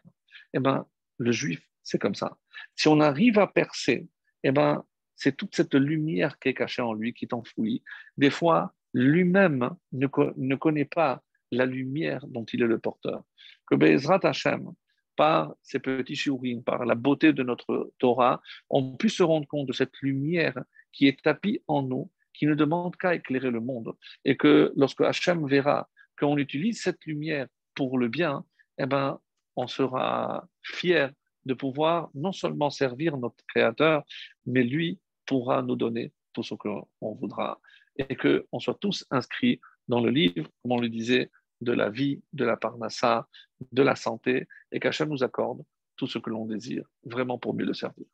[0.53, 0.85] Eh bien,
[1.17, 2.37] le juif, c'est comme ça.
[2.75, 4.07] Si on arrive à percer,
[4.43, 4.83] eh ben,
[5.15, 7.83] c'est toute cette lumière qui est cachée en lui, qui est enfouie.
[8.17, 13.23] Des fois, lui-même ne, ne connaît pas la lumière dont il est le porteur.
[13.67, 14.71] Que Bezrat Hashem,
[15.15, 19.67] par ces petits shiurim, par la beauté de notre Torah, on puisse se rendre compte
[19.67, 20.57] de cette lumière
[20.91, 23.93] qui est tapie en nous, qui ne demande qu'à éclairer le monde.
[24.25, 25.89] Et que lorsque Hachem verra
[26.19, 28.45] qu'on utilise cette lumière pour le bien,
[28.77, 29.19] eh ben,
[29.55, 31.11] on sera fier
[31.45, 34.03] de pouvoir non seulement servir notre Créateur,
[34.45, 37.59] mais lui pourra nous donner tout ce qu'on voudra.
[37.97, 41.31] Et qu'on soit tous inscrits dans le livre, comme on le disait,
[41.61, 43.27] de la vie, de la parnassa,
[43.71, 45.63] de la santé, et qu'Hachem nous accorde
[45.95, 48.05] tout ce que l'on désire, vraiment pour mieux le servir.